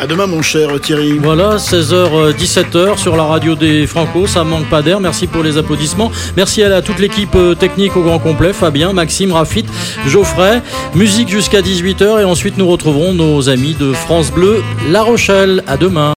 À 0.00 0.06
demain, 0.06 0.26
mon 0.26 0.40
cher 0.40 0.80
Thierry. 0.80 1.18
Voilà, 1.22 1.56
16h, 1.58 2.32
17h 2.34 2.96
sur 2.96 3.14
la 3.14 3.24
radio 3.24 3.54
des 3.54 3.86
Franco. 3.86 4.26
Ça 4.26 4.44
manque 4.44 4.64
pas 4.70 4.80
d'air. 4.80 4.98
Merci 4.98 5.26
pour 5.26 5.42
les 5.42 5.58
applaudissements. 5.58 6.10
Merci 6.38 6.62
à 6.62 6.70
la- 6.70 6.80
toute 6.80 6.98
l'équipe 6.98 7.34
euh, 7.36 7.54
technique 7.54 7.96
au 7.98 8.02
grand 8.02 8.18
complet 8.18 8.54
Fabien, 8.54 8.94
Maxime, 8.94 9.32
Rafit, 9.32 9.66
Geoffrey. 10.08 10.62
Musique 10.94 11.28
jusqu'à 11.28 11.60
18h. 11.60 12.22
Et 12.22 12.24
ensuite, 12.24 12.56
nous 12.56 12.66
retrouverons 12.66 13.12
nos 13.12 13.50
amis 13.50 13.76
de 13.78 13.92
France 13.92 14.32
Bleu 14.32 14.62
La 14.90 15.02
Rochelle. 15.02 15.62
À 15.68 15.76
demain. 15.76 16.10